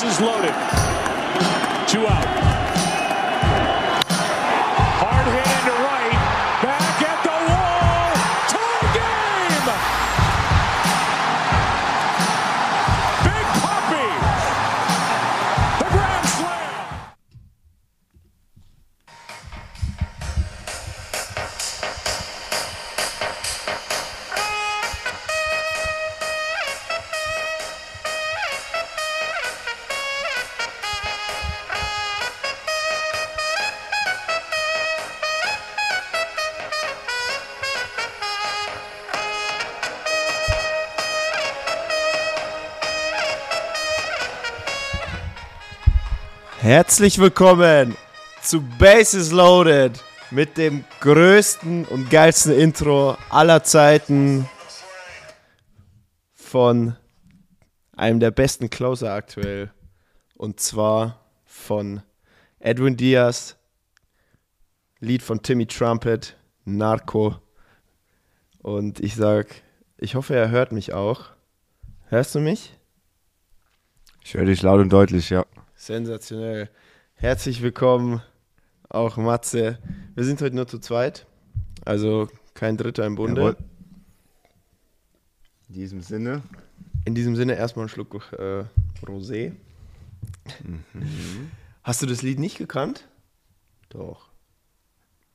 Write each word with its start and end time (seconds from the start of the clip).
bases 0.00 0.20
loaded. 0.20 0.54
Two 1.88 2.06
out. 2.06 2.67
Herzlich 46.88 47.18
willkommen 47.18 47.98
zu 48.40 48.62
Bases 48.62 49.30
Loaded 49.30 50.02
mit 50.30 50.56
dem 50.56 50.84
größten 51.00 51.84
und 51.84 52.08
geilsten 52.08 52.58
Intro 52.58 53.14
aller 53.28 53.62
Zeiten 53.62 54.48
von 56.32 56.96
einem 57.94 58.20
der 58.20 58.30
besten 58.30 58.70
Closer 58.70 59.12
aktuell. 59.12 59.70
Und 60.34 60.60
zwar 60.60 61.20
von 61.44 62.00
Edwin 62.58 62.96
Diaz, 62.96 63.58
Lied 64.98 65.22
von 65.22 65.42
Timmy 65.42 65.66
Trumpet, 65.66 66.38
Narco. 66.64 67.36
Und 68.62 68.98
ich 69.00 69.14
sag, 69.14 69.48
ich 69.98 70.14
hoffe, 70.14 70.34
er 70.34 70.48
hört 70.48 70.72
mich 70.72 70.94
auch. 70.94 71.26
Hörst 72.06 72.34
du 72.34 72.40
mich? 72.40 72.74
Ich 74.24 74.32
höre 74.32 74.46
dich 74.46 74.62
laut 74.62 74.80
und 74.80 74.90
deutlich, 74.90 75.28
ja. 75.28 75.44
Sensationell. 75.78 76.68
Herzlich 77.20 77.62
willkommen, 77.62 78.22
auch 78.88 79.16
Matze. 79.16 79.78
Wir 80.14 80.22
sind 80.24 80.40
heute 80.40 80.54
nur 80.54 80.68
zu 80.68 80.78
zweit, 80.78 81.26
also 81.84 82.28
kein 82.54 82.76
Dritter 82.76 83.04
im 83.06 83.16
Bunde. 83.16 83.40
Jawohl. 83.40 83.56
In 85.68 85.74
diesem 85.74 86.00
Sinne. 86.00 86.42
In 87.04 87.16
diesem 87.16 87.34
Sinne 87.34 87.56
erstmal 87.56 87.84
einen 87.84 87.88
Schluck 87.88 88.32
äh, 88.38 88.64
Rosé. 89.04 89.52
Hast 91.82 92.02
du 92.02 92.06
das 92.06 92.22
Lied 92.22 92.38
nicht 92.38 92.56
gekannt? 92.56 93.08
Doch. 93.88 94.28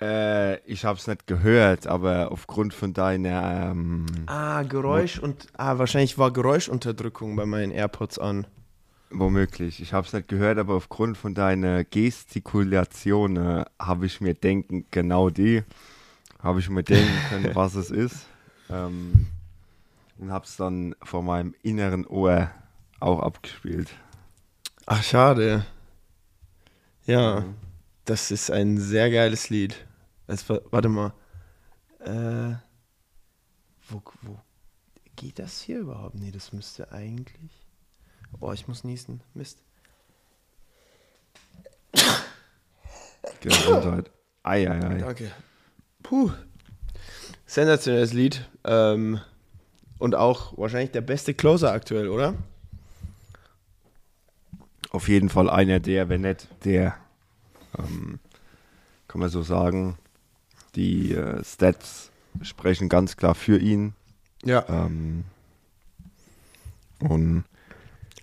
Äh, 0.02 0.60
ich 0.62 0.86
habe 0.86 0.98
es 0.98 1.08
nicht 1.08 1.28
gehört, 1.28 1.86
aber 1.86 2.32
aufgrund 2.32 2.74
von 2.74 2.94
deiner. 2.94 3.72
Ähm, 3.72 4.06
Ah, 4.28 4.64
Geräusch 4.64 5.20
und. 5.20 5.48
Ah, 5.58 5.78
wahrscheinlich 5.80 6.18
war 6.18 6.32
Geräuschunterdrückung 6.32 7.36
bei 7.36 7.46
meinen 7.46 7.72
AirPods 7.72 8.20
an. 8.20 8.48
Womöglich. 9.14 9.82
Ich 9.82 9.94
habe 9.94 10.06
es 10.08 10.14
nicht 10.14 10.28
gehört, 10.28 10.58
aber 10.58 10.76
aufgrund 10.76 11.18
von 11.18 11.34
deiner 11.34 11.84
Gestikulation 11.84 13.38
äh, 13.38 13.66
habe 13.80 14.06
ich 14.06 14.22
mir 14.22 14.34
denken, 14.34 14.86
genau 14.92 15.30
die. 15.30 15.64
Habe 16.40 16.60
ich 16.60 16.70
mir 16.70 16.84
denken 16.84 17.12
können, 17.30 17.50
was 17.56 17.76
es 17.76 17.90
ist. 17.92 18.26
Ähm, 18.70 19.28
und 20.18 20.32
habe 20.32 20.46
es 20.46 20.56
dann 20.58 20.96
vor 21.04 21.24
meinem 21.24 21.56
inneren 21.64 22.06
Ohr 22.06 22.52
auch 23.00 23.20
abgespielt. 23.20 23.90
Ach, 24.86 25.02
schade. 25.04 25.66
Ja, 27.06 27.46
das 28.06 28.32
ist 28.32 28.52
ein 28.52 28.78
sehr 28.78 29.10
geiles 29.12 29.50
Lied. 29.50 29.86
War- 30.28 30.62
warte 30.72 30.90
mal. 30.90 31.14
Äh, 32.00 32.56
wo, 33.90 34.02
wo 34.22 34.40
geht 35.16 35.40
das 35.40 35.62
hier 35.62 35.80
überhaupt? 35.80 36.16
Nee, 36.16 36.32
das 36.32 36.54
müsste 36.54 36.92
eigentlich. 36.92 37.63
Oh, 38.44 38.52
ich 38.52 38.68
muss 38.68 38.84
niesen. 38.84 39.22
Mist. 39.34 39.60
Gesundheit. 43.40 44.12
Ei, 44.44 44.70
ei, 44.70 44.86
ei. 44.86 44.98
Danke. 44.98 45.32
Puh. 46.02 46.30
Sensationelles 47.46 48.12
Lied. 48.12 48.50
Ähm, 48.66 49.22
und 49.98 50.16
auch 50.16 50.58
wahrscheinlich 50.58 50.92
der 50.92 51.00
beste 51.00 51.34
Closer 51.34 51.72
aktuell, 51.72 52.10
oder? 52.10 52.34
auf 54.90 55.08
jeden 55.08 55.30
Fall 55.30 55.50
einer 55.50 55.80
der, 55.80 56.08
wenn 56.10 56.22
nicht 56.22 56.48
der, 56.66 56.96
ähm, 57.80 58.20
kann 59.08 59.22
man 59.22 59.30
so 59.30 59.42
sagen. 59.42 59.98
Die 60.76 61.14
äh, 61.14 61.44
Stats 61.44 62.12
sprechen 62.42 62.90
ganz 62.90 63.16
klar 63.16 63.36
für 63.36 63.58
ihn. 63.58 63.94
Ja, 64.44 64.66
Ähm, 64.68 65.24
und 67.00 67.46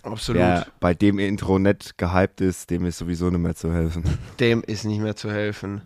absolut. 0.03 0.41
wer 0.41 0.67
bei 0.79 0.93
dem 0.93 1.19
Intro 1.19 1.59
nicht 1.59 1.97
gehypt 1.97 2.41
ist, 2.41 2.69
dem 2.69 2.85
ist 2.85 2.97
sowieso 2.97 3.29
nicht 3.29 3.39
mehr 3.39 3.55
zu 3.55 3.73
helfen. 3.73 4.03
Dem 4.39 4.63
ist 4.63 4.85
nicht 4.85 4.99
mehr 5.01 5.15
zu 5.15 5.31
helfen. 5.31 5.81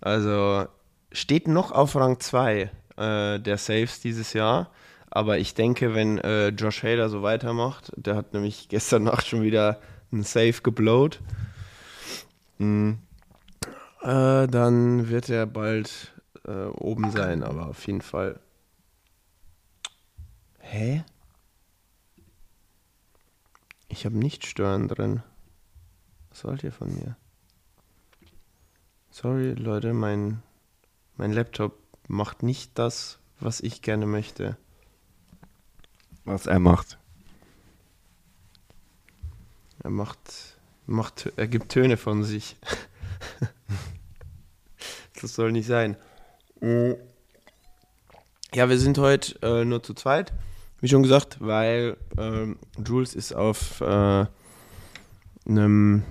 Also 0.00 0.66
steht 1.12 1.48
noch 1.48 1.72
auf 1.72 1.96
Rang 1.96 2.20
2 2.20 2.70
äh, 2.96 3.38
der 3.40 3.56
Saves 3.58 4.00
dieses 4.00 4.32
Jahr. 4.32 4.70
Aber 5.10 5.38
ich 5.38 5.54
denke, 5.54 5.94
wenn 5.94 6.18
äh, 6.18 6.48
Josh 6.48 6.82
Hader 6.82 7.08
so 7.08 7.22
weitermacht, 7.22 7.92
der 7.96 8.14
hat 8.16 8.34
nämlich 8.34 8.68
gestern 8.68 9.04
Nacht 9.04 9.26
schon 9.26 9.42
wieder 9.42 9.80
einen 10.12 10.22
Save 10.22 10.60
geblowt, 10.62 11.20
Mhm. 12.60 12.98
äh, 14.02 14.46
dann 14.48 15.08
wird 15.08 15.28
er 15.28 15.46
bald 15.46 16.12
äh, 16.44 16.64
oben 16.66 17.10
sein. 17.12 17.44
Aber 17.44 17.68
auf 17.68 17.86
jeden 17.86 18.00
Fall. 18.02 18.40
Hä? 20.58 21.04
Ich 23.88 24.04
habe 24.04 24.16
nicht 24.16 24.46
stören 24.46 24.88
drin. 24.88 25.22
Was 26.30 26.44
wollt 26.44 26.62
ihr 26.62 26.72
von 26.72 26.94
mir? 26.94 27.16
Sorry, 29.10 29.54
Leute, 29.54 29.94
mein, 29.94 30.42
mein 31.16 31.32
Laptop 31.32 31.78
macht 32.06 32.42
nicht 32.42 32.78
das, 32.78 33.18
was 33.40 33.60
ich 33.60 33.82
gerne 33.82 34.06
möchte. 34.06 34.56
Was 36.24 36.46
er 36.46 36.58
macht. 36.58 36.98
Er 39.82 39.90
macht, 39.90 40.58
macht, 40.86 41.32
er 41.36 41.48
gibt 41.48 41.72
Töne 41.72 41.96
von 41.96 42.24
sich. 42.24 42.56
das 45.20 45.34
soll 45.34 45.52
nicht 45.52 45.66
sein. 45.66 45.96
Ja, 46.60 48.68
wir 48.68 48.78
sind 48.78 48.98
heute 48.98 49.38
äh, 49.42 49.64
nur 49.64 49.82
zu 49.82 49.94
zweit, 49.94 50.32
wie 50.80 50.88
schon 50.88 51.02
gesagt, 51.02 51.38
weil 51.40 51.96
ähm, 52.16 52.56
Jules 52.84 53.14
ist 53.14 53.34
auf 53.34 53.80
äh, 53.80 54.26
einem 55.46 56.04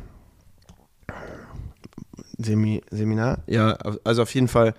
Semi 2.37 2.81
Seminar. 2.91 3.39
Ja, 3.47 3.77
also 4.03 4.21
auf 4.21 4.33
jeden 4.33 4.47
Fall 4.47 4.73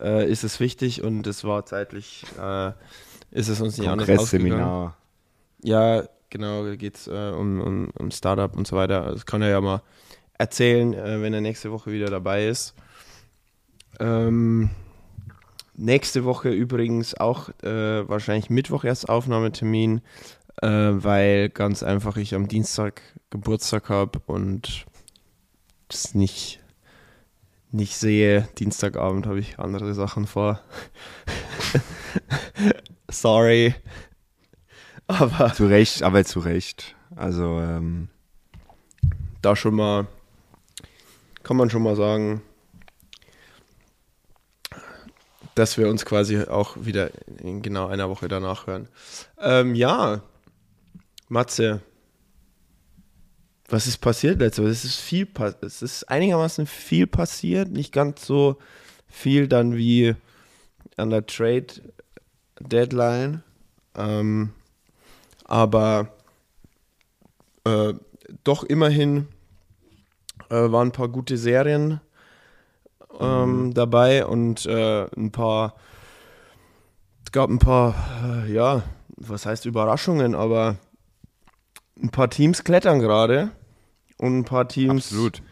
äh, 0.00 0.30
ist 0.30 0.44
es 0.44 0.60
wichtig 0.60 1.02
und 1.02 1.26
es 1.26 1.44
war 1.44 1.66
zeitlich, 1.66 2.24
äh, 2.40 2.72
ist 3.30 3.48
es 3.48 3.60
uns 3.60 3.78
nicht 3.78 3.88
anders 3.88 4.08
ausgegangen. 4.08 4.50
Kongressseminar. 4.50 4.96
Ja, 5.62 6.04
genau, 6.30 6.64
da 6.64 6.76
geht 6.76 6.96
es 6.96 7.06
äh, 7.06 7.32
um, 7.34 7.60
um, 7.60 7.90
um 7.98 8.10
Startup 8.10 8.54
und 8.56 8.66
so 8.66 8.76
weiter. 8.76 9.12
Das 9.12 9.26
kann 9.26 9.42
er 9.42 9.50
ja 9.50 9.60
mal 9.60 9.82
erzählen, 10.38 10.94
äh, 10.94 11.22
wenn 11.22 11.32
er 11.34 11.40
nächste 11.40 11.70
Woche 11.70 11.92
wieder 11.92 12.06
dabei 12.06 12.48
ist. 12.48 12.74
Ähm, 14.00 14.70
nächste 15.74 16.24
Woche 16.24 16.50
übrigens 16.50 17.14
auch 17.14 17.48
äh, 17.62 18.08
wahrscheinlich 18.08 18.50
Mittwoch 18.50 18.84
erst 18.84 19.08
Aufnahmetermin, 19.08 20.00
äh, 20.62 20.68
weil 20.68 21.48
ganz 21.48 21.82
einfach 21.82 22.16
ich 22.16 22.34
am 22.34 22.48
Dienstag 22.48 23.02
Geburtstag 23.30 23.88
habe 23.88 24.20
und 24.26 24.86
das 25.88 26.14
nicht, 26.14 26.60
nicht 27.70 27.96
sehe. 27.96 28.48
Dienstagabend 28.58 29.26
habe 29.26 29.40
ich 29.40 29.58
andere 29.58 29.94
Sachen 29.94 30.26
vor. 30.26 30.60
Sorry. 33.10 33.74
Aber 35.06 35.52
Zu 35.52 35.66
Recht, 35.66 36.02
aber 36.02 36.24
zu 36.24 36.40
Recht. 36.40 36.96
Also, 37.14 37.60
ähm, 37.60 38.08
da 39.42 39.54
schon 39.54 39.74
mal, 39.74 40.06
kann 41.42 41.56
man 41.56 41.68
schon 41.68 41.82
mal 41.82 41.94
sagen, 41.94 42.40
dass 45.54 45.78
wir 45.78 45.88
uns 45.88 46.04
quasi 46.04 46.42
auch 46.42 46.76
wieder 46.80 47.10
in 47.38 47.62
genau 47.62 47.86
einer 47.86 48.08
Woche 48.08 48.28
danach 48.28 48.66
hören. 48.66 48.88
Ähm, 49.38 49.74
ja, 49.74 50.22
Matze, 51.28 51.80
was 53.68 53.86
ist 53.86 53.98
passiert 53.98 54.40
letzte 54.40 54.62
Woche? 54.62 54.70
Es 54.70 54.84
ist 54.84 55.00
viel, 55.00 55.28
es 55.60 55.82
ist 55.82 56.04
einigermaßen 56.04 56.66
viel 56.66 57.06
passiert, 57.06 57.70
nicht 57.70 57.92
ganz 57.92 58.26
so 58.26 58.58
viel 59.06 59.48
dann 59.48 59.76
wie 59.76 60.14
an 60.96 61.10
der 61.10 61.26
Trade 61.26 61.66
Deadline, 62.60 63.42
ähm, 63.96 64.50
aber 65.44 66.14
äh, 67.64 67.94
doch 68.42 68.64
immerhin 68.64 69.28
äh, 70.50 70.54
waren 70.54 70.88
ein 70.88 70.92
paar 70.92 71.08
gute 71.08 71.36
Serien 71.36 72.00
ähm, 73.20 73.66
Mhm. 73.66 73.74
dabei 73.74 74.26
und 74.26 74.66
äh, 74.66 75.04
ein 75.16 75.30
paar, 75.32 75.74
es 77.24 77.32
gab 77.32 77.50
ein 77.50 77.58
paar, 77.58 77.94
äh, 78.46 78.52
ja, 78.52 78.82
was 79.16 79.46
heißt 79.46 79.66
Überraschungen, 79.66 80.34
aber 80.34 80.76
ein 82.02 82.10
paar 82.10 82.28
Teams 82.30 82.64
klettern 82.64 82.98
gerade 83.00 83.50
und 84.18 84.38
ein 84.38 84.44
paar 84.44 84.68
Teams 84.68 85.06
Absolut. 85.06 85.42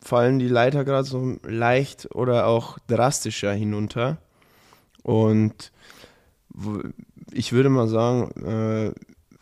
fallen 0.00 0.38
die 0.38 0.48
Leiter 0.48 0.84
gerade 0.84 1.04
so 1.06 1.36
leicht 1.44 2.14
oder 2.14 2.46
auch 2.46 2.78
drastischer 2.86 3.52
hinunter. 3.52 4.18
Und 5.02 5.72
ich 7.32 7.52
würde 7.52 7.68
mal 7.68 7.88
sagen, 7.88 8.30
äh, 8.44 8.92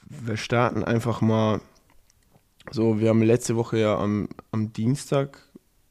wir 0.08 0.36
starten 0.36 0.84
einfach 0.84 1.20
mal 1.20 1.60
so, 2.70 3.00
wir 3.00 3.08
haben 3.08 3.22
letzte 3.22 3.56
Woche 3.56 3.78
ja 3.78 3.96
am, 3.98 4.28
am 4.52 4.72
Dienstag, 4.72 5.38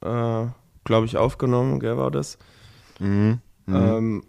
äh, 0.01 0.45
glaube 0.84 1.06
ich, 1.06 1.18
aufgenommen, 1.18 1.80
gell, 1.80 1.98
war 1.98 2.12
das? 2.12 2.38
Mhm. 3.00 3.40
Mhm. 3.66 3.76
Ähm, 3.76 4.24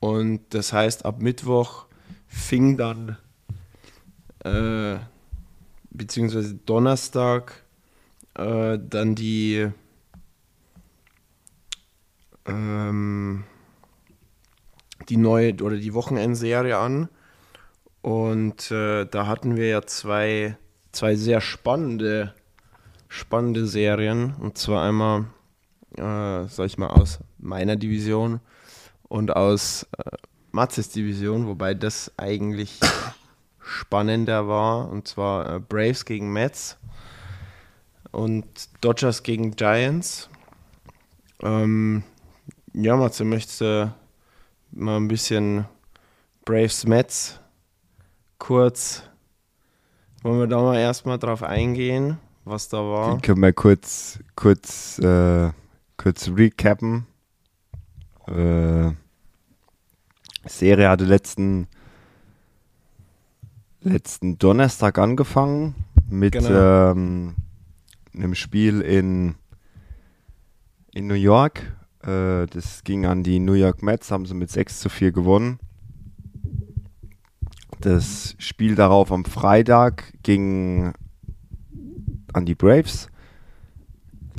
und 0.00 0.42
das 0.50 0.72
heißt, 0.72 1.04
ab 1.04 1.20
Mittwoch 1.20 1.86
fing 2.26 2.76
dann, 2.76 3.16
äh, 4.44 4.96
beziehungsweise 5.90 6.54
Donnerstag, 6.54 7.64
äh, 8.34 8.78
dann 8.78 9.14
die, 9.14 9.68
ähm, 12.46 13.44
die 15.08 15.16
neue 15.16 15.54
oder 15.62 15.76
die 15.76 15.94
Wochenendserie 15.94 16.76
an. 16.76 17.08
Und 18.02 18.70
äh, 18.70 19.06
da 19.06 19.26
hatten 19.26 19.56
wir 19.56 19.68
ja 19.68 19.82
zwei, 19.82 20.58
zwei 20.92 21.14
sehr 21.16 21.40
spannende, 21.40 22.34
spannende 23.08 23.66
Serien. 23.66 24.34
Und 24.34 24.58
zwar 24.58 24.86
einmal, 24.86 25.26
äh, 25.96 26.46
sag 26.48 26.66
ich 26.66 26.78
mal, 26.78 26.88
aus 26.88 27.20
meiner 27.38 27.76
Division 27.76 28.40
und 29.08 29.34
aus 29.34 29.86
äh, 29.98 30.16
Matzes 30.52 30.90
Division, 30.90 31.46
wobei 31.46 31.74
das 31.74 32.12
eigentlich 32.16 32.80
spannender 33.58 34.46
war. 34.46 34.88
Und 34.90 35.08
zwar 35.08 35.56
äh, 35.56 35.60
Braves 35.60 36.04
gegen 36.04 36.32
Mets 36.32 36.76
und 38.12 38.44
Dodgers 38.80 39.22
gegen 39.22 39.56
Giants. 39.56 40.28
Ähm, 41.42 42.04
ja, 42.72 42.96
Matze, 42.96 43.24
möchtest 43.24 43.60
du 43.60 43.94
mal 44.72 44.96
ein 44.96 45.08
bisschen 45.08 45.66
Braves 46.44 46.86
Mets 46.86 47.40
kurz, 48.38 49.02
wollen 50.22 50.38
wir 50.38 50.46
da 50.46 50.60
mal 50.60 50.78
erstmal 50.78 51.18
drauf 51.18 51.42
eingehen, 51.42 52.18
was 52.44 52.68
da 52.68 52.78
war? 52.78 53.20
Können 53.20 53.40
wir 53.40 53.52
kurz, 53.52 54.18
kurz, 54.36 54.98
äh, 54.98 55.50
kurz 55.96 56.28
recappen. 56.28 57.06
Äh, 58.26 58.92
Serie 60.46 60.88
hatte 60.88 61.04
letzten, 61.04 61.66
letzten 63.80 64.38
Donnerstag 64.38 64.98
angefangen 64.98 65.74
mit 66.08 66.32
Genau. 66.32 66.90
ähm, 66.92 67.34
einem 68.14 68.34
Spiel 68.34 68.80
in, 68.80 69.34
in 70.92 71.06
New 71.06 71.14
York. 71.14 71.74
Äh, 72.02 72.46
das 72.46 72.84
ging 72.84 73.06
an 73.06 73.22
die 73.22 73.38
New 73.40 73.54
York 73.54 73.82
Mets, 73.82 74.10
haben 74.10 74.26
sie 74.26 74.34
mit 74.34 74.50
6 74.50 74.80
zu 74.80 74.88
4 74.88 75.12
gewonnen. 75.12 75.58
Das 77.80 78.34
Spiel 78.38 78.74
darauf 78.74 79.12
am 79.12 79.24
Freitag 79.24 80.12
ging 80.22 80.92
an 82.32 82.46
die 82.46 82.54
Braves. 82.54 83.08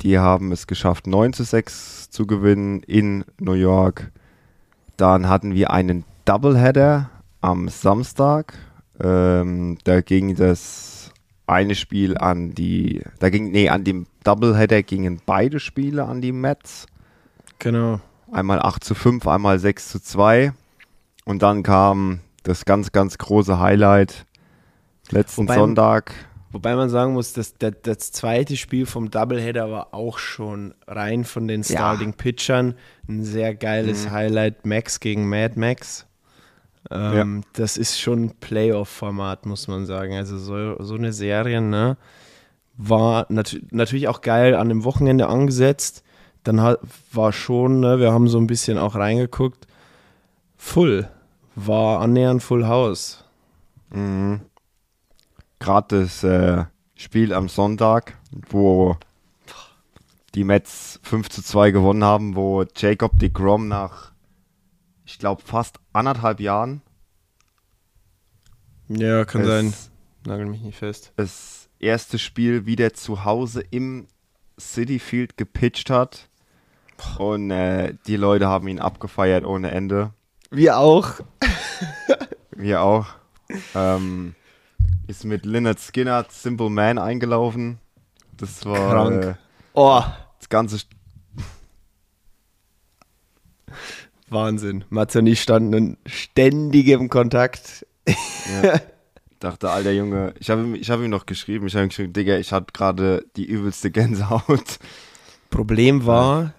Die 0.06 0.20
haben 0.20 0.52
es 0.52 0.68
geschafft, 0.68 1.08
9 1.08 1.32
zu 1.32 1.42
6 1.42 2.10
zu 2.10 2.28
gewinnen 2.28 2.80
in 2.84 3.24
New 3.40 3.54
York. 3.54 4.12
Dann 4.96 5.28
hatten 5.28 5.52
wir 5.52 5.72
einen 5.72 6.04
Doubleheader 6.24 7.10
am 7.40 7.68
Samstag. 7.68 8.54
Ähm, 9.00 9.78
da 9.82 10.02
ging 10.02 10.36
das 10.36 11.10
eine 11.48 11.74
Spiel 11.74 12.16
an 12.16 12.52
die, 12.54 13.02
da 13.18 13.30
ging, 13.30 13.50
nee, 13.50 13.68
an 13.68 13.82
dem 13.82 14.06
Doubleheader 14.22 14.84
gingen 14.84 15.20
beide 15.26 15.58
Spiele 15.58 16.04
an 16.04 16.20
die 16.20 16.30
Mets. 16.30 16.86
Genau. 17.58 17.98
Einmal 18.30 18.60
8 18.62 18.84
zu 18.84 18.94
5, 18.94 19.26
einmal 19.26 19.58
6 19.58 19.88
zu 19.88 20.00
2. 20.00 20.52
Und 21.24 21.42
dann 21.42 21.64
kam 21.64 22.20
das 22.44 22.64
ganz, 22.64 22.92
ganz 22.92 23.18
große 23.18 23.58
Highlight 23.58 24.24
letzten 25.10 25.48
Wobei- 25.48 25.56
Sonntag. 25.56 26.12
Wobei 26.52 26.76
man 26.76 26.88
sagen 26.88 27.12
muss, 27.12 27.32
dass 27.32 27.54
das, 27.58 27.72
das 27.82 28.12
zweite 28.12 28.56
Spiel 28.56 28.86
vom 28.86 29.10
Doubleheader 29.10 29.70
war 29.70 29.92
auch 29.92 30.18
schon 30.18 30.74
rein 30.86 31.24
von 31.24 31.48
den 31.48 31.64
Starting 31.64 32.14
Pitchern 32.14 32.74
ein 33.08 33.24
sehr 33.24 33.54
geiles 33.54 34.10
Highlight. 34.10 34.64
Max 34.64 35.00
gegen 35.00 35.28
Mad 35.28 35.58
Max. 35.58 36.06
Ähm, 36.90 37.42
Das 37.54 37.76
ist 37.76 38.00
schon 38.00 38.30
Playoff-Format, 38.40 39.44
muss 39.44 39.66
man 39.68 39.86
sagen. 39.86 40.14
Also 40.14 40.38
so, 40.38 40.82
so 40.82 40.94
eine 40.94 41.12
Serie, 41.12 41.60
ne? 41.60 41.96
War 42.76 43.26
nat 43.28 43.58
natürlich 43.70 44.06
auch 44.08 44.20
geil 44.20 44.54
an 44.54 44.68
dem 44.68 44.84
Wochenende 44.84 45.28
angesetzt. 45.28 46.04
Dann 46.44 46.60
hat, 46.60 46.78
war 47.12 47.32
schon, 47.32 47.80
ne, 47.80 47.98
wir 47.98 48.12
haben 48.12 48.28
so 48.28 48.38
ein 48.38 48.46
bisschen 48.46 48.78
auch 48.78 48.94
reingeguckt. 48.94 49.66
Full. 50.56 51.08
War 51.56 52.00
annähernd 52.00 52.42
Full 52.42 52.66
House. 52.68 53.24
Mhm. 53.90 54.42
Gerade 55.58 56.00
das 56.02 56.22
äh, 56.22 56.64
Spiel 56.94 57.32
am 57.32 57.48
Sonntag, 57.48 58.16
wo 58.50 58.96
die 60.34 60.44
Mets 60.44 61.00
5 61.02 61.28
zu 61.30 61.42
2 61.42 61.70
gewonnen 61.70 62.04
haben, 62.04 62.36
wo 62.36 62.64
Jacob 62.76 63.18
de 63.18 63.30
Grom 63.30 63.68
nach, 63.68 64.12
ich 65.06 65.18
glaube, 65.18 65.42
fast 65.42 65.78
anderthalb 65.92 66.40
Jahren 66.40 66.82
Ja, 68.88 69.24
kann 69.24 69.40
es- 69.42 69.46
sein. 69.46 69.74
Nagel 70.26 70.46
mich 70.46 70.60
nicht 70.60 70.78
fest. 70.78 71.12
das 71.16 71.68
erste 71.78 72.18
Spiel 72.18 72.66
wieder 72.66 72.92
zu 72.94 73.24
Hause 73.24 73.62
im 73.70 74.08
City 74.58 74.98
Field 74.98 75.36
gepitcht 75.36 75.88
hat. 75.90 76.28
Und 77.18 77.50
äh, 77.50 77.94
die 78.06 78.16
Leute 78.16 78.48
haben 78.48 78.66
ihn 78.68 78.78
abgefeiert 78.80 79.44
ohne 79.44 79.70
Ende. 79.70 80.12
Wir 80.50 80.78
auch. 80.78 81.20
Wir 82.50 82.80
auch. 82.82 83.06
Ähm, 83.74 84.34
ist 85.06 85.24
mit 85.24 85.46
Leonard 85.46 85.80
Skinner 85.80 86.26
Simple 86.28 86.70
Man 86.70 86.98
eingelaufen. 86.98 87.78
Das 88.36 88.64
war 88.66 88.90
Krank. 88.90 89.24
Äh, 89.24 89.34
Oh, 89.78 90.02
das 90.38 90.48
ganze 90.48 90.78
Wahnsinn. 94.28 94.84
Mats 94.88 95.14
und 95.16 95.26
ich 95.26 95.42
standen 95.42 95.98
ständig 96.06 96.88
im 96.88 97.08
Kontakt. 97.10 97.86
Ja. 98.06 98.80
Dachte, 99.38 99.70
alter 99.70 99.92
Junge, 99.92 100.32
ich 100.40 100.48
habe 100.48 100.62
ihm, 100.62 100.74
ich 100.74 100.88
hab 100.88 101.00
ihm 101.00 101.10
noch 101.10 101.26
geschrieben, 101.26 101.66
ich 101.66 101.74
habe 101.74 101.84
ihm 101.84 101.88
geschrieben, 101.90 102.12
Digga, 102.14 102.38
ich 102.38 102.52
hatte 102.52 102.72
gerade 102.72 103.26
die 103.36 103.44
übelste 103.44 103.90
Gänsehaut. 103.90 104.78
Problem 105.50 106.06
war, 106.06 106.54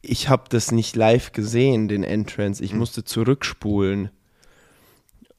ich 0.00 0.28
habe 0.30 0.44
das 0.48 0.72
nicht 0.72 0.96
live 0.96 1.32
gesehen, 1.32 1.86
den 1.86 2.02
Entrance. 2.02 2.64
Ich 2.64 2.72
musste 2.72 3.04
zurückspulen. 3.04 4.10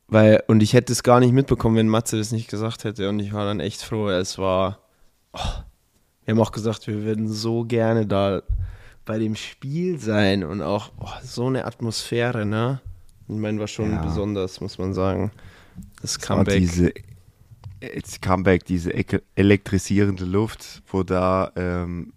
Weil, 0.08 0.44
und 0.48 0.62
ich 0.62 0.74
hätte 0.74 0.94
es 0.94 1.02
gar 1.04 1.20
nicht 1.20 1.34
mitbekommen, 1.34 1.76
wenn 1.78 1.88
Matze 1.90 2.18
das 2.18 2.32
nicht 2.32 2.50
gesagt 2.50 2.84
hätte. 2.84 3.10
Und 3.10 3.20
ich 3.20 3.34
war 3.34 3.46
dann 3.46 3.60
echt 3.60 3.82
froh. 3.82 4.10
Es 4.10 4.38
war. 4.38 4.80
Oh, 5.34 5.40
wir 6.26 6.34
haben 6.34 6.42
auch 6.42 6.52
gesagt, 6.52 6.88
wir 6.88 7.04
würden 7.04 7.28
so 7.28 7.64
gerne 7.66 8.06
da 8.06 8.42
bei 9.04 9.20
dem 9.20 9.36
Spiel 9.36 10.00
sein 10.00 10.44
und 10.44 10.62
auch 10.62 10.92
oh, 11.00 11.10
so 11.24 11.48
eine 11.48 11.66
Atmosphäre, 11.66 12.46
ne? 12.46 12.82
Ich 13.28 13.36
meine, 13.36 13.60
war 13.60 13.68
schon 13.68 13.92
Ja. 13.92 14.02
besonders, 14.04 14.62
muss 14.62 14.78
man 14.78 14.94
sagen. 14.94 15.32
Das 16.02 16.20
Comeback. 16.20 16.60
diese 16.60 16.94
das 18.04 18.20
Comeback, 18.22 18.66
diese 18.66 18.92
eke- 18.92 19.22
elektrisierende 19.36 20.26
Luft, 20.26 20.82
wo 20.88 21.04
da 21.04 21.52
ähm, 21.56 22.14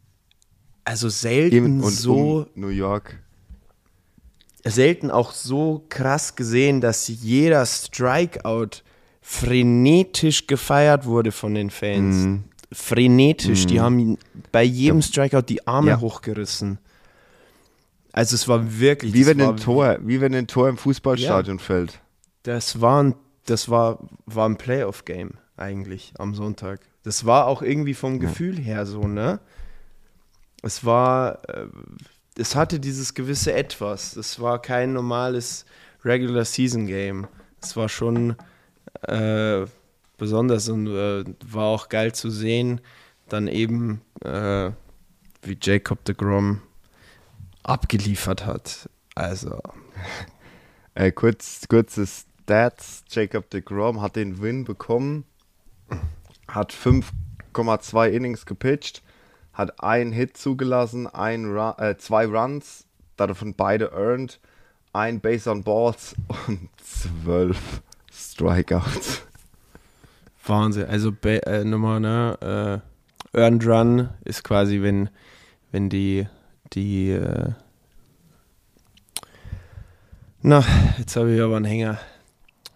also 0.84 1.08
selten 1.10 1.82
so 1.82 2.38
um 2.40 2.46
New 2.54 2.68
York 2.68 3.18
selten 4.64 5.10
auch 5.10 5.32
so 5.32 5.84
krass 5.88 6.36
gesehen, 6.36 6.80
dass 6.80 7.08
jeder 7.08 7.64
Strikeout 7.66 8.82
frenetisch 9.22 10.46
gefeiert 10.46 11.04
wurde 11.04 11.32
von 11.32 11.54
den 11.54 11.70
Fans. 11.70 12.16
Mhm. 12.16 12.44
Frenetisch. 12.72 13.66
Die 13.66 13.80
haben 13.80 14.18
bei 14.52 14.62
jedem 14.62 15.00
Strikeout 15.02 15.42
die 15.48 15.66
Arme 15.66 15.90
Ja. 15.90 16.00
hochgerissen. 16.00 16.78
Also 18.12 18.34
es 18.34 18.48
war 18.48 18.78
wirklich. 18.80 19.14
wie 19.14 19.26
wenn 19.26 19.40
ein 19.40 19.56
Tor, 19.56 19.98
wie 20.02 20.20
wenn 20.20 20.34
ein 20.34 20.46
Tor 20.46 20.68
im 20.68 20.76
Fußballstadion 20.76 21.58
fällt. 21.58 22.00
Das 22.42 22.80
war 22.80 23.02
ein, 23.02 23.14
das 23.46 23.68
war, 23.68 23.98
war 24.26 24.48
ein 24.48 24.56
Playoff-Game 24.56 25.32
eigentlich 25.56 26.12
am 26.18 26.34
Sonntag. 26.34 26.80
Das 27.04 27.26
war 27.26 27.46
auch 27.46 27.62
irgendwie 27.62 27.94
vom 27.94 28.18
Gefühl 28.18 28.58
her 28.58 28.86
so, 28.86 29.06
ne? 29.06 29.40
Es 30.62 30.84
war, 30.84 31.48
äh, 31.48 31.66
es 32.38 32.54
hatte 32.54 32.80
dieses 32.80 33.14
gewisse 33.14 33.52
Etwas. 33.52 34.16
Es 34.16 34.40
war 34.40 34.62
kein 34.62 34.92
normales 34.92 35.66
Regular 36.04 36.44
Season 36.44 36.86
Game. 36.86 37.26
Es 37.60 37.76
war 37.76 37.88
schon, 37.88 38.36
äh, 39.02 39.66
besonders 40.16 40.68
und 40.68 40.86
äh, 40.86 41.24
war 41.44 41.66
auch 41.66 41.88
geil 41.88 42.12
zu 42.14 42.30
sehen, 42.30 42.80
dann 43.28 43.48
eben 43.48 44.00
äh, 44.24 44.70
wie 45.42 45.58
Jacob 45.60 46.04
de 46.04 46.14
Grom 46.14 46.62
abgeliefert 47.62 48.46
hat. 48.46 48.88
Also 49.14 49.60
Äh, 50.98 51.12
kurz, 51.12 51.68
kurzes 51.68 52.26
Stats. 52.42 53.04
Jacob 53.08 53.48
de 53.50 53.60
Grom 53.60 54.00
hat 54.00 54.16
den 54.16 54.42
Win 54.42 54.64
bekommen, 54.64 55.24
hat 56.48 56.72
5,2 56.72 58.08
Innings 58.08 58.46
gepitcht, 58.46 59.02
hat 59.58 59.82
einen 59.82 60.12
Hit 60.12 60.36
zugelassen, 60.36 61.08
ein 61.08 61.44
Run, 61.46 61.74
äh, 61.78 61.96
zwei 61.98 62.26
Runs, 62.26 62.86
davon 63.16 63.54
beide 63.54 63.90
earned, 63.92 64.38
ein 64.92 65.20
Base 65.20 65.50
on 65.50 65.64
Balls 65.64 66.14
und 66.46 66.70
zwölf 66.82 67.82
Strikeouts. 68.10 69.22
Wahnsinn. 70.46 70.86
Also 70.86 71.12
äh, 71.24 71.64
nochmal, 71.64 72.00
ne? 72.00 72.82
Äh, 73.34 73.38
Earned 73.38 73.66
Run 73.66 74.08
ist 74.24 74.44
quasi, 74.44 74.80
wenn, 74.80 75.10
wenn 75.72 75.90
die, 75.90 76.26
die 76.72 77.10
äh, 77.10 77.52
na, 80.40 80.64
jetzt 80.98 81.16
habe 81.16 81.34
ich 81.34 81.42
aber 81.42 81.56
einen 81.56 81.64
Hänger. 81.64 81.98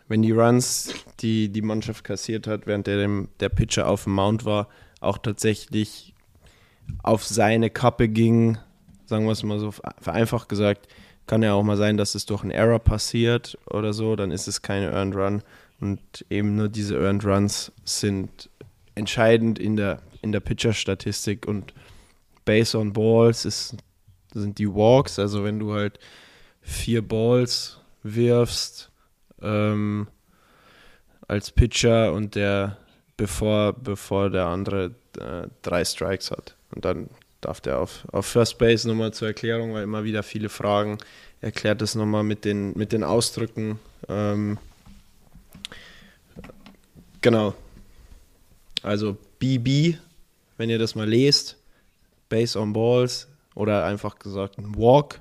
Wenn 0.09 0.23
die 0.23 0.33
Runs, 0.33 0.93
die 1.21 1.49
die 1.49 1.63
Mannschaft 1.63 2.03
kassiert 2.03 2.49
hat, 2.49 2.67
während 2.67 2.89
der, 2.89 2.99
dem, 2.99 3.29
der 3.39 3.49
Pitcher 3.51 3.87
auf 3.87 4.05
dem 4.05 4.15
Mount 4.15 4.45
war, 4.45 4.69
auch 5.01 5.17
tatsächlich 5.17 6.12
auf 7.03 7.25
seine 7.25 7.71
Kappe 7.71 8.09
ging, 8.09 8.59
sagen 9.07 9.25
wir 9.25 9.33
es 9.33 9.43
mal 9.43 9.59
so 9.59 9.73
vereinfacht 10.01 10.49
gesagt, 10.49 10.89
kann 11.27 11.43
ja 11.43 11.55
auch 11.55 11.63
mal 11.63 11.77
sein, 11.77 11.97
dass 11.97 12.15
es 12.15 12.27
durch 12.27 12.43
einen 12.43 12.51
Error 12.51 12.79
passiert 12.79 13.57
oder 13.67 13.93
so, 13.93 14.17
dann 14.17 14.31
ist 14.31 14.49
es 14.49 14.63
keine 14.63 14.91
Earned 14.91 15.15
Run. 15.15 15.43
Und 15.81 16.25
eben 16.31 16.57
nur 16.57 16.69
diese 16.69 16.97
Earned 16.97 17.25
Runs 17.25 17.73
sind 17.85 18.51
entscheidend 18.95 19.59
in 19.59 19.77
der, 19.77 20.01
in 20.21 20.33
der 20.33 20.41
Pitcher-Statistik 20.41 21.47
und 21.47 21.75
Base 22.45 22.79
on 22.79 22.93
Balls 22.93 23.45
ist, 23.45 23.77
sind 24.33 24.59
die 24.59 24.69
Walks, 24.69 25.19
also 25.19 25.45
wenn 25.45 25.59
du 25.59 25.73
halt 25.73 25.99
vier 26.61 27.07
Balls 27.07 27.81
wirfst 28.03 28.91
ähm, 29.41 30.09
als 31.29 31.51
Pitcher 31.51 32.13
und 32.13 32.35
der 32.35 32.79
bevor, 33.17 33.73
bevor 33.73 34.31
der 34.31 34.47
andere 34.47 34.95
äh, 35.19 35.49
drei 35.63 35.85
Strikes 35.85 36.31
hat. 36.31 36.57
Und 36.75 36.85
dann 36.85 37.09
darf 37.41 37.61
der 37.61 37.79
auf, 37.79 38.07
auf 38.13 38.27
First 38.27 38.59
Base 38.59 38.89
nochmal 38.89 39.13
zur 39.13 39.29
Erklärung, 39.29 39.75
weil 39.75 39.85
immer 39.85 40.05
wieder 40.05 40.23
viele 40.23 40.49
Fragen, 40.49 40.99
erklärt 41.41 41.83
es 41.83 41.95
nochmal 41.95 42.23
mit 42.23 42.45
den, 42.45 42.73
mit 42.77 42.93
den 42.93 43.05
Ausdrücken. 43.05 43.79
Ähm, 44.09 44.59
genau. 47.21 47.55
Also 48.83 49.17
BB, 49.39 49.99
wenn 50.57 50.71
ihr 50.71 50.79
das 50.79 50.95
mal 50.95 51.09
lest, 51.09 51.57
Base 52.29 52.59
on 52.59 52.73
Balls 52.73 53.29
oder 53.55 53.85
einfach 53.85 54.19
gesagt 54.19 54.59
ein 54.59 54.77
Walk 54.77 55.21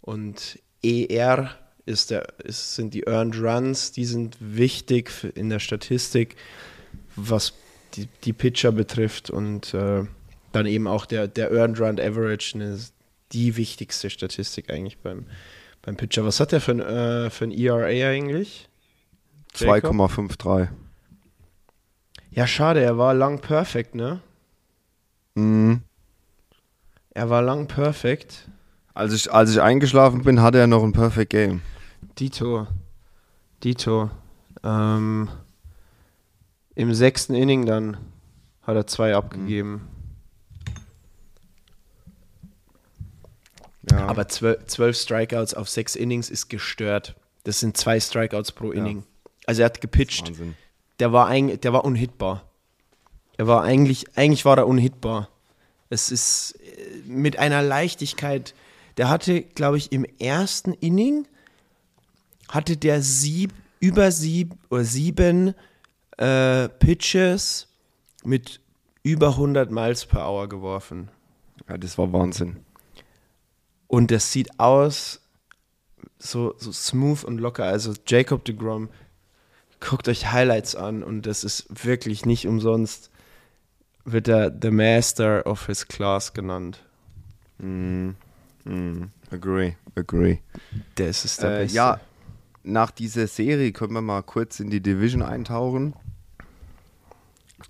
und 0.00 0.58
ER 0.82 1.58
ist 1.86 2.10
der, 2.10 2.28
ist, 2.44 2.74
sind 2.74 2.94
die 2.94 3.06
Earned 3.06 3.36
Runs, 3.40 3.92
die 3.92 4.04
sind 4.04 4.36
wichtig 4.40 5.10
in 5.34 5.50
der 5.50 5.58
Statistik, 5.58 6.36
was 7.16 7.54
die, 7.94 8.06
die 8.24 8.32
Pitcher 8.32 8.72
betrifft 8.72 9.30
und 9.30 9.74
äh, 9.74 10.04
dann 10.52 10.66
eben 10.66 10.86
auch 10.86 11.06
der, 11.06 11.28
der 11.28 11.50
Earned 11.52 11.80
Run 11.80 12.00
Average, 12.00 12.52
eine, 12.54 12.78
die 13.32 13.56
wichtigste 13.56 14.10
Statistik 14.10 14.70
eigentlich 14.70 14.98
beim, 14.98 15.26
beim 15.82 15.96
Pitcher. 15.96 16.24
Was 16.24 16.40
hat 16.40 16.52
der 16.52 16.60
für 16.60 16.72
ein, 16.72 16.80
äh, 16.80 17.30
für 17.30 17.44
ein 17.44 17.52
ERA 17.52 17.86
eigentlich? 17.86 18.68
Jacob? 19.54 19.94
2,53. 19.94 20.68
Ja, 22.30 22.46
schade, 22.46 22.80
er 22.80 22.96
war 22.96 23.14
lang 23.14 23.40
perfekt, 23.40 23.94
ne? 23.94 24.20
Mhm. 25.34 25.82
Er 27.12 27.28
war 27.28 27.42
lang 27.42 27.66
perfekt. 27.66 28.48
Als 28.94 29.12
ich, 29.12 29.32
als 29.32 29.50
ich 29.50 29.60
eingeschlafen 29.60 30.22
bin, 30.22 30.40
hatte 30.42 30.58
er 30.58 30.66
noch 30.66 30.84
ein 30.84 30.92
Perfect 30.92 31.30
Game. 31.30 31.62
Dito. 32.18 32.66
Dito. 33.62 34.10
Ähm, 34.62 35.28
Im 36.74 36.94
sechsten 36.94 37.34
Inning 37.34 37.66
dann 37.66 37.96
hat 38.62 38.76
er 38.76 38.86
zwei 38.86 39.14
abgegeben. 39.14 39.88
Ja. 43.90 44.06
Aber 44.06 44.28
zwölf, 44.28 44.66
zwölf 44.66 44.96
Strikeouts 44.96 45.54
auf 45.54 45.68
sechs 45.68 45.96
Innings 45.96 46.30
ist 46.30 46.48
gestört. 46.48 47.16
Das 47.44 47.60
sind 47.60 47.76
zwei 47.76 47.98
Strikeouts 47.98 48.52
pro 48.52 48.70
Inning. 48.72 49.04
Also 49.46 49.62
er 49.62 49.66
hat 49.66 49.80
gepitcht. 49.80 50.32
Der 50.98 51.12
war, 51.12 51.28
eigentlich, 51.28 51.60
der 51.60 51.72
war 51.72 51.84
unhittbar. 51.84 52.44
Er 53.38 53.46
war 53.46 53.62
eigentlich, 53.62 54.04
eigentlich 54.16 54.44
war 54.44 54.58
er 54.58 54.66
unhittbar. 54.66 55.30
Es 55.88 56.10
ist 56.10 56.58
äh, 56.60 57.08
mit 57.08 57.38
einer 57.38 57.62
Leichtigkeit. 57.62 58.54
Der 58.98 59.08
hatte, 59.08 59.40
glaube 59.42 59.78
ich, 59.78 59.92
im 59.92 60.04
ersten 60.18 60.74
Inning 60.74 61.26
hatte 62.48 62.76
der 62.76 63.00
sieb, 63.00 63.54
über 63.78 64.10
sieb, 64.12 64.54
oder 64.68 64.84
sieben 64.84 65.54
äh, 66.18 66.68
Pitches 66.68 67.68
mit 68.24 68.60
über 69.02 69.28
100 69.28 69.70
Miles 69.70 70.04
per 70.04 70.28
Hour 70.28 70.48
geworfen. 70.48 71.08
Ja, 71.68 71.78
das 71.78 71.96
war 71.96 72.12
Wahnsinn. 72.12 72.58
Und 73.90 74.12
das 74.12 74.30
sieht 74.30 74.60
aus 74.60 75.20
so, 76.20 76.54
so 76.58 76.70
smooth 76.70 77.24
und 77.24 77.38
locker. 77.38 77.64
Also 77.64 77.92
Jacob 78.06 78.44
de 78.44 78.54
Grom, 78.54 78.88
guckt 79.80 80.06
euch 80.06 80.30
Highlights 80.30 80.76
an 80.76 81.02
und 81.02 81.26
das 81.26 81.42
ist 81.42 81.66
wirklich 81.84 82.24
nicht 82.24 82.46
umsonst, 82.46 83.10
wird 84.04 84.28
er 84.28 84.56
The 84.62 84.70
Master 84.70 85.44
of 85.44 85.66
his 85.66 85.88
Class 85.88 86.32
genannt. 86.34 86.84
Mhm. 87.58 88.14
Mhm. 88.64 89.10
Agree, 89.32 89.72
agree. 89.96 90.38
Der 90.96 91.08
ist 91.08 91.24
es 91.24 91.38
der 91.38 91.50
Äh, 91.50 91.62
Beste. 91.62 91.76
ja, 91.76 92.00
nach 92.62 92.92
dieser 92.92 93.26
Serie 93.26 93.72
können 93.72 93.94
wir 93.94 94.02
mal 94.02 94.22
kurz 94.22 94.60
in 94.60 94.70
die 94.70 94.80
Division 94.80 95.22
eintauchen. 95.22 95.94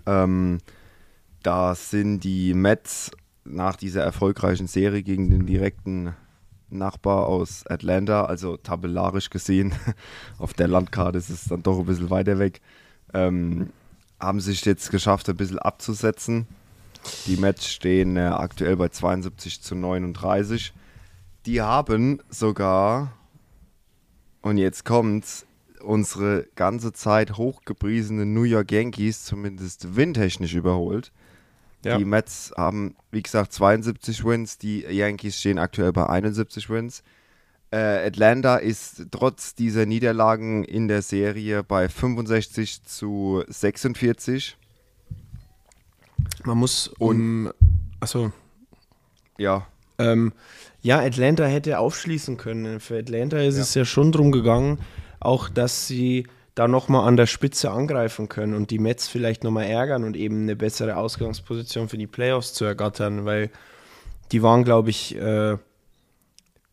Ähm, 0.04 0.58
da 1.42 1.74
sind 1.74 2.20
die 2.24 2.52
Mets 2.52 3.10
nach 3.44 3.76
dieser 3.76 4.02
erfolgreichen 4.02 4.66
Serie 4.66 5.02
gegen 5.02 5.30
den 5.30 5.46
direkten 5.46 6.14
Nachbar 6.68 7.26
aus 7.26 7.66
Atlanta, 7.66 8.26
also 8.26 8.56
tabellarisch 8.56 9.30
gesehen, 9.30 9.74
auf 10.38 10.52
der 10.52 10.68
Landkarte 10.68 11.18
ist 11.18 11.30
es 11.30 11.44
dann 11.44 11.62
doch 11.62 11.78
ein 11.80 11.86
bisschen 11.86 12.10
weiter 12.10 12.38
weg, 12.38 12.60
ähm, 13.12 13.70
haben 14.20 14.40
sich 14.40 14.64
jetzt 14.64 14.90
geschafft, 14.90 15.28
ein 15.28 15.36
bisschen 15.36 15.58
abzusetzen. 15.58 16.46
Die 17.26 17.36
Mets 17.36 17.66
stehen 17.66 18.16
äh, 18.16 18.20
aktuell 18.20 18.76
bei 18.76 18.88
72 18.88 19.62
zu 19.62 19.74
39. 19.74 20.72
Die 21.46 21.60
haben 21.62 22.20
sogar 22.28 23.12
und 24.42 24.58
jetzt 24.58 24.84
kommt's. 24.84 25.46
Unsere 25.82 26.46
ganze 26.56 26.92
Zeit 26.92 27.38
hochgepriesene 27.38 28.26
New 28.26 28.42
York 28.42 28.70
Yankees 28.70 29.24
zumindest 29.24 29.96
wintechnisch 29.96 30.54
überholt. 30.54 31.10
Ja. 31.84 31.96
Die 31.96 32.04
Mets 32.04 32.52
haben, 32.56 32.94
wie 33.10 33.22
gesagt, 33.22 33.52
72 33.52 34.24
Wins. 34.24 34.58
Die 34.58 34.80
Yankees 34.80 35.38
stehen 35.38 35.58
aktuell 35.58 35.92
bei 35.92 36.06
71 36.06 36.68
Wins. 36.68 37.02
Äh, 37.70 38.06
Atlanta 38.06 38.56
ist 38.56 39.06
trotz 39.10 39.54
dieser 39.54 39.86
Niederlagen 39.86 40.64
in 40.64 40.88
der 40.88 41.02
Serie 41.02 41.62
bei 41.62 41.88
65 41.88 42.82
zu 42.82 43.44
46. 43.48 44.56
Man 46.44 46.58
muss 46.58 46.88
um. 46.98 47.52
Achso. 48.00 48.32
Ja, 49.38 49.66
Ähm, 49.98 50.32
ja, 50.82 50.98
Atlanta 51.00 51.44
hätte 51.44 51.78
aufschließen 51.78 52.38
können. 52.38 52.80
Für 52.80 52.98
Atlanta 52.98 53.38
ist 53.38 53.58
es 53.58 53.74
ja 53.74 53.84
schon 53.84 54.12
drum 54.12 54.32
gegangen, 54.32 54.78
auch 55.20 55.48
dass 55.50 55.86
sie 55.86 56.26
da 56.60 56.68
nochmal 56.68 57.08
an 57.08 57.16
der 57.16 57.24
Spitze 57.24 57.70
angreifen 57.70 58.28
können 58.28 58.52
und 58.52 58.70
die 58.70 58.78
Mets 58.78 59.08
vielleicht 59.08 59.44
nochmal 59.44 59.64
ärgern 59.64 60.04
und 60.04 60.14
eben 60.14 60.42
eine 60.42 60.56
bessere 60.56 60.96
Ausgangsposition 60.96 61.88
für 61.88 61.96
die 61.96 62.06
Playoffs 62.06 62.52
zu 62.52 62.66
ergattern, 62.66 63.24
weil 63.24 63.48
die 64.30 64.42
waren, 64.42 64.62
glaube 64.62 64.90
ich, 64.90 65.16
äh, 65.16 65.56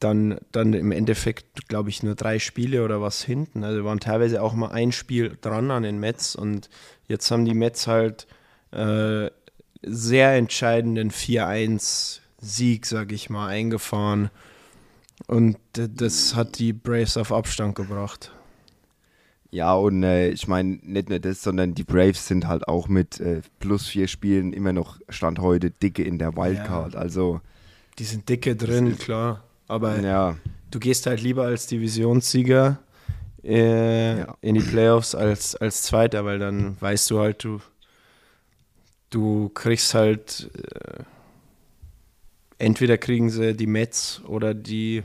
dann, 0.01 0.39
dann 0.51 0.73
im 0.73 0.91
Endeffekt, 0.91 1.69
glaube 1.69 1.89
ich, 1.89 2.03
nur 2.03 2.15
drei 2.15 2.37
Spiele 2.37 2.83
oder 2.83 3.01
was 3.01 3.23
hinten. 3.23 3.63
Also 3.63 3.85
waren 3.85 4.01
teilweise 4.01 4.43
auch 4.43 4.53
mal 4.55 4.71
ein 4.71 4.91
Spiel 4.91 5.37
dran 5.39 5.71
an 5.71 5.83
den 5.83 6.01
Mets 6.01 6.35
und 6.35 6.69
jetzt 7.07 7.31
haben 7.31 7.45
die 7.45 7.53
Mets 7.53 7.87
halt 7.87 8.27
äh, 8.71 9.31
sehr 9.83 10.33
entscheidenden 10.35 11.11
4-1-Sieg, 11.11 12.85
sag 12.85 13.13
ich 13.13 13.29
mal, 13.29 13.47
eingefahren. 13.47 14.31
Und 15.27 15.57
das 15.71 16.35
hat 16.35 16.59
die 16.59 16.73
Braves 16.73 17.15
auf 17.15 17.31
Abstand 17.31 17.75
gebracht. 17.75 18.33
Ja, 19.49 19.73
und 19.75 20.03
äh, 20.03 20.29
ich 20.29 20.47
meine, 20.47 20.77
nicht 20.83 21.09
nur 21.09 21.19
das, 21.19 21.41
sondern 21.41 21.73
die 21.73 21.83
Braves 21.85 22.27
sind 22.27 22.47
halt 22.47 22.67
auch 22.67 22.87
mit 22.89 23.19
äh, 23.21 23.41
plus 23.59 23.87
vier 23.87 24.07
Spielen 24.07 24.51
immer 24.53 24.73
noch 24.73 24.99
Stand 25.09 25.39
heute 25.39 25.71
dicke 25.71 26.03
in 26.03 26.19
der 26.19 26.35
Wildcard. 26.35 26.95
Also, 26.95 27.39
Die 27.97 28.03
sind 28.03 28.27
dicke 28.27 28.55
drin, 28.55 28.97
klar. 28.97 29.43
Aber 29.69 29.99
ja, 30.01 30.37
du 30.71 30.79
gehst 30.79 31.05
halt 31.05 31.21
lieber 31.21 31.43
als 31.45 31.67
Divisionssieger 31.67 32.79
äh, 33.43 34.19
Ja. 34.19 34.35
in 34.41 34.55
die 34.55 34.61
Playoffs 34.61 35.15
als, 35.15 35.55
als 35.55 35.81
Zweiter, 35.83 36.25
weil 36.25 36.39
dann 36.39 36.75
weißt 36.81 37.09
du 37.11 37.19
halt, 37.19 37.43
du, 37.43 37.59
du 39.09 39.49
kriegst 39.53 39.93
halt 39.93 40.49
äh, 40.73 41.03
entweder 42.57 42.97
kriegen 42.97 43.29
sie 43.29 43.53
die 43.55 43.67
Mets 43.67 44.21
oder 44.25 44.53
die 44.53 45.03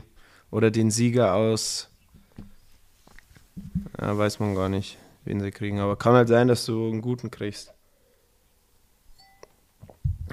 oder 0.51 0.69
den 0.71 0.91
Sieger 0.91 1.33
aus 1.33 1.89
ja, 3.99 4.17
weiß 4.17 4.39
man 4.39 4.55
gar 4.55 4.69
nicht, 4.69 4.97
wen 5.25 5.39
sie 5.39 5.51
kriegen, 5.51 5.79
aber 5.79 5.95
kann 5.95 6.13
halt 6.13 6.27
sein, 6.27 6.47
dass 6.47 6.65
du 6.65 6.87
einen 6.89 7.01
guten 7.01 7.31
kriegst. 7.31 7.73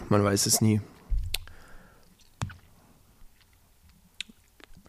Man 0.08 0.24
weiß 0.24 0.46
es 0.46 0.60
nie. 0.60 0.80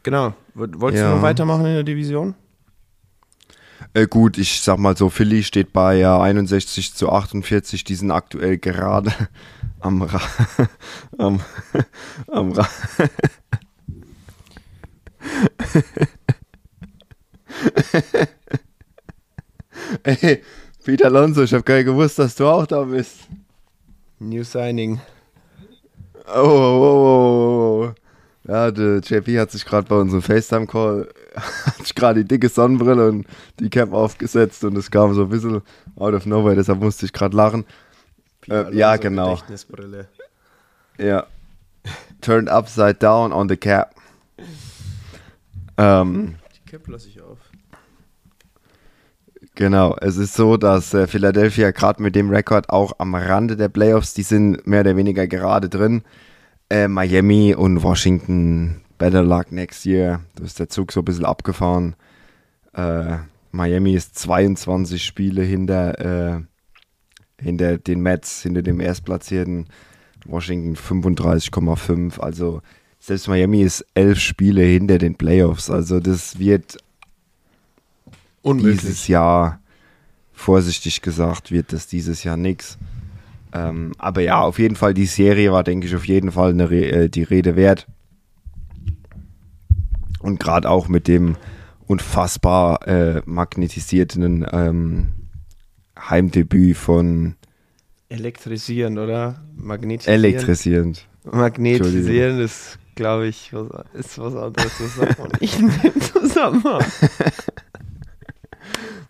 Genau. 0.03 0.33
Woll- 0.55 0.79
Wolltest 0.81 1.03
Ja. 1.03 1.09
du 1.11 1.15
noch 1.17 1.21
weitermachen 1.23 1.65
in 1.65 1.73
der 1.75 1.83
Division? 1.83 2.33
Äh, 3.93 4.07
gut, 4.07 4.37
ich 4.37 4.61
sag 4.61 4.79
mal 4.79 4.95
so, 4.95 5.09
Philly 5.09 5.43
steht 5.43 5.73
bei 5.73 5.95
ja, 5.97 6.19
61 6.19 6.93
zu 6.93 7.11
48, 7.11 7.83
die 7.83 7.95
sind 7.95 8.11
aktuell 8.11 8.57
gerade 8.57 9.11
am 9.79 10.01
Ra 10.01 10.21
am, 11.17 11.41
am 12.27 12.51
Ra 12.53 12.67
Ey, 20.21 20.41
Peter 20.83 21.05
Alonso, 21.05 21.43
ich 21.43 21.53
habe 21.53 21.63
gar 21.63 21.75
nicht 21.75 21.85
gewusst, 21.85 22.19
dass 22.19 22.35
du 22.35 22.45
auch 22.47 22.65
da 22.65 22.83
bist. 22.83 23.19
New 24.19 24.43
Signing. 24.43 24.99
Oh, 26.27 26.39
oh, 26.39 26.43
oh, 26.43 27.85
oh, 27.85 27.85
oh. 27.87 27.93
Ja, 28.47 28.71
der 28.71 28.99
JP 28.99 29.39
hat 29.39 29.51
sich 29.51 29.63
gerade 29.63 29.87
bei 29.87 29.95
unserem 29.95 30.21
FaceTime-Call 30.21 31.07
hat 31.35 31.77
sich 31.77 31.95
gerade 31.95 32.23
die 32.23 32.27
dicke 32.27 32.49
Sonnenbrille 32.49 33.07
und 33.07 33.27
die 33.59 33.69
Cap 33.69 33.93
aufgesetzt 33.93 34.63
und 34.63 34.75
es 34.77 34.91
kam 34.91 35.13
so 35.13 35.23
ein 35.23 35.29
bisschen 35.29 35.61
out 35.95 36.13
of 36.13 36.25
nowhere, 36.25 36.55
deshalb 36.55 36.79
musste 36.79 37.05
ich 37.05 37.13
gerade 37.13 37.37
lachen. 37.37 37.65
Äh, 38.49 38.75
ja, 38.75 38.97
genau. 38.97 39.35
Gedächtnisbrille. 39.35 40.07
Ja. 40.97 41.27
Turned 42.19 42.49
upside 42.49 42.95
down 42.95 43.31
on 43.31 43.47
the 43.47 43.55
cap. 43.57 43.95
Ähm, 45.77 46.35
Die 46.55 46.71
Cap 46.71 46.87
lasse 46.87 47.07
ich 47.07 47.21
auf. 47.21 47.37
Genau, 49.61 49.95
es 50.01 50.17
ist 50.17 50.33
so, 50.33 50.57
dass 50.57 50.91
äh, 50.95 51.05
Philadelphia 51.05 51.69
gerade 51.69 52.01
mit 52.01 52.15
dem 52.15 52.31
Rekord 52.31 52.71
auch 52.71 52.93
am 52.97 53.13
Rande 53.13 53.55
der 53.55 53.69
Playoffs, 53.69 54.15
die 54.15 54.23
sind 54.23 54.65
mehr 54.65 54.81
oder 54.81 54.97
weniger 54.97 55.27
gerade 55.27 55.69
drin. 55.69 56.01
Äh, 56.71 56.87
Miami 56.87 57.53
und 57.53 57.83
Washington, 57.83 58.81
better 58.97 59.21
luck 59.21 59.51
next 59.51 59.85
year. 59.85 60.21
Da 60.33 60.45
ist 60.45 60.57
der 60.57 60.69
Zug 60.69 60.91
so 60.91 61.01
ein 61.01 61.05
bisschen 61.05 61.25
abgefahren. 61.25 61.95
Äh, 62.73 63.17
Miami 63.51 63.93
ist 63.93 64.17
22 64.17 65.05
Spiele 65.05 65.43
hinter, 65.43 65.99
äh, 65.99 66.41
hinter 67.39 67.77
den 67.77 68.01
Mets, 68.01 68.41
hinter 68.41 68.63
dem 68.63 68.79
Erstplatzierten. 68.79 69.67
Washington 70.25 70.75
35,5. 70.75 72.19
Also 72.19 72.63
selbst 72.99 73.27
Miami 73.27 73.61
ist 73.61 73.85
elf 73.93 74.17
Spiele 74.17 74.63
hinter 74.63 74.97
den 74.97 75.13
Playoffs. 75.13 75.69
Also 75.69 75.99
das 75.99 76.39
wird 76.39 76.79
dieses 78.43 79.07
Jahr, 79.07 79.59
vorsichtig 80.33 81.01
gesagt, 81.01 81.51
wird 81.51 81.73
das 81.73 81.87
dieses 81.87 82.23
Jahr 82.23 82.37
nix. 82.37 82.77
Ähm, 83.53 83.93
aber 83.97 84.21
ja, 84.21 84.41
auf 84.41 84.59
jeden 84.59 84.75
Fall, 84.75 84.93
die 84.93 85.05
Serie 85.05 85.51
war, 85.51 85.63
denke 85.63 85.87
ich, 85.87 85.95
auf 85.95 86.05
jeden 86.05 86.31
Fall 86.31 86.51
eine 86.51 86.69
Re 86.69 86.85
äh, 86.85 87.09
die 87.09 87.23
Rede 87.23 87.55
wert. 87.55 87.87
Und 90.19 90.39
gerade 90.39 90.69
auch 90.69 90.87
mit 90.87 91.07
dem 91.07 91.35
unfassbar 91.87 92.87
äh, 92.87 93.21
magnetisierten 93.25 94.45
ähm, 94.51 95.09
Heimdebüt 95.99 96.77
von 96.77 97.35
Elektrisierend, 98.11 98.99
oder? 98.99 99.41
Magnetisieren. 99.55 100.23
elektrisierend. 100.23 101.07
Magnetisieren 101.23 102.39
ist, 102.39 102.77
glaube 102.95 103.27
ich, 103.27 103.53
was, 103.53 103.85
ist 103.93 104.17
was 104.17 104.35
anderes. 104.35 104.71
Das 104.79 104.95
sagt 104.95 105.19
man 105.19 105.31
nicht 105.39 105.59
in 105.59 105.71
dem 105.81 106.01
Zusammenhang. 106.01 106.83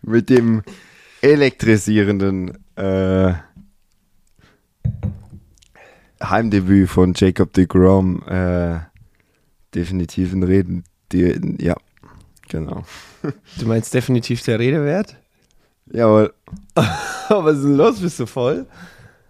Mit 0.01 0.29
dem 0.29 0.63
elektrisierenden 1.21 2.57
äh, 2.75 3.33
Heimdebüt 6.23 6.89
von 6.89 7.13
Jacob 7.15 7.53
de 7.53 7.65
Grom 7.65 8.23
äh, 8.27 8.79
definitiv 9.73 10.33
in 10.33 10.43
Reden. 10.43 10.83
Die, 11.11 11.57
ja, 11.59 11.75
genau. 12.49 12.83
Du 13.59 13.67
meinst 13.67 13.93
definitiv 13.93 14.41
der 14.43 14.57
Rede 14.57 14.83
wert? 14.83 15.15
Jawohl. 15.91 16.33
Was 17.29 17.57
ist 17.57 17.63
denn 17.63 17.75
los? 17.75 17.99
Bist 17.99 18.19
du 18.19 18.25
voll? 18.25 18.65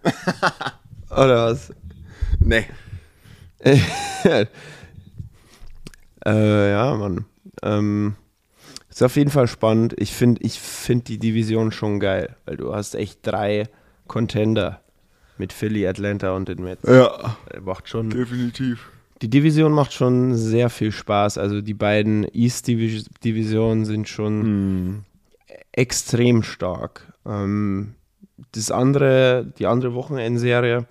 Oder 1.10 1.46
was? 1.46 1.72
Nee. 2.40 2.64
äh, 3.62 4.46
ja, 6.70 6.94
Mann. 6.96 7.26
Ähm, 7.62 8.16
ist 8.96 9.02
auf 9.02 9.16
jeden 9.16 9.30
Fall 9.30 9.46
spannend. 9.48 9.94
Ich 9.98 10.12
finde 10.12 10.40
ich 10.42 10.60
find 10.60 11.08
die 11.08 11.18
Division 11.18 11.72
schon 11.72 11.98
geil, 12.00 12.36
weil 12.44 12.56
du 12.56 12.74
hast 12.74 12.94
echt 12.94 13.20
drei 13.22 13.68
Contender 14.06 14.80
mit 15.38 15.52
Philly, 15.52 15.86
Atlanta 15.86 16.32
und 16.32 16.48
den 16.48 16.62
Mets. 16.62 16.82
Ja, 16.86 17.36
Äh, 17.50 17.60
Macht 17.60 17.88
schon, 17.88 18.10
definitiv. 18.10 18.90
die 19.22 19.28
Division 19.30 19.72
macht 19.72 19.92
schon 19.92 20.36
sehr 20.36 20.68
viel 20.70 20.92
Spaß. 20.92 21.38
Also 21.38 21.60
die 21.62 21.74
beiden 21.74 22.24
East-Divisionen 22.32 23.84
sind 23.84 24.08
schon 24.08 24.42
Hm. 24.42 25.04
extrem 25.72 26.42
stark. 26.42 27.12
Ähm, 27.24 27.94
das 28.52 28.70
andere, 28.70 29.52
die 29.58 29.66
andere 29.66 29.94
Wochenendserie, 29.94 30.86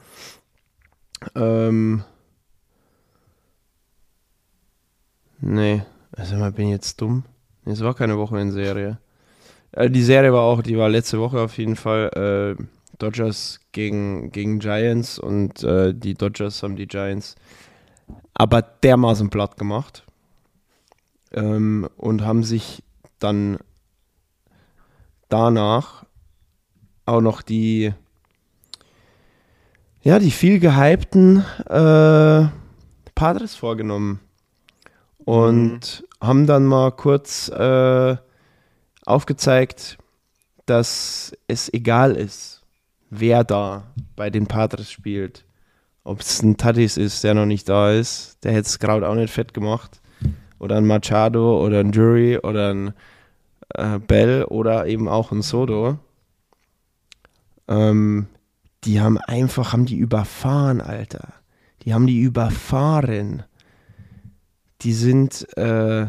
ähm, 1.36 2.04
nee, 5.40 5.84
also 6.16 6.36
mal 6.38 6.52
bin 6.52 6.68
ich 6.68 6.72
jetzt 6.72 7.00
dumm. 7.02 7.24
Es 7.66 7.82
war 7.82 7.94
keine 7.94 8.18
Wochenendserie. 8.18 8.98
Äh, 9.72 9.90
die 9.90 10.04
Serie 10.04 10.34
war 10.34 10.42
auch, 10.42 10.62
die 10.62 10.78
war 10.78 10.90
letzte 10.90 11.20
Woche 11.20 11.40
auf 11.40 11.58
jeden 11.58 11.76
Fall 11.76 12.58
äh, 12.60 12.64
Dodgers 12.98 13.60
gegen, 13.72 14.32
gegen 14.32 14.60
Giants 14.60 15.18
und 15.18 15.64
äh, 15.64 15.94
die 15.94 16.14
Dodgers 16.14 16.62
haben 16.64 16.76
die 16.76 16.88
Giants 16.88 17.36
aber 18.34 18.62
dermaßen 18.62 19.30
platt 19.30 19.58
gemacht 19.58 20.04
ähm, 21.32 21.88
und 21.98 22.24
haben 22.24 22.44
sich 22.44 22.84
dann 23.20 23.58
danach 25.30 26.06
auch 27.06 27.22
noch 27.22 27.42
die 27.42 27.94
ja 30.04 30.20
die 30.20 30.32
viel 30.32 30.60
gehypten 30.60 31.46
äh, 31.70 32.48
Padres 33.16 33.56
vorgenommen 33.56 34.20
und 35.20 36.04
haben 36.22 36.46
dann 36.46 36.66
mal 36.66 36.92
kurz 36.92 37.50
äh, 37.50 38.16
aufgezeigt, 39.06 39.98
dass 40.66 41.36
es 41.48 41.74
egal 41.74 42.16
ist, 42.16 42.62
wer 43.10 43.44
da 43.44 43.92
bei 44.16 44.30
den 44.30 44.48
Padres 44.48 44.90
spielt. 44.92 45.44
Ob 46.04 46.22
es 46.22 46.42
ein 46.42 46.58
Tatis 46.58 46.98
ist, 46.98 47.24
der 47.24 47.34
noch 47.34 47.46
nicht 47.46 47.68
da 47.68 47.92
ist, 47.92 48.44
der 48.44 48.54
hätte 48.54 48.68
es 48.68 48.80
gerade 48.80 49.08
auch 49.08 49.16
nicht 49.16 49.34
fett 49.34 49.54
gemacht. 49.54 50.02
Oder 50.60 50.78
ein 50.78 50.86
Machado 50.86 51.64
oder 51.64 51.80
ein 51.80 51.92
Jury 51.92 52.38
oder 52.38 52.74
ein 52.74 52.94
äh, 53.76 54.00
Bell 54.00 54.44
oder 54.46 54.86
eben 54.86 55.08
auch 55.08 55.32
ein 55.32 55.42
Soto. 55.42 55.98
Ähm, 57.68 58.28
die 58.84 59.02
haben 59.02 59.18
einfach, 59.18 59.74
haben 59.74 59.86
die 59.86 59.98
überfahren, 59.98 60.82
Alter. 60.82 61.34
Die 61.84 61.94
haben 61.94 62.08
die 62.08 62.20
überfahren. 62.20 63.44
Die 64.82 64.94
sind, 64.94 65.48
äh, 65.58 66.08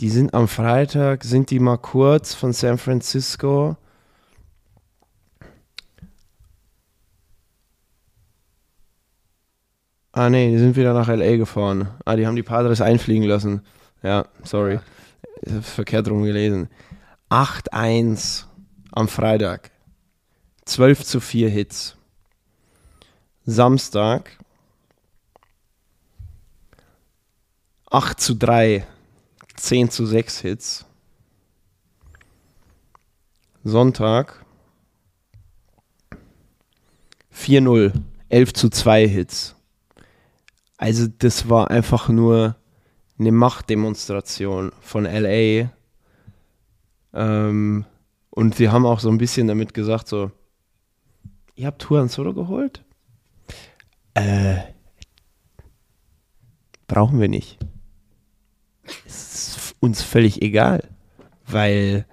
die 0.00 0.08
sind 0.08 0.32
am 0.32 0.48
Freitag, 0.48 1.24
sind 1.24 1.50
die 1.50 1.58
mal 1.58 1.76
kurz 1.76 2.34
von 2.34 2.52
San 2.52 2.78
Francisco. 2.78 3.76
Ah 10.12 10.28
nee, 10.28 10.50
die 10.50 10.58
sind 10.58 10.76
wieder 10.76 10.94
nach 10.94 11.08
LA 11.08 11.36
gefahren. 11.36 11.88
Ah, 12.04 12.16
die 12.16 12.26
haben 12.26 12.36
die 12.36 12.42
Padres 12.42 12.80
einfliegen 12.80 13.28
lassen. 13.28 13.62
Ja, 14.02 14.26
sorry. 14.42 14.80
Ich 15.42 15.52
hab's 15.52 15.70
verkehrt 15.70 16.08
rum 16.08 16.24
gelesen. 16.24 16.68
8-1 17.28 18.44
am 18.90 19.06
Freitag. 19.06 19.70
12 20.64 21.04
zu 21.04 21.20
4 21.20 21.48
Hits. 21.48 21.96
Samstag 23.44 24.39
8 27.92 28.20
zu 28.20 28.34
3, 28.34 28.86
10 29.56 29.90
zu 29.90 30.06
6 30.06 30.40
Hits. 30.40 30.86
Sonntag 33.64 34.44
4-0, 37.34 37.92
11 38.28 38.52
zu 38.54 38.70
2 38.70 39.08
Hits. 39.08 39.56
Also 40.76 41.08
das 41.08 41.48
war 41.48 41.70
einfach 41.70 42.08
nur 42.08 42.56
eine 43.18 43.32
Machtdemonstration 43.32 44.72
von 44.80 45.04
LA 45.04 45.70
Ähm, 47.12 47.84
und 48.30 48.54
sie 48.54 48.68
haben 48.68 48.86
auch 48.86 49.00
so 49.00 49.10
ein 49.10 49.18
bisschen 49.18 49.48
damit 49.48 49.74
gesagt, 49.74 50.06
so, 50.06 50.30
ihr 51.56 51.66
habt 51.66 51.82
Juan 51.82 52.08
Soto 52.08 52.32
geholt? 52.34 52.84
Äh, 54.14 54.58
brauchen 56.86 57.18
wir 57.18 57.28
nicht. 57.28 57.58
Uns 59.80 60.02
völlig 60.02 60.42
egal, 60.42 60.88
weil 61.46 62.06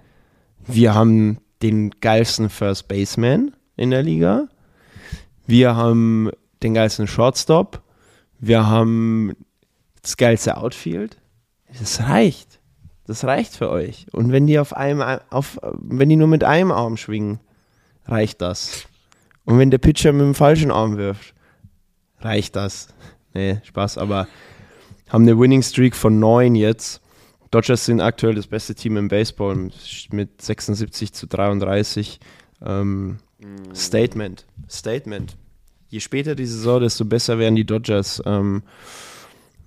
wir 0.65 0.95
haben 0.95 1.39
den 1.61 1.91
geilsten 1.91 2.49
First 2.49 2.87
Baseman 2.87 3.55
in 3.75 3.91
der 3.91 4.03
Liga. 4.03 4.47
Wir 5.45 5.75
haben 5.75 6.29
den 6.63 6.73
geilsten 6.73 7.07
Shortstop. 7.07 7.81
Wir 8.39 8.67
haben 8.67 9.33
das 10.01 10.17
geilste 10.17 10.57
Outfield. 10.57 11.17
Das 11.79 12.01
reicht. 12.01 12.59
Das 13.05 13.23
reicht 13.23 13.55
für 13.55 13.69
euch. 13.69 14.07
Und 14.11 14.31
wenn 14.31 14.47
die 14.47 14.59
auf 14.59 14.75
einem, 14.75 15.01
auf, 15.29 15.59
wenn 15.61 16.09
die 16.09 16.17
nur 16.17 16.27
mit 16.27 16.43
einem 16.43 16.71
Arm 16.71 16.97
schwingen, 16.97 17.39
reicht 18.05 18.41
das. 18.41 18.87
Und 19.45 19.59
wenn 19.59 19.71
der 19.71 19.77
Pitcher 19.77 20.11
mit 20.11 20.21
dem 20.21 20.35
falschen 20.35 20.71
Arm 20.71 20.97
wirft, 20.97 21.33
reicht 22.19 22.55
das. 22.55 22.89
Nee, 23.33 23.59
Spaß, 23.63 23.97
aber 23.97 24.27
haben 25.09 25.23
eine 25.23 25.39
Winning 25.39 25.61
Streak 25.63 25.95
von 25.95 26.19
neun 26.19 26.55
jetzt. 26.55 27.01
Dodgers 27.51 27.85
sind 27.85 28.01
aktuell 28.01 28.35
das 28.35 28.47
beste 28.47 28.75
Team 28.75 28.97
im 28.97 29.07
Baseball 29.07 29.69
mit 30.11 30.41
76 30.41 31.13
zu 31.13 31.27
33. 31.27 32.19
Ähm, 32.65 33.17
mm. 33.39 33.73
Statement. 33.73 34.45
Statement. 34.69 35.37
Je 35.89 35.99
später 35.99 36.35
die 36.35 36.45
Saison, 36.45 36.81
desto 36.81 37.05
besser 37.05 37.39
werden 37.39 37.55
die 37.55 37.65
Dodgers 37.65 38.21
ähm, 38.25 38.63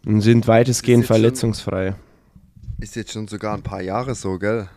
und 0.04 0.20
sind 0.20 0.46
weitestgehend 0.46 1.06
verletzungsfrei. 1.06 1.92
Schon, 1.92 2.82
ist 2.82 2.96
jetzt 2.96 3.12
schon 3.12 3.28
sogar 3.28 3.54
ein 3.54 3.62
paar 3.62 3.82
Jahre 3.82 4.14
so, 4.14 4.38
gell? 4.38 4.68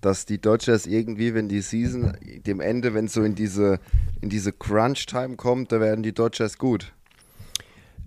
Dass 0.00 0.26
die 0.26 0.40
Dodgers 0.40 0.86
irgendwie, 0.86 1.34
wenn 1.34 1.48
die 1.48 1.60
Season 1.60 2.16
dem 2.46 2.60
Ende, 2.60 2.94
wenn 2.94 3.06
es 3.06 3.14
so 3.14 3.22
in 3.22 3.34
diese, 3.34 3.80
in 4.20 4.28
diese 4.28 4.52
Crunch-Time 4.52 5.36
kommt, 5.36 5.72
da 5.72 5.80
werden 5.80 6.02
die 6.02 6.12
Dodgers 6.12 6.58
gut. 6.58 6.92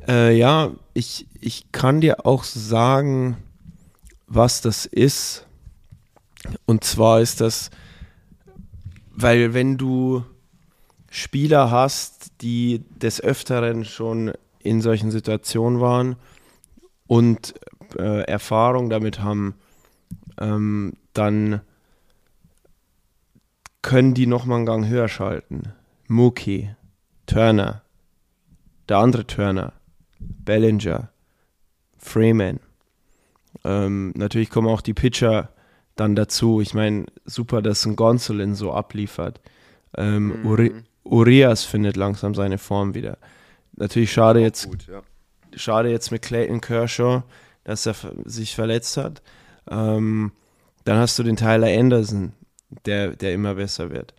Äh, 0.08 0.38
ja, 0.38 0.72
ich, 0.94 1.28
ich 1.40 1.72
kann 1.72 2.00
dir 2.00 2.26
auch 2.26 2.44
sagen, 2.44 3.38
was 4.34 4.62
das 4.62 4.86
ist. 4.86 5.46
Und 6.65 6.84
zwar 6.84 7.22
ist 7.22 7.41
das, 7.41 7.70
weil 9.12 9.54
wenn 9.54 9.78
du 9.78 10.24
Spieler 11.10 11.70
hast, 11.70 12.32
die 12.41 12.84
des 12.96 13.22
Öfteren 13.22 13.84
schon 13.84 14.32
in 14.60 14.82
solchen 14.82 15.12
Situationen 15.12 15.82
waren 15.82 16.15
und 17.08 17.54
äh, 17.98 18.22
Erfahrung 18.24 18.89
damit 18.89 19.20
haben, 19.20 19.56
ähm, 20.39 20.94
dann 21.13 21.62
können 23.82 24.13
die 24.13 24.28
nochmal 24.28 24.58
einen 24.58 24.65
Gang 24.65 24.88
höher 24.88 25.10
schalten. 25.10 25.74
Mookie, 26.08 26.70
Turner, 27.26 27.82
der 28.88 28.98
andere 29.00 29.28
Turner, 29.28 29.74
Bellinger, 30.20 31.10
Freeman. 31.98 32.60
Ähm, 33.63 34.13
natürlich 34.15 34.50
kommen 34.50 34.67
auch 34.67 34.82
die 34.82 34.93
Pitcher 34.93 35.50
dann 35.95 36.15
dazu. 36.15 36.62
Ich 36.62 36.74
meine, 36.74 37.06
super, 37.26 37.62
dass 37.62 37.86
ein 37.86 37.95
Gonsolin 37.95 38.56
so 38.56 38.74
abliefert. 38.74 39.41
Ähm, 39.97 40.39
mhm. 40.39 40.45
Uri 40.45 40.71
Urias 41.04 41.63
findet 41.63 41.97
langsam 41.97 42.36
seine 42.36 42.58
Form 42.58 42.93
wieder. 42.93 43.17
Natürlich 43.74 44.12
schade 44.13 44.39
jetzt, 44.39 44.69
gut, 44.69 44.88
ja. 44.88 45.02
schade 45.56 45.89
jetzt 45.89 46.12
mit 46.12 46.21
Clayton 46.21 46.62
Kershaw, 46.62 47.24
dass 47.63 47.86
er 47.86 47.95
sich 48.26 48.54
verletzt 48.54 48.97
hat. 48.97 49.21
Ähm, 49.69 50.32
dann 50.84 50.97
hast 50.97 51.17
du 51.17 51.24
den 51.24 51.38
Tyler 51.38 51.67
Anderson, 51.67 52.34
der, 52.86 53.15
der 53.15 53.34
immer 53.34 53.56
besser 53.56 53.89
wird. 53.89 54.13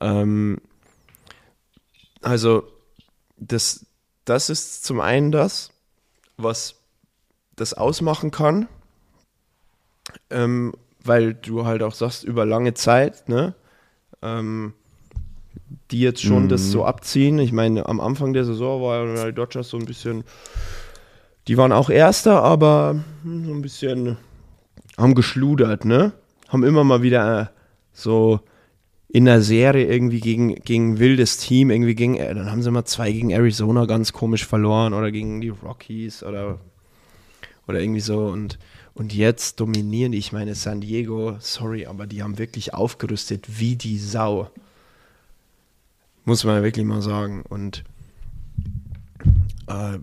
Ähm, 0.00 0.60
also, 2.20 2.64
das, 3.36 3.86
das 4.24 4.50
ist 4.50 4.84
zum 4.84 5.00
einen 5.00 5.30
das, 5.30 5.70
was 6.36 6.76
das 7.56 7.74
ausmachen 7.74 8.30
kann, 8.30 8.68
ähm, 10.30 10.72
weil 11.04 11.34
du 11.34 11.66
halt 11.66 11.82
auch 11.82 11.94
sagst, 11.94 12.24
über 12.24 12.46
lange 12.46 12.74
Zeit, 12.74 13.28
ne, 13.28 13.54
ähm, 14.22 14.72
die 15.90 16.00
jetzt 16.00 16.22
schon 16.22 16.44
mhm. 16.44 16.48
das 16.48 16.70
so 16.70 16.84
abziehen. 16.84 17.38
Ich 17.38 17.52
meine, 17.52 17.86
am 17.86 18.00
Anfang 18.00 18.32
der 18.32 18.44
Saison 18.44 18.82
waren 18.82 19.26
die 19.26 19.32
Dodgers 19.32 19.68
so 19.68 19.76
ein 19.76 19.84
bisschen, 19.84 20.24
die 21.46 21.56
waren 21.56 21.72
auch 21.72 21.90
Erster, 21.90 22.42
aber 22.42 23.02
hm, 23.22 23.46
so 23.46 23.52
ein 23.52 23.62
bisschen 23.62 24.16
haben 24.96 25.14
geschludert, 25.14 25.84
ne? 25.84 26.12
Haben 26.48 26.64
immer 26.64 26.84
mal 26.84 27.02
wieder 27.02 27.40
äh, 27.40 27.46
so 27.92 28.40
in 29.08 29.26
der 29.26 29.42
Serie 29.42 29.86
irgendwie 29.86 30.20
gegen, 30.20 30.56
gegen 30.56 30.92
ein 30.92 30.98
wildes 30.98 31.36
Team, 31.36 31.70
irgendwie 31.70 31.94
gegen, 31.94 32.16
äh, 32.16 32.34
dann 32.34 32.50
haben 32.50 32.62
sie 32.62 32.70
mal 32.70 32.84
zwei 32.84 33.12
gegen 33.12 33.30
Arizona 33.30 33.86
ganz 33.86 34.12
komisch 34.12 34.46
verloren 34.46 34.94
oder 34.94 35.10
gegen 35.12 35.40
die 35.40 35.50
Rockies 35.50 36.22
oder, 36.22 36.58
oder 37.68 37.80
irgendwie 37.80 38.00
so 38.00 38.26
und, 38.26 38.58
und 38.94 39.12
jetzt 39.12 39.58
dominieren 39.58 40.12
ich 40.12 40.32
meine 40.32 40.54
San 40.54 40.80
Diego, 40.80 41.36
sorry, 41.40 41.86
aber 41.86 42.06
die 42.06 42.22
haben 42.22 42.38
wirklich 42.38 42.74
aufgerüstet 42.74 43.58
wie 43.58 43.74
die 43.74 43.98
Sau. 43.98 44.50
Muss 46.24 46.44
man 46.44 46.62
wirklich 46.62 46.86
mal 46.86 47.02
sagen. 47.02 47.42
Und 47.48 47.82
äh, 49.66 49.98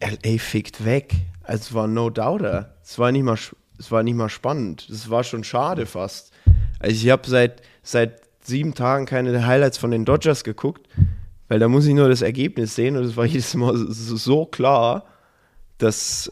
LA 0.00 0.38
fickt 0.38 0.84
weg. 0.84 1.14
Also 1.42 1.62
es 1.62 1.74
war 1.74 1.86
no 1.86 2.10
doubter. 2.10 2.74
Es 2.84 2.98
war 2.98 3.10
nicht 3.12 3.24
mal, 3.24 3.38
es 3.78 3.90
war 3.90 4.02
nicht 4.02 4.14
mal 4.14 4.28
spannend. 4.28 4.86
Es 4.90 5.08
war 5.08 5.24
schon 5.24 5.42
schade 5.42 5.86
fast. 5.86 6.32
Also 6.78 6.94
ich 6.94 7.10
habe 7.10 7.28
seit, 7.28 7.62
seit 7.82 8.20
sieben 8.42 8.74
Tagen 8.74 9.06
keine 9.06 9.46
Highlights 9.46 9.78
von 9.78 9.90
den 9.90 10.04
Dodgers 10.04 10.44
geguckt, 10.44 10.86
weil 11.48 11.58
da 11.58 11.68
muss 11.68 11.86
ich 11.86 11.94
nur 11.94 12.10
das 12.10 12.22
Ergebnis 12.22 12.74
sehen 12.74 12.96
und 12.96 13.04
es 13.04 13.16
war 13.16 13.24
jedes 13.26 13.54
Mal 13.54 13.74
so 13.88 14.44
klar, 14.44 15.04
dass 15.78 16.30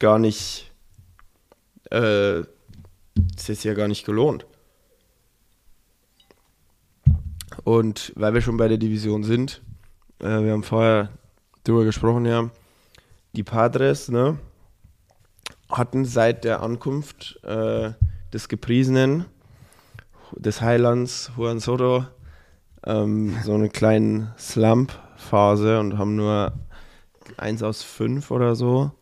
gar 0.00 0.18
nicht, 0.18 0.72
äh, 1.90 2.42
das 3.14 3.48
ist 3.48 3.62
ja 3.64 3.74
gar 3.74 3.86
nicht 3.86 4.04
gelohnt. 4.04 4.46
Und 7.62 8.12
weil 8.16 8.34
wir 8.34 8.40
schon 8.40 8.56
bei 8.56 8.68
der 8.68 8.78
Division 8.78 9.22
sind, 9.22 9.62
äh, 10.18 10.42
wir 10.42 10.52
haben 10.52 10.64
vorher 10.64 11.10
darüber 11.62 11.84
gesprochen, 11.84 12.24
ja, 12.24 12.50
die 13.32 13.44
Padres, 13.44 14.08
ne, 14.08 14.38
hatten 15.68 16.04
seit 16.04 16.44
der 16.44 16.62
Ankunft 16.62 17.38
äh, 17.44 17.92
des 18.32 18.48
Gepriesenen, 18.48 19.26
des 20.32 20.60
Highlands 20.60 21.30
Juan 21.36 21.60
Soto, 21.60 22.06
ähm, 22.86 23.36
so 23.44 23.54
eine 23.54 23.68
kleine 23.68 24.34
Slump-Phase 24.38 25.78
und 25.78 25.98
haben 25.98 26.16
nur 26.16 26.52
1 27.36 27.62
aus 27.62 27.82
5 27.82 28.30
oder 28.30 28.56
so, 28.56 28.92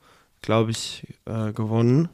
glaube 0.42 0.70
ich, 0.70 1.06
äh, 1.26 1.52
gewonnen. 1.52 2.08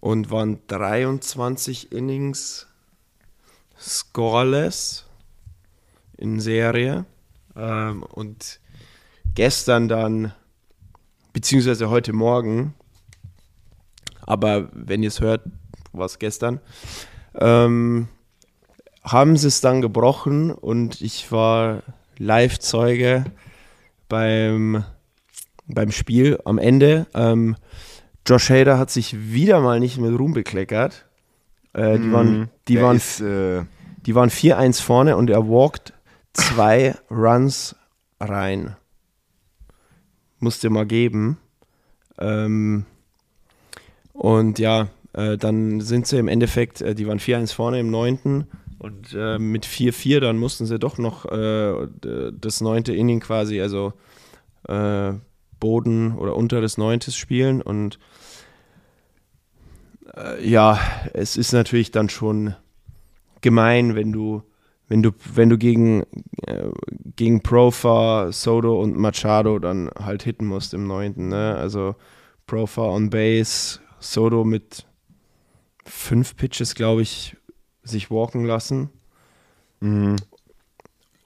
Und 0.00 0.30
waren 0.30 0.60
23 0.68 1.90
Innings 1.92 2.66
scoreless 3.78 5.06
in 6.16 6.40
Serie. 6.40 7.06
Ähm, 7.56 8.02
und 8.02 8.60
gestern 9.34 9.88
dann, 9.88 10.32
beziehungsweise 11.32 11.90
heute 11.90 12.12
Morgen, 12.12 12.74
aber 14.22 14.68
wenn 14.72 15.02
ihr 15.02 15.08
es 15.08 15.20
hört, 15.20 15.42
war 15.92 16.06
es 16.06 16.18
gestern, 16.18 16.60
ähm, 17.34 18.08
haben 19.02 19.36
sie 19.36 19.48
es 19.48 19.60
dann 19.60 19.80
gebrochen 19.80 20.50
und 20.50 21.00
ich 21.00 21.30
war 21.30 21.82
Live-Zeuge 22.18 23.24
beim, 24.08 24.84
beim 25.66 25.90
Spiel 25.90 26.38
am 26.44 26.58
Ende. 26.58 27.06
Ähm, 27.14 27.56
Josh 28.26 28.50
Hader 28.50 28.78
hat 28.78 28.90
sich 28.90 29.32
wieder 29.32 29.60
mal 29.60 29.80
nicht 29.80 29.98
mit 29.98 30.18
Ruhm 30.18 30.32
bekleckert. 30.32 31.06
Äh, 31.72 31.98
die 31.98 32.12
waren, 32.12 32.38
mhm. 32.38 32.48
die 32.68 32.80
waren, 32.80 32.96
ist, 32.96 33.20
äh 33.20 33.64
die 34.06 34.14
waren 34.14 34.30
4-1 34.30 34.82
vorne 34.82 35.16
und 35.16 35.30
er 35.30 35.48
walkt 35.48 35.92
zwei 36.32 36.94
Runs 37.10 37.76
rein. 38.20 38.76
Musste 40.38 40.70
mal 40.70 40.86
geben. 40.86 41.38
Ähm, 42.18 42.86
und 44.12 44.58
ja, 44.58 44.88
äh, 45.12 45.36
dann 45.36 45.80
sind 45.80 46.06
sie 46.06 46.18
im 46.18 46.28
Endeffekt, 46.28 46.80
äh, 46.80 46.94
die 46.94 47.06
waren 47.06 47.18
4-1 47.18 47.52
vorne 47.54 47.80
im 47.80 47.90
neunten 47.90 48.46
und 48.78 49.14
äh, 49.14 49.38
mit 49.38 49.66
4-4 49.66 50.20
dann 50.20 50.38
mussten 50.38 50.66
sie 50.66 50.78
doch 50.78 50.98
noch 50.98 51.24
äh, 51.26 51.88
das 52.32 52.60
neunte 52.60 52.94
Inning 52.94 53.20
quasi, 53.20 53.60
also 53.60 53.92
äh, 54.68 55.12
Boden 55.60 56.16
oder 56.16 56.36
unter 56.36 56.60
des 56.60 56.78
neuntes 56.78 57.16
spielen 57.16 57.62
und 57.62 57.98
äh, 60.16 60.48
ja, 60.48 60.78
es 61.12 61.36
ist 61.36 61.52
natürlich 61.52 61.90
dann 61.90 62.08
schon 62.08 62.54
gemein, 63.40 63.94
wenn 63.94 64.12
du 64.12 64.42
wenn 64.88 65.02
du, 65.02 65.10
wenn 65.34 65.50
du 65.50 65.58
gegen, 65.58 66.04
äh, 66.46 66.70
gegen 67.16 67.42
Profa, 67.42 68.30
Soto 68.30 68.80
und 68.80 68.96
Machado 68.96 69.58
dann 69.58 69.90
halt 69.98 70.22
hitten 70.22 70.46
musst 70.46 70.74
im 70.74 70.86
neunten, 70.86 71.28
ne? 71.28 71.56
Also 71.56 71.96
Profa 72.46 72.82
on 72.82 73.10
Base, 73.10 73.80
Soto 73.98 74.44
mit 74.44 74.86
fünf 75.84 76.36
Pitches, 76.36 76.74
glaube 76.74 77.02
ich, 77.02 77.36
sich 77.82 78.10
walken 78.10 78.44
lassen. 78.44 78.90
Mhm. 79.80 80.16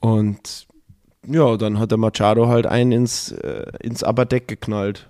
Und 0.00 0.66
ja, 1.26 1.56
dann 1.56 1.78
hat 1.78 1.90
der 1.90 1.98
Machado 1.98 2.48
halt 2.48 2.66
einen 2.66 2.92
ins, 2.92 3.32
äh, 3.32 3.70
ins 3.80 4.02
Upperdeck 4.02 4.48
geknallt. 4.48 5.08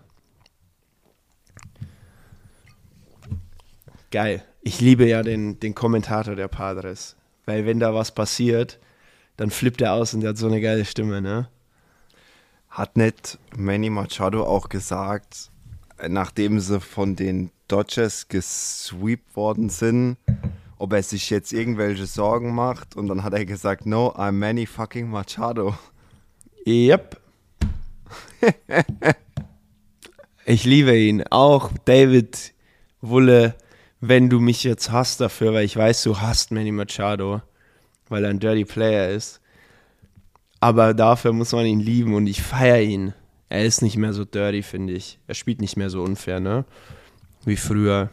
Geil. 4.11 4.45
Ich 4.63 4.81
liebe 4.81 5.07
ja 5.07 5.23
den, 5.23 5.61
den 5.61 5.75
Kommentator 5.75 6.35
der 6.35 6.49
Padres. 6.49 7.17
Weil 7.47 7.65
wenn 7.65 7.81
da 7.81 7.95
was 7.95 8.13
passiert, 8.13 8.79
dann 9.37 9.51
flippt 9.51 9.81
er 9.81 9.95
aus 9.95 10.13
und 10.13 10.21
der 10.21 10.31
hat 10.31 10.37
so 10.37 10.49
eine 10.49 10.61
geile 10.61 10.85
Stimme, 10.85 11.23
ne? 11.23 11.49
Hat 12.69 12.97
nicht 12.97 13.39
Manny 13.57 13.89
Machado 13.91 14.45
auch 14.45 14.69
gesagt, 14.69 15.51
nachdem 16.09 16.61
sie 16.61 16.81
von 16.81 17.17
den 17.17 17.51
Dodgers 17.67 18.29
gesweept 18.29 19.35
worden 19.35 19.71
sind, 19.71 20.19
ob 20.79 20.93
er 20.93 21.03
sich 21.03 21.31
jetzt 21.31 21.53
irgendwelche 21.53 22.07
Sorgen 22.07 22.55
macht 22.55 22.97
und 22.97 23.09
dann 23.09 23.25
hat 23.25 23.33
er 23.33 23.45
gesagt, 23.45 23.87
no, 23.87 24.09
I'm 24.09 24.33
Manny 24.33 24.67
fucking 24.67 25.09
Machado. 25.09 25.75
Yep. 26.67 27.21
ich 30.45 30.65
liebe 30.65 30.97
ihn. 30.97 31.25
Auch 31.31 31.71
David 31.85 32.53
Wulle, 33.01 33.55
wenn 34.01 34.29
du 34.31 34.41
mich 34.41 34.65
jetzt 34.65 34.91
hast 34.91 35.21
dafür, 35.21 35.55
weil 35.55 35.65
ich 35.65 35.77
weiß, 35.77 36.03
du 36.03 36.21
hast 36.21 36.51
Manny 36.53 36.73
Machado, 36.73 37.43
weil 38.09 38.25
er 38.25 38.31
ein 38.31 38.41
Dirty 38.41 38.65
Player 38.65 39.11
ist. 39.11 39.41
Aber 40.61 40.93
dafür 40.93 41.33
muss 41.33 41.53
man 41.53 41.65
ihn 41.67 41.81
lieben 41.81 42.15
und 42.15 42.27
ich 42.27 42.43
feiere 42.43 42.83
ihn. 42.83 43.15
Er 43.49 43.65
ist 43.65 43.83
nicht 43.83 43.97
mehr 43.97 44.13
so 44.13 44.25
dirty, 44.25 44.63
finde 44.63 44.93
ich. 44.93 45.19
Er 45.27 45.35
spielt 45.35 45.61
nicht 45.61 45.77
mehr 45.77 45.91
so 45.91 46.03
unfair, 46.03 46.39
ne? 46.39 46.65
Wie 47.45 47.57
früher. 47.57 48.11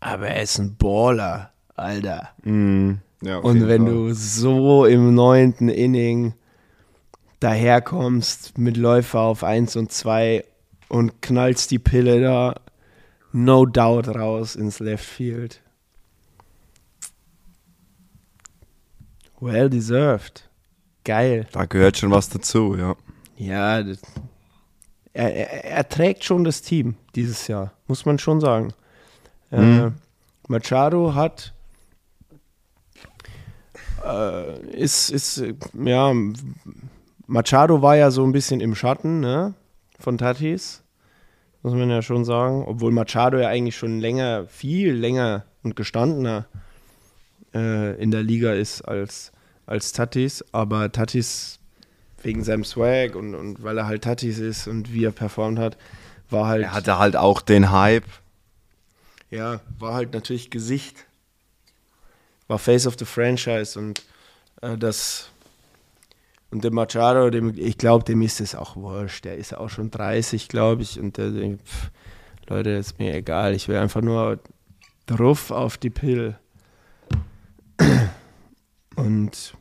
Aber 0.00 0.28
er 0.28 0.42
ist 0.42 0.58
ein 0.58 0.76
Baller, 0.76 1.52
Alter. 1.76 2.30
Mhm. 2.42 2.98
Ja, 3.22 3.38
Und 3.38 3.66
wenn 3.66 3.84
Fall. 3.84 3.92
du 3.92 4.12
so 4.12 4.84
im 4.84 5.14
neunten 5.14 5.68
Inning 5.68 6.34
daherkommst 7.40 8.58
mit 8.58 8.76
Läufer 8.76 9.20
auf 9.20 9.44
1 9.44 9.76
und 9.76 9.92
2 9.92 10.44
und 10.88 11.20
knallst 11.22 11.70
die 11.70 11.78
Pille 11.78 12.20
da 12.20 12.54
no 13.32 13.66
doubt 13.66 14.08
raus 14.08 14.56
ins 14.56 14.78
Left 14.78 15.04
Field. 15.04 15.60
Well 19.40 19.68
deserved. 19.68 20.48
Geil. 21.04 21.46
Da 21.52 21.66
gehört 21.66 21.98
schon 21.98 22.10
was 22.10 22.28
dazu, 22.28 22.74
ja. 22.76 22.96
Ja, 23.36 23.82
das, 23.82 24.00
er, 25.12 25.34
er, 25.34 25.64
er 25.64 25.88
trägt 25.88 26.24
schon 26.24 26.44
das 26.44 26.62
Team 26.62 26.96
dieses 27.14 27.46
Jahr, 27.46 27.72
muss 27.86 28.06
man 28.06 28.18
schon 28.18 28.40
sagen. 28.40 28.72
Äh, 29.50 29.60
Mhm. 29.60 29.94
Machado 30.48 31.14
hat 31.14 31.52
äh, 34.04 34.60
ist, 34.70 35.10
ist, 35.10 35.38
äh, 35.38 35.54
ja, 35.84 36.12
Machado 37.26 37.82
war 37.82 37.96
ja 37.96 38.10
so 38.10 38.24
ein 38.24 38.32
bisschen 38.32 38.60
im 38.60 38.74
Schatten, 38.74 39.20
ne, 39.20 39.54
von 39.98 40.18
Tatis, 40.18 40.82
muss 41.62 41.74
man 41.74 41.90
ja 41.90 42.02
schon 42.02 42.24
sagen, 42.24 42.64
obwohl 42.66 42.92
Machado 42.92 43.38
ja 43.38 43.48
eigentlich 43.48 43.76
schon 43.76 43.98
länger, 44.00 44.46
viel 44.46 44.92
länger 44.92 45.44
und 45.62 45.74
gestandener 45.74 46.46
äh, 47.54 48.00
in 48.00 48.10
der 48.12 48.22
Liga 48.22 48.52
ist 48.52 48.82
als, 48.82 49.32
als 49.66 49.92
Tatis, 49.92 50.44
aber 50.52 50.92
Tatis 50.92 51.58
wegen 52.22 52.44
seinem 52.44 52.64
Swag 52.64 53.16
und, 53.16 53.34
und 53.34 53.62
weil 53.62 53.78
er 53.78 53.86
halt 53.86 54.04
Tatis 54.04 54.38
ist 54.38 54.68
und 54.68 54.92
wie 54.92 55.04
er 55.04 55.12
performt 55.12 55.58
hat, 55.58 55.76
war 56.30 56.46
halt, 56.46 56.62
Er 56.62 56.74
hatte 56.74 56.98
halt 56.98 57.16
auch 57.16 57.40
den 57.40 57.72
Hype. 57.72 58.06
ja, 59.30 59.60
war 59.78 59.94
halt 59.94 60.12
natürlich 60.12 60.50
Gesicht, 60.50 61.06
war 62.46 62.58
Face 62.58 62.86
of 62.86 62.94
the 62.98 63.04
Franchise 63.04 63.78
und 63.78 64.02
äh, 64.62 64.76
das 64.76 65.30
und 66.50 66.62
der 66.64 66.72
Machado, 66.72 67.28
dem, 67.30 67.52
ich 67.56 67.76
glaube, 67.78 68.04
dem 68.04 68.22
ist 68.22 68.40
es 68.40 68.54
auch 68.54 68.76
wurscht. 68.76 69.24
Der 69.24 69.36
ist 69.36 69.56
auch 69.56 69.68
schon 69.68 69.90
30, 69.90 70.48
glaube 70.48 70.82
ich. 70.82 70.98
Und 71.00 71.16
der 71.16 71.30
denkt, 71.30 71.66
pff, 71.68 71.90
Leute, 72.48 72.70
ist 72.70 72.98
mir 72.98 73.14
egal. 73.14 73.54
Ich 73.54 73.66
will 73.68 73.76
einfach 73.76 74.00
nur 74.02 74.38
drauf 75.06 75.50
auf 75.50 75.76
die 75.76 75.90
Pill. 75.90 76.36
Und 78.94 79.54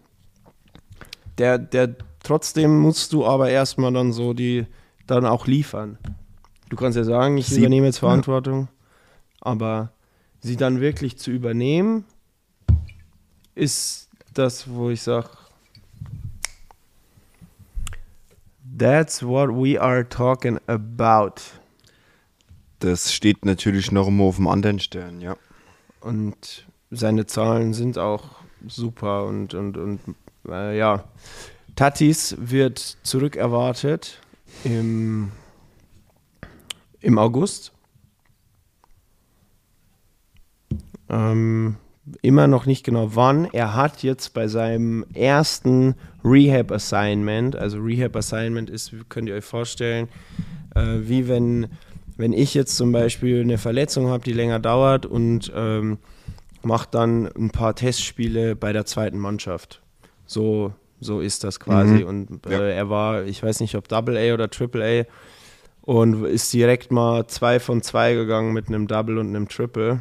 der, 1.37 1.57
der, 1.57 1.95
trotzdem 2.23 2.79
musst 2.79 3.11
du 3.13 3.25
aber 3.25 3.49
erstmal 3.49 3.91
dann 3.91 4.13
so 4.13 4.33
die, 4.33 4.65
dann 5.07 5.25
auch 5.25 5.47
liefern. 5.47 5.97
Du 6.69 6.75
kannst 6.77 6.97
ja 6.97 7.03
sagen, 7.03 7.37
ich 7.37 7.47
Sie- 7.47 7.59
übernehme 7.59 7.87
jetzt 7.87 7.99
Verantwortung, 7.99 8.69
aber 9.41 9.91
sie 10.39 10.55
dann 10.55 10.79
wirklich 10.79 11.17
zu 11.17 11.31
übernehmen, 11.31 12.05
ist 13.55 14.09
das, 14.33 14.69
wo 14.69 14.89
ich 14.89 15.01
sage, 15.01 15.29
that's 18.77 19.23
what 19.23 19.49
we 19.49 19.79
are 19.79 20.07
talking 20.07 20.59
about. 20.67 21.41
Das 22.79 23.13
steht 23.13 23.45
natürlich 23.45 23.91
noch 23.91 24.07
immer 24.07 24.25
auf 24.25 24.35
dem 24.35 24.47
anderen 24.47 24.79
Stern, 24.79 25.21
ja. 25.21 25.37
Und 26.01 26.67
seine 26.91 27.25
Zahlen 27.25 27.73
sind 27.73 27.97
auch 27.97 28.23
super 28.67 29.25
und, 29.25 29.53
und, 29.53 29.77
und 29.77 29.99
äh, 30.47 30.77
ja. 30.77 31.05
Tatis 31.75 32.35
wird 32.39 32.79
zurückerwartet 33.03 34.21
im, 34.63 35.31
im 37.01 37.17
August. 37.17 37.73
Ähm, 41.09 41.77
immer 42.21 42.47
noch 42.47 42.65
nicht 42.65 42.83
genau 42.83 43.15
wann. 43.15 43.45
Er 43.45 43.75
hat 43.75 44.03
jetzt 44.03 44.33
bei 44.33 44.47
seinem 44.47 45.05
ersten 45.13 45.95
Rehab 46.23 46.71
Assignment, 46.71 47.55
also 47.55 47.79
Rehab 47.79 48.15
Assignment 48.15 48.69
ist, 48.69 48.93
könnt 49.09 49.27
ihr 49.29 49.35
euch 49.35 49.45
vorstellen, 49.45 50.07
äh, 50.75 50.99
wie 51.01 51.27
wenn, 51.27 51.67
wenn 52.17 52.33
ich 52.33 52.53
jetzt 52.53 52.75
zum 52.77 52.91
Beispiel 52.91 53.41
eine 53.41 53.57
Verletzung 53.57 54.07
habe, 54.09 54.23
die 54.23 54.33
länger 54.33 54.59
dauert 54.59 55.05
und 55.05 55.51
ähm, 55.55 55.97
mache 56.61 56.87
dann 56.91 57.27
ein 57.35 57.49
paar 57.51 57.75
Testspiele 57.75 58.55
bei 58.55 58.71
der 58.73 58.85
zweiten 58.85 59.17
Mannschaft. 59.17 59.81
So, 60.25 60.73
so 60.99 61.21
ist 61.21 61.43
das 61.43 61.59
quasi. 61.59 62.03
Mhm. 62.03 62.07
Und 62.07 62.45
äh, 62.47 62.51
Ja. 62.51 62.61
er 62.61 62.89
war, 62.89 63.23
ich 63.23 63.41
weiß 63.41 63.59
nicht, 63.59 63.75
ob 63.75 63.87
Double 63.87 64.17
A 64.17 64.33
oder 64.33 64.49
Triple 64.49 65.01
A 65.01 65.05
und 65.81 66.25
ist 66.25 66.51
direkt 66.53 66.91
mal 66.91 67.27
zwei 67.27 67.59
von 67.59 67.81
zwei 67.81 68.13
gegangen 68.15 68.53
mit 68.53 68.67
einem 68.67 68.87
Double 68.87 69.17
und 69.19 69.27
einem 69.29 69.47
Triple. 69.47 69.99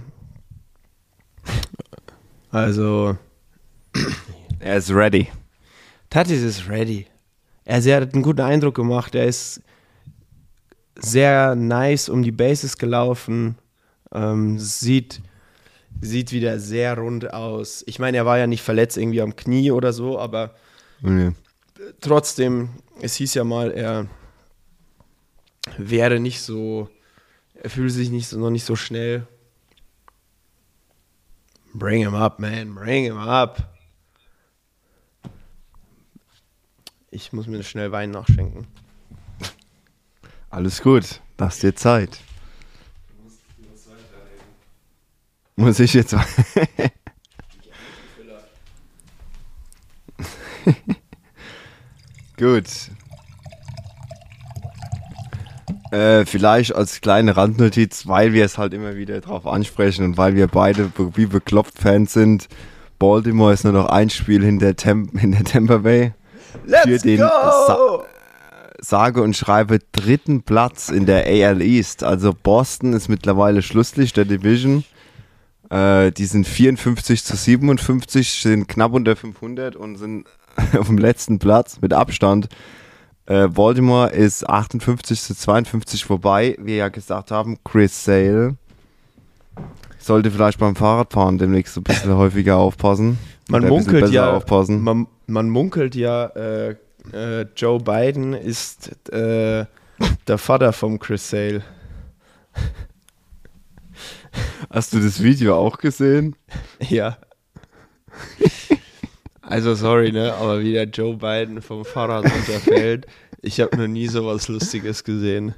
Also, 2.55 3.19
Er 4.61 4.77
ist 4.77 4.91
ready. 4.91 5.29
Tatis 6.09 6.41
ist 6.43 6.69
ready. 6.69 7.07
Er 7.65 7.83
hat 8.01 8.15
einen 8.15 8.23
guten 8.23 8.41
Eindruck 8.43 8.77
gemacht. 8.77 9.15
Er 9.17 9.25
ist 9.27 9.61
sehr 10.97 11.55
nice 11.57 12.09
um 12.09 12.23
die 12.23 12.31
Bases 12.33 12.79
gelaufen. 12.79 13.59
Ähm, 14.13 14.59
sieht, 14.59 15.21
sieht 16.01 16.31
wieder 16.31 16.61
sehr 16.61 16.97
rund 16.97 17.35
aus. 17.35 17.83
Ich 17.89 17.99
meine, 17.99 18.17
er 18.19 18.25
war 18.27 18.39
ja 18.39 18.47
nicht 18.47 18.63
verletzt 18.63 18.97
irgendwie 18.97 19.21
am 19.21 19.35
Knie 19.35 19.71
oder 19.73 19.93
so, 19.93 20.19
aber 20.19 20.55
Nee. 21.01 21.33
trotzdem, 22.01 22.69
es 23.03 23.17
hieß 23.17 23.35
ja 23.35 23.43
mal, 23.45 23.73
er 23.73 24.07
wäre 25.77 26.21
nicht 26.21 26.41
so, 26.41 26.89
er 27.55 27.69
fühlt 27.71 27.93
sich 27.93 28.11
nicht 28.11 28.29
so, 28.29 28.39
noch 28.39 28.51
nicht 28.51 28.65
so 28.65 28.77
schnell. 28.77 29.27
Bring 31.75 32.03
him 32.03 32.15
up, 32.15 32.39
man, 32.39 32.73
bring 32.73 33.05
him 33.05 33.19
up. 33.19 33.75
Ich 37.11 37.33
muss 37.33 37.49
mir 37.49 37.65
schnell 37.65 37.91
Wein 37.91 38.13
nachschenken. 38.13 38.69
Alles 40.51 40.81
gut, 40.81 41.21
lass 41.37 41.59
dir 41.59 41.75
Zeit. 41.75 42.21
Muss 45.57 45.81
ich 45.81 45.95
jetzt. 45.95 46.15
gut. 52.37 52.69
Äh, 55.95 56.27
vielleicht 56.27 56.75
als 56.75 57.01
kleine 57.01 57.37
Randnotiz, 57.37 58.07
weil 58.07 58.33
wir 58.33 58.45
es 58.45 58.59
halt 58.59 58.75
immer 58.75 58.97
wieder 58.97 59.21
drauf 59.21 59.47
ansprechen 59.47 60.05
und 60.05 60.17
weil 60.17 60.35
wir 60.35 60.49
beide 60.49 60.85
be- 60.87 61.13
wie 61.17 61.27
beklopft 61.27 61.79
Fans 61.79 62.13
sind. 62.13 62.49
Baltimore 62.99 63.53
ist 63.53 63.65
nur 63.65 63.73
noch 63.75 63.87
ein 63.87 64.11
Spiel 64.11 64.43
hinter, 64.45 64.75
Tem 64.77 65.09
hinter 65.17 65.45
Tampa 65.45 65.79
Bay. 65.79 66.13
Für 66.83 66.99
den 66.99 67.19
Sa 67.19 68.05
sage 68.81 69.23
und 69.23 69.37
schreibe 69.37 69.79
dritten 69.93 70.43
Platz 70.43 70.89
in 70.91 71.07
der 71.07 71.25
AL 71.27 71.63
East. 71.63 72.03
Also 72.05 72.35
Boston 72.35 72.93
ist 72.93 73.09
mittlerweile 73.09 73.63
Schlusslicht 73.63 74.17
der 74.17 74.25
Division. 74.27 74.85
Äh, 75.71 76.13
die 76.13 76.27
sind 76.27 76.47
54 76.47 77.25
zu 77.25 77.37
57, 77.37 78.43
sind 78.43 78.69
knapp 78.69 78.93
unter 78.93 79.17
500 79.17 79.75
und 79.77 79.97
sind 79.97 80.27
auf 80.79 80.87
dem 80.89 80.99
letzten 80.99 81.39
Platz 81.39 81.79
mit 81.81 81.93
Abstand. 81.93 82.49
Äh, 83.27 83.49
Baltimore 83.49 84.11
ist 84.11 84.49
58 84.49 85.21
zu 85.21 85.35
52, 85.35 86.11
wobei 86.11 86.57
wir 86.59 86.77
ja 86.77 86.89
gesagt 86.89 87.31
haben, 87.31 87.59
Chris 87.65 88.05
Sale 88.05 88.57
sollte 89.99 90.31
vielleicht 90.31 90.59
beim 90.59 90.77
Fahrradfahren 90.77 91.39
demnächst 91.39 91.75
so 91.75 91.81
ein 91.81 91.85
bisschen 91.85 92.17
häufiger 92.17 92.57
aufpassen. 92.57 93.19
Man 93.49 93.67
munkelt 93.67 94.11
ja, 94.11 94.33
aufpassen. 94.33 94.83
man, 94.83 95.07
man 95.27 95.49
munkelt 95.49 95.95
ja, 95.95 96.27
äh, 96.27 96.77
äh, 97.13 97.47
Joe 97.57 97.79
Biden 97.81 98.35
ist 98.35 98.91
äh, 99.13 99.67
der 100.27 100.39
Vater 100.39 100.73
vom 100.73 100.99
Chris 100.99 101.29
Sale. 101.29 101.63
Hast 104.71 104.93
du 104.93 105.01
das 105.01 105.23
Video 105.23 105.57
auch 105.57 105.79
gesehen? 105.79 106.37
Ja. 106.89 107.17
Also 109.47 109.75
sorry, 109.75 110.13
ne, 110.13 110.33
aber 110.35 110.61
wie 110.61 110.73
der 110.73 110.85
Joe 110.85 111.17
Biden 111.17 111.61
vom 111.61 111.85
Fahrrad 111.85 112.25
runterfällt, 112.25 113.07
ich 113.43 113.61
habe 113.61 113.77
noch 113.77 113.87
nie 113.87 114.07
sowas 114.07 114.49
Lustiges 114.49 115.05
gesehen. 115.05 115.55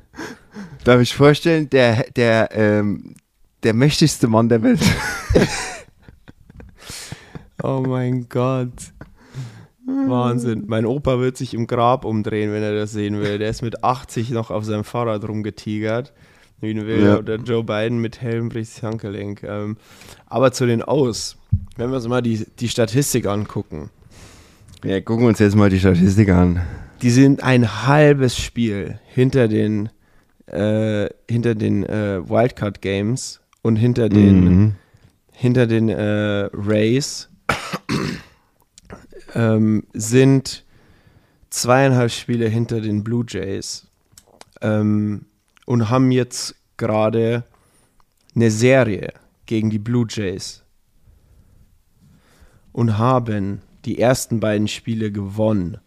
Darf 0.85 1.01
ich 1.01 1.14
vorstellen, 1.14 1.70
der, 1.70 2.05
der, 2.16 2.51
ähm, 2.53 3.14
der 3.62 3.75
mächtigste 3.75 4.27
Mann 4.29 4.49
der 4.49 4.62
Welt. 4.62 4.81
Oh 7.62 7.83
mein 7.87 8.29
Gott. 8.29 8.92
Wahnsinn. 9.87 10.64
Mein 10.66 10.85
Opa 10.85 11.18
wird 11.18 11.37
sich 11.37 11.55
im 11.55 11.66
Grab 11.66 12.05
umdrehen, 12.05 12.53
wenn 12.53 12.62
er 12.62 12.75
das 12.75 12.92
sehen 12.92 13.20
will. 13.20 13.38
Der 13.38 13.51
ist 13.51 13.62
mit 13.62 13.83
80 13.83 14.31
noch 14.31 14.51
auf 14.51 14.64
seinem 14.64 14.85
Fahrrad 14.85 15.27
rumgetigert. 15.27 16.12
Wie 16.61 16.70
ein 16.70 16.87
Wilder. 16.87 17.14
Ja. 17.14 17.18
Oder 17.18 17.37
Joe 17.37 17.64
Biden 17.64 17.99
mit 17.99 18.20
Helm 18.20 18.49
bricht 18.49 18.72
sich 18.72 18.83
Handgelenk. 18.83 19.42
Ähm, 19.42 19.77
aber 20.27 20.53
zu 20.53 20.66
den 20.66 20.83
Aus. 20.83 21.37
Wenn 21.77 21.90
wir 21.90 21.97
uns 21.97 22.09
mal 22.09 22.23
die, 22.23 22.47
die 22.59 22.69
Statistik 22.69 23.27
angucken. 23.27 23.90
Ja, 24.85 25.01
gucken 25.01 25.25
wir 25.25 25.29
uns 25.29 25.38
jetzt 25.38 25.57
mal 25.57 25.71
die 25.71 25.79
Statistik 25.79 26.29
an. 26.31 26.62
Die 27.03 27.11
sind 27.11 27.42
ein 27.42 27.87
halbes 27.87 28.38
Spiel 28.38 28.99
hinter 29.07 29.49
den, 29.49 29.88
äh, 30.47 31.09
hinter 31.29 31.55
den 31.55 31.85
äh, 31.85 32.21
Wildcard 32.29 32.81
Games 32.81 33.40
und 33.62 33.77
hinter 33.77 34.09
den 34.09 34.45
Mhm. 34.45 34.75
hinter 35.33 35.66
den 35.66 35.88
äh, 35.90 36.49
Rays 36.55 37.29
ähm, 39.35 39.85
sind 39.92 40.64
zweieinhalb 41.51 42.11
Spiele 42.11 42.49
hinter 42.49 42.81
den 42.81 43.05
Blue 43.05 43.25
Jays 43.29 43.87
ähm, 44.62 45.27
und 45.66 45.90
haben 45.90 46.11
jetzt 46.11 46.55
gerade 46.77 47.45
eine 48.35 48.51
Serie 48.51 49.12
gegen 49.47 49.71
die 49.71 49.79
Blue 49.79 50.07
Jays 50.09 50.62
und 52.77 52.99
haben 52.99 53.62
die 53.87 53.99
ersten 53.99 54.39
beiden 54.39 54.69
Spiele 54.69 55.11
gewonnen, 55.11 55.79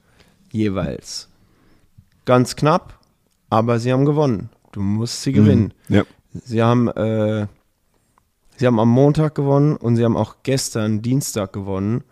jeweils. 0.51 1.29
Ganz 2.25 2.55
knapp, 2.55 2.97
aber 3.51 3.77
sie 3.77 3.93
haben 3.93 4.05
gewonnen. 4.05 4.49
Du 4.71 4.81
musst 4.81 5.21
sie 5.21 5.31
gewinnen. 5.31 5.71
Ja. 5.87 6.03
Sie 6.33 6.63
haben, 6.63 6.87
äh, 6.87 7.45
sie 8.57 8.65
haben 8.65 8.79
am 8.79 8.89
Montag 8.89 9.35
gewonnen 9.35 9.75
und 9.75 9.97
sie 9.97 10.03
haben 10.03 10.17
auch 10.17 10.37
gestern 10.41 11.03
Dienstag 11.03 11.53
gewonnen 11.53 12.03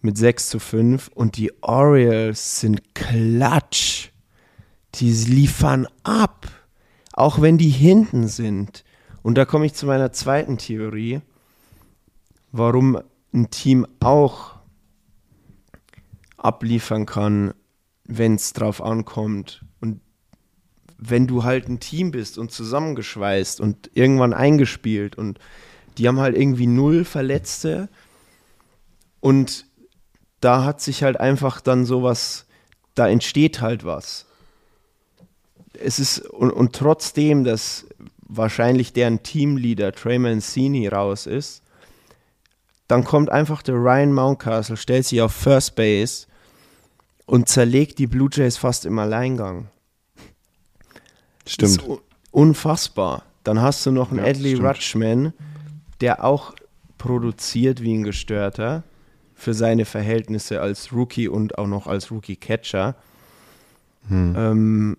mit 0.00 0.16
6 0.16 0.48
zu 0.48 0.58
5 0.58 1.08
und 1.08 1.36
die 1.36 1.52
Orioles 1.60 2.60
sind 2.60 2.94
klatsch. 2.94 4.08
Die 4.94 5.12
liefern 5.12 5.86
ab, 6.02 6.46
auch 7.12 7.42
wenn 7.42 7.58
die 7.58 7.68
hinten 7.68 8.28
sind. 8.28 8.84
Und 9.22 9.36
da 9.36 9.44
komme 9.44 9.66
ich 9.66 9.74
zu 9.74 9.84
meiner 9.84 10.12
zweiten 10.12 10.56
Theorie, 10.56 11.20
warum 12.52 12.98
ein 13.34 13.50
Team 13.50 13.86
auch 14.00 14.54
abliefern 16.38 17.04
kann, 17.04 17.52
wenn 18.04 18.36
es 18.36 18.52
drauf 18.52 18.80
ankommt. 18.80 19.64
Und 19.80 20.00
wenn 20.98 21.26
du 21.26 21.42
halt 21.42 21.68
ein 21.68 21.80
Team 21.80 22.12
bist 22.12 22.38
und 22.38 22.52
zusammengeschweißt 22.52 23.60
und 23.60 23.90
irgendwann 23.94 24.32
eingespielt 24.32 25.16
und 25.16 25.38
die 25.98 26.06
haben 26.08 26.20
halt 26.20 26.36
irgendwie 26.36 26.66
null 26.66 27.04
Verletzte 27.04 27.88
und 29.20 29.66
da 30.40 30.64
hat 30.64 30.80
sich 30.80 31.02
halt 31.02 31.18
einfach 31.18 31.60
dann 31.60 31.86
sowas, 31.86 32.46
da 32.94 33.08
entsteht 33.08 33.60
halt 33.60 33.84
was. 33.84 34.26
Es 35.72 35.98
ist, 35.98 36.20
und, 36.20 36.50
und 36.50 36.74
trotzdem, 36.74 37.42
dass 37.42 37.86
wahrscheinlich 38.20 38.92
deren 38.92 39.22
Teamleader 39.22 39.92
Trey 39.92 40.18
Mancini 40.18 40.86
raus 40.88 41.26
ist, 41.26 41.63
dann 42.94 43.02
kommt 43.02 43.28
einfach 43.28 43.60
der 43.62 43.74
Ryan 43.74 44.12
Mountcastle, 44.12 44.76
stellt 44.76 45.04
sich 45.04 45.20
auf 45.20 45.32
First 45.32 45.74
Base 45.74 46.28
und 47.26 47.48
zerlegt 47.48 47.98
die 47.98 48.06
Blue 48.06 48.28
Jays 48.32 48.56
fast 48.56 48.86
im 48.86 48.96
Alleingang. 49.00 49.66
Stimmt. 51.44 51.84
Unfassbar. 52.30 53.24
Dann 53.42 53.60
hast 53.60 53.84
du 53.84 53.90
noch 53.90 54.12
einen 54.12 54.20
Ja, 54.20 54.26
Adley. 54.26 54.54
Rutschman, 54.54 55.32
der 56.00 56.22
auch 56.22 56.54
produziert 56.96 57.82
wie 57.82 57.94
ein 57.94 58.04
Gestörter 58.04 58.84
für 59.34 59.54
seine 59.54 59.86
Verhältnisse 59.86 60.60
als 60.60 60.92
Rookie 60.92 61.26
und 61.26 61.58
auch 61.58 61.66
noch 61.66 61.88
als 61.88 62.12
Rookie-Catcher. 62.12 62.94
Hm. 64.06 64.34
Ähm, 64.38 64.96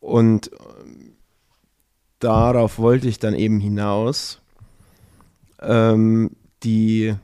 und 0.00 0.50
ähm, 0.52 1.16
darauf 2.18 2.78
wollte 2.78 3.08
ich 3.08 3.18
dann 3.18 3.32
eben 3.32 3.58
hinaus. 3.58 4.42
Ähm, 5.62 6.32
die 6.62 7.14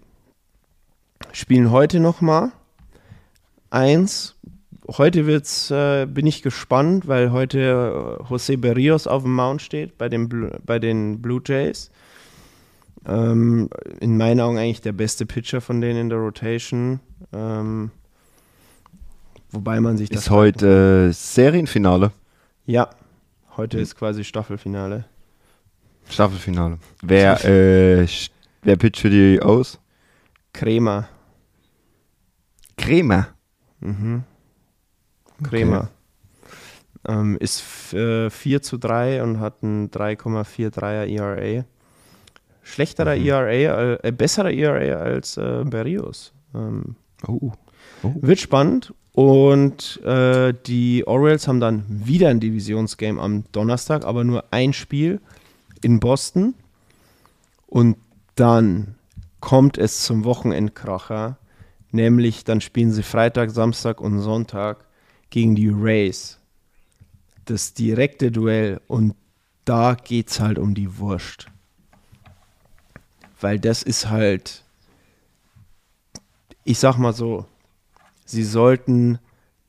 spielen 1.33 1.71
heute 1.71 2.01
noch 2.01 2.21
mal 2.21 2.53
eins. 3.71 4.35
Heute 4.89 5.27
wird's, 5.27 5.71
äh, 5.71 6.07
bin 6.07 6.27
ich 6.27 6.43
gespannt, 6.43 7.09
weil 7.09 7.33
heute 7.33 8.19
äh, 8.21 8.23
José 8.33 8.57
Berrios 8.57 9.07
auf 9.07 9.25
dem 9.25 9.35
Mount 9.35 9.61
steht 9.61 9.99
bei 9.99 10.09
den, 10.09 10.29
Blu- 10.29 10.57
bei 10.65 10.79
den 10.79 11.21
Blue 11.21 11.41
Jays. 11.45 11.91
Ähm, 13.05 13.69
in 14.01 14.17
meinen 14.17 14.41
Augen 14.41 14.59
eigentlich 14.59 14.81
der 14.81 14.93
beste 14.93 15.27
Pitcher 15.27 15.61
von 15.61 15.81
denen 15.81 16.03
in 16.03 16.09
der 16.09 16.19
Rotation. 16.19 17.01
Ähm, 17.33 17.91
wobei 19.51 19.81
man 19.81 19.97
sich 19.97 20.09
das 20.09 20.23
Ist 20.25 20.31
heute 20.31 21.09
äh, 21.09 21.13
Serienfinale, 21.13 22.13
Ja, 22.65 22.91
heute 23.57 23.79
ist 23.79 23.97
quasi 23.97 24.25
Staffelfinale. 24.25 25.05
Staffelfinale. 26.09 26.79
Wer, 27.03 27.45
äh, 27.45 28.07
wer 28.67 28.77
pitcht 28.77 29.01
für 29.01 29.11
die 29.11 29.41
aus? 29.41 29.79
Kremer. 30.53 31.09
Kremer. 32.77 33.29
Mhm. 33.81 34.25
Kremer. 35.43 35.91
Ähm, 37.09 37.37
ist 37.41 37.61
f- 37.61 37.93
äh, 37.95 38.31
4 38.31 38.63
zu 38.63 38.79
3 38.79 39.23
und 39.23 39.41
hat 39.41 39.63
ein 39.63 39.91
3,43er 39.91 41.07
ERA. 41.07 41.65
Schlechterer 42.63 43.17
Mhm. 43.17 43.27
ERA, 43.27 43.95
äh, 44.03 44.13
besserer 44.13 44.51
ERA 44.51 44.97
als 44.99 45.37
äh, 45.37 45.65
Berrios. 45.65 46.33
Ähm, 46.55 46.97
Oh. 47.27 47.53
Wird 48.03 48.41
spannend. 48.41 48.93
Und 49.13 50.01
äh, 50.05 50.53
die 50.67 51.07
Orioles 51.07 51.49
haben 51.49 51.61
dann 51.61 51.85
wieder 51.89 52.29
ein 52.29 52.41
Divisionsgame 52.41 53.21
am 53.21 53.45
Donnerstag, 53.53 54.05
aber 54.05 54.23
nur 54.25 54.45
ein 54.51 54.75
Spiel 54.75 55.21
in 55.83 55.99
Boston. 56.01 56.55
Und 57.67 57.97
dann 58.37 58.95
kommt 59.41 59.79
es 59.79 60.05
zum 60.05 60.25
Wochenendkracher. 60.25 61.39
Nämlich 61.91 62.45
dann 62.45 62.61
spielen 62.61 62.93
sie 62.93 63.03
Freitag, 63.03 63.51
Samstag 63.51 64.01
und 64.01 64.21
Sonntag 64.21 64.87
gegen 65.31 65.55
die 65.55 65.69
Rays. 65.69 66.39
Das 67.45 67.75
direkte 67.75 68.31
Duell. 68.31 68.81
Und 68.87 69.15
da 69.65 69.95
geht 69.95 70.31
es 70.31 70.41
halt 70.41 70.59
um 70.59 70.75
die 70.75 70.99
Wurst. 70.99 71.47
Weil 73.41 73.59
das 73.59 73.83
ist 73.83 74.09
halt 74.09 74.65
ich 76.67 76.81
sag 76.81 76.99
mal 76.99 77.13
so, 77.13 77.47
sie 78.25 78.43
sollten 78.43 79.21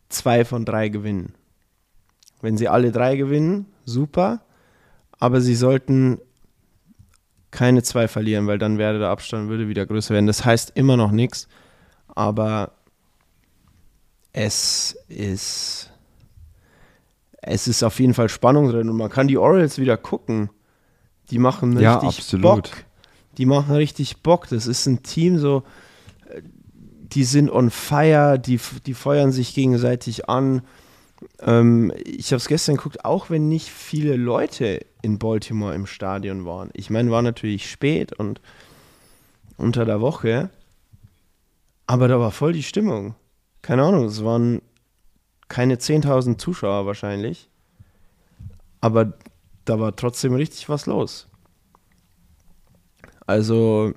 zwei 0.09 0.43
von 0.43 0.65
drei 0.65 0.89
gewinnen. 0.89 1.33
Wenn 2.41 2.57
sie 2.57 2.67
alle 2.67 2.91
drei 2.91 3.15
gewinnen, 3.15 3.67
super, 3.85 4.41
aber 5.19 5.39
sie 5.39 5.55
sollten 5.55 6.19
keine 7.57 7.81
zwei 7.81 8.07
verlieren, 8.07 8.45
weil 8.45 8.59
dann 8.59 8.77
wäre 8.77 8.99
der 8.99 9.09
Abstand 9.09 9.49
würde 9.49 9.67
wieder 9.67 9.87
größer 9.87 10.13
werden. 10.13 10.27
Das 10.27 10.45
heißt 10.45 10.73
immer 10.75 10.95
noch 10.95 11.09
nichts, 11.09 11.47
aber 12.07 12.73
es 14.31 14.95
ist 15.07 15.91
es 17.41 17.67
ist 17.67 17.81
auf 17.81 17.99
jeden 17.99 18.13
Fall 18.13 18.29
Spannung 18.29 18.69
drin 18.69 18.89
und 18.89 18.97
man 18.97 19.09
kann 19.09 19.27
die 19.27 19.39
Orioles 19.39 19.79
wieder 19.79 19.97
gucken. 19.97 20.51
Die 21.31 21.39
machen 21.39 21.79
Ja, 21.79 21.95
richtig 21.95 22.19
absolut. 22.19 22.43
Bock. 22.43 22.69
Die 23.39 23.47
machen 23.47 23.75
richtig 23.75 24.21
Bock. 24.21 24.47
Das 24.49 24.67
ist 24.67 24.85
ein 24.85 25.01
Team 25.01 25.39
so, 25.39 25.63
die 27.11 27.23
sind 27.23 27.49
on 27.49 27.71
fire, 27.71 28.37
die, 28.37 28.59
die 28.85 28.93
feuern 28.93 29.31
sich 29.31 29.55
gegenseitig 29.55 30.29
an. 30.29 30.61
Ähm, 31.39 31.91
ich 32.05 32.27
habe 32.27 32.37
es 32.37 32.47
gestern 32.47 32.75
geguckt, 32.75 33.03
auch 33.03 33.31
wenn 33.31 33.47
nicht 33.47 33.69
viele 33.69 34.15
Leute 34.15 34.85
in 35.01 35.19
Baltimore 35.19 35.73
im 35.73 35.85
Stadion 35.85 36.45
waren. 36.45 36.69
Ich 36.73 36.89
meine, 36.89 37.11
war 37.11 37.21
natürlich 37.21 37.69
spät 37.69 38.13
und 38.13 38.41
unter 39.57 39.85
der 39.85 40.01
Woche, 40.01 40.49
aber 41.85 42.07
da 42.07 42.19
war 42.19 42.31
voll 42.31 42.53
die 42.53 42.63
Stimmung. 42.63 43.15
Keine 43.61 43.83
Ahnung, 43.83 44.05
es 44.05 44.23
waren 44.23 44.61
keine 45.47 45.75
10.000 45.75 46.37
Zuschauer 46.37 46.85
wahrscheinlich, 46.85 47.49
aber 48.81 49.13
da 49.65 49.79
war 49.79 49.95
trotzdem 49.95 50.33
richtig 50.33 50.69
was 50.69 50.85
los. 50.85 51.27
Also 53.25 53.93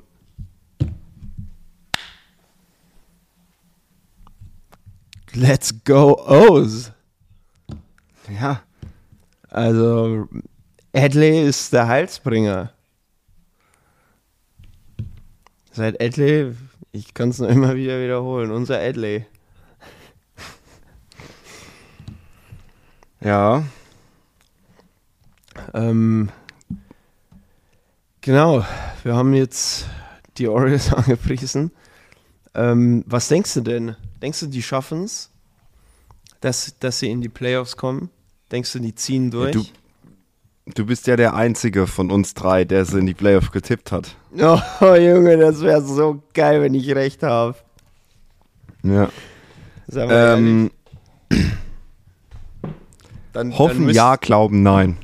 Let's 5.34 5.72
go 5.84 6.16
O's. 6.26 6.90
Ja. 8.28 8.62
Also 9.48 10.28
Adley 10.94 11.46
ist 11.46 11.72
der 11.72 11.86
Heilsbringer. 11.88 12.72
Seit 15.72 16.02
Adley, 16.02 16.54
ich 16.92 17.14
kann 17.14 17.28
es 17.30 17.38
nur 17.38 17.48
immer 17.48 17.76
wieder 17.76 18.00
wiederholen, 18.02 18.50
unser 18.50 18.78
Adley. 18.80 19.24
Ja. 23.20 23.64
Ähm, 25.74 26.30
genau, 28.20 28.64
wir 29.02 29.14
haben 29.14 29.34
jetzt 29.34 29.86
die 30.38 30.48
Orioles 30.48 30.92
angepriesen. 30.92 31.70
Ähm, 32.54 33.04
was 33.06 33.28
denkst 33.28 33.54
du 33.54 33.60
denn? 33.60 33.94
Denkst 34.22 34.40
du, 34.40 34.46
die 34.46 34.62
schaffen 34.62 35.04
es, 35.04 35.30
dass, 36.40 36.76
dass 36.78 36.98
sie 36.98 37.10
in 37.10 37.20
die 37.20 37.28
Playoffs 37.28 37.76
kommen? 37.76 38.10
Denkst 38.50 38.72
du, 38.72 38.80
die 38.80 38.94
ziehen 38.94 39.30
durch? 39.30 39.52
du- 39.52 39.64
Du 40.74 40.86
bist 40.86 41.06
ja 41.06 41.16
der 41.16 41.34
Einzige 41.34 41.86
von 41.86 42.10
uns 42.10 42.34
drei, 42.34 42.64
der 42.64 42.84
sie 42.84 42.98
in 42.98 43.06
die 43.06 43.14
Playoff 43.14 43.50
getippt 43.50 43.92
hat. 43.92 44.16
oh, 44.38 44.94
Junge, 44.94 45.36
das 45.36 45.60
wäre 45.62 45.82
so 45.82 46.22
geil, 46.34 46.62
wenn 46.62 46.74
ich 46.74 46.88
recht 46.94 47.22
habe. 47.22 47.56
Ja. 48.82 49.08
Sag 49.88 50.08
mal 50.08 50.14
ehrlich. 50.14 50.38
Ähm, 50.44 50.70
Dann- 53.32 53.50
dann 53.50 53.58
hoffen 53.58 53.84
müsst- 53.84 53.96
ja, 53.96 54.16
glauben 54.16 54.62
nein. 54.64 54.96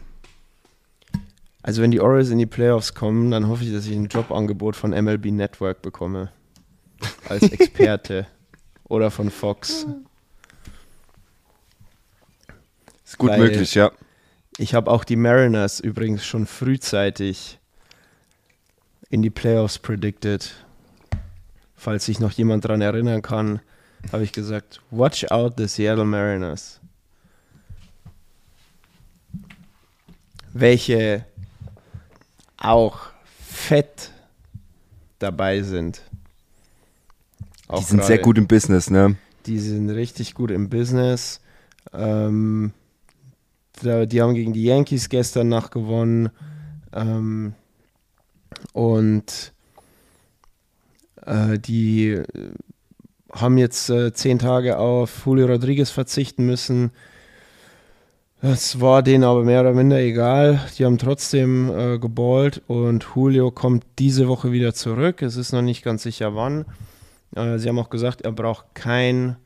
Also 1.63 1.81
wenn 1.83 1.91
die 1.93 2.01
Orioles 2.01 2.31
in 2.31 2.39
die 2.39 2.47
Playoffs 2.47 2.95
kommen, 2.95 3.31
dann 3.31 3.49
hoffe 3.49 3.63
ich, 3.65 3.73
dass 3.73 3.87
ich 3.87 3.95
ein 3.97 4.07
Jobangebot 4.07 4.75
von 4.77 4.91
MLB 4.91 5.27
Network 5.33 5.83
bekomme. 5.83 6.31
Als 7.29 7.43
Experte. 7.53 8.27
Oder 8.85 9.11
von 9.11 9.31
Fox. 9.31 9.87
Ist 13.05 13.19
gut 13.19 13.31
Weil- 13.31 13.39
möglich, 13.41 13.75
ja. 13.75 13.91
Ich 14.59 14.75
habe 14.75 14.91
auch 14.91 15.05
die 15.05 15.17
Mariners 15.17 15.81
übrigens 15.81 16.25
schon 16.25 16.47
frühzeitig 16.47 17.59
in 19.11 19.23
die 19.23 19.31
Playoffs 19.31 19.79
predicted. 19.79 20.55
Falls 21.77 22.07
sich 22.07 22.21
noch 22.21 22.33
jemand 22.33 22.65
dran 22.65 22.81
erinnern 22.81 23.21
kann, 23.23 23.61
habe 24.13 24.25
ich 24.25 24.33
gesagt, 24.33 24.81
watch 24.91 25.25
out 25.31 25.55
the 25.59 25.67
Seattle 25.69 26.05
Mariners. 26.07 26.81
Welche 30.55 31.27
auch 32.57 33.01
fett 33.47 34.11
dabei 35.19 35.63
sind. 35.63 36.01
Auch 37.69 37.81
Die 37.81 37.85
sind 37.85 38.05
sehr 38.05 38.17
gerade. 38.17 38.23
gut 38.23 38.39
im 38.39 38.47
Business, 38.47 38.89
ne? 38.89 39.17
Die 39.45 39.59
sind 39.59 39.91
richtig 39.91 40.35
gut 40.35 40.51
im 40.51 40.71
Business. 40.71 41.41
Ähm, 41.93 42.73
die 43.83 44.23
haben 44.23 44.35
gegen 44.35 44.53
die 44.53 44.65
Yankees 44.65 45.09
gestern 45.09 45.49
Nacht 45.49 45.71
gewonnen. 45.71 46.31
Ähm, 46.93 47.55
und 48.73 49.53
äh, 51.25 51.59
die 51.59 52.11
äh, 52.11 52.25
haben 53.33 53.59
jetzt 53.59 53.91
äh, 53.91 54.13
zehn 54.13 54.39
Tage 54.39 54.79
auf 54.79 55.27
Julio 55.27 55.47
Rodriguez 55.47 55.91
verzichten 55.91 56.47
müssen. 56.47 56.93
Das 58.43 58.81
war 58.81 59.03
denen 59.03 59.25
aber 59.25 59.45
mehr 59.45 59.63
oder 59.63 59.73
minder 59.73 59.99
egal. 59.99 60.61
Die 60.79 60.85
haben 60.85 60.99
trotzdem 60.99 61.71
äh, 61.71 61.99
geballt 61.99 62.63
und 62.67 63.07
Julio 63.15 63.51
kommt 63.51 63.85
diese 63.99 64.29
Woche 64.29 64.53
wieder 64.53 64.75
zurück. 64.75 65.23
Es 65.23 65.37
ist 65.37 65.53
noch 65.53 65.63
nicht 65.63 65.83
ganz 65.83 66.03
sicher 66.03 66.35
wann. 66.35 66.67
Äh, 67.35 67.59
sie 67.59 67.69
haben 67.69 67.79
auch 67.79 67.91
gesagt, 67.91 68.23
er 68.23 68.33
braucht 68.33 68.75
kein 68.75 69.37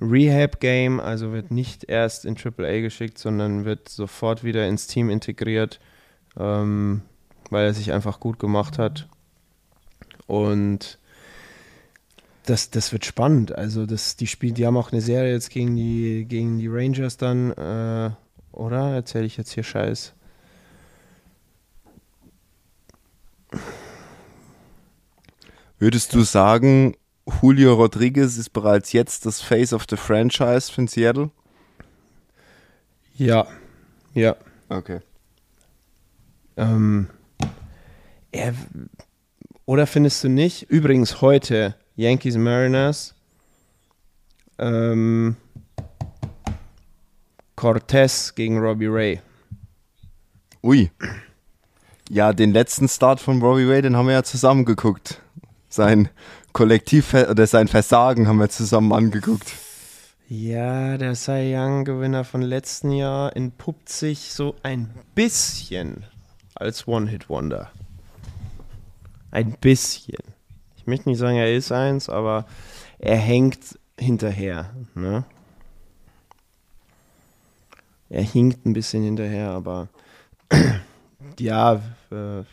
Rehab-Game, 0.00 1.00
also 1.00 1.32
wird 1.32 1.50
nicht 1.50 1.84
erst 1.84 2.24
in 2.24 2.36
AAA 2.36 2.80
geschickt, 2.80 3.18
sondern 3.18 3.64
wird 3.64 3.88
sofort 3.88 4.44
wieder 4.44 4.66
ins 4.68 4.86
Team 4.86 5.10
integriert, 5.10 5.80
ähm, 6.38 7.02
weil 7.50 7.66
er 7.66 7.74
sich 7.74 7.92
einfach 7.92 8.20
gut 8.20 8.38
gemacht 8.38 8.78
hat. 8.78 9.08
Und 10.26 10.98
das, 12.44 12.70
das 12.70 12.92
wird 12.92 13.04
spannend. 13.04 13.56
Also 13.56 13.86
das, 13.86 14.16
die 14.16 14.26
Spiel, 14.26 14.52
die 14.52 14.66
haben 14.66 14.76
auch 14.76 14.92
eine 14.92 15.00
Serie 15.00 15.32
jetzt 15.32 15.50
gegen 15.50 15.76
die, 15.76 16.26
gegen 16.28 16.58
die 16.58 16.68
Rangers 16.68 17.16
dann, 17.16 17.52
äh, 17.52 18.10
oder? 18.52 18.94
Erzähle 18.94 19.26
ich 19.26 19.36
jetzt 19.36 19.52
hier 19.52 19.62
Scheiß? 19.62 20.14
Würdest 25.78 26.14
du 26.14 26.22
sagen, 26.22 26.96
Julio 27.26 27.74
Rodriguez 27.74 28.36
ist 28.36 28.50
bereits 28.50 28.92
jetzt 28.92 29.24
das 29.24 29.40
Face 29.40 29.72
of 29.72 29.86
the 29.88 29.96
Franchise 29.96 30.70
von 30.70 30.86
Seattle? 30.86 31.30
Ja, 33.16 33.46
ja. 34.12 34.36
Okay. 34.68 35.00
Ähm, 36.56 37.08
er, 38.32 38.54
oder 39.64 39.86
findest 39.86 40.22
du 40.24 40.28
nicht? 40.28 40.70
Übrigens 40.70 41.20
heute 41.20 41.76
Yankees 41.96 42.36
Mariners. 42.36 43.14
Ähm, 44.58 45.36
Cortez 47.56 48.34
gegen 48.34 48.58
Robbie 48.58 48.88
Ray. 48.88 49.20
Ui. 50.62 50.90
Ja, 52.10 52.32
den 52.32 52.52
letzten 52.52 52.88
Start 52.88 53.20
von 53.20 53.40
Robbie 53.40 53.64
Ray, 53.64 53.82
den 53.82 53.96
haben 53.96 54.06
wir 54.06 54.12
ja 54.14 54.22
zusammen 54.22 54.64
geguckt. 54.64 55.20
Sein 55.74 56.08
Kollektiv 56.52 57.14
oder 57.14 57.48
sein 57.48 57.66
Versagen 57.66 58.28
haben 58.28 58.38
wir 58.38 58.48
zusammen 58.48 58.92
angeguckt. 58.92 59.52
Ja, 60.28 60.96
der 60.96 61.16
Cy 61.16 61.52
Young-Gewinner 61.52 62.22
von 62.22 62.42
letzten 62.42 62.92
Jahr 62.92 63.34
entpuppt 63.34 63.88
sich 63.88 64.32
so 64.32 64.54
ein 64.62 64.94
bisschen 65.16 66.04
als 66.54 66.86
One-Hit-Wonder. 66.86 67.72
Ein 69.32 69.56
bisschen. 69.60 70.22
Ich 70.76 70.86
möchte 70.86 71.08
nicht 71.08 71.18
sagen, 71.18 71.38
er 71.38 71.52
ist 71.52 71.72
eins, 71.72 72.08
aber 72.08 72.46
er 73.00 73.16
hängt 73.16 73.76
hinterher. 73.98 74.70
Ne? 74.94 75.24
Er 78.10 78.22
hinkt 78.22 78.64
ein 78.64 78.74
bisschen 78.74 79.02
hinterher, 79.02 79.50
aber 79.50 79.88
ja, 81.40 81.82
äh, 82.12 82.44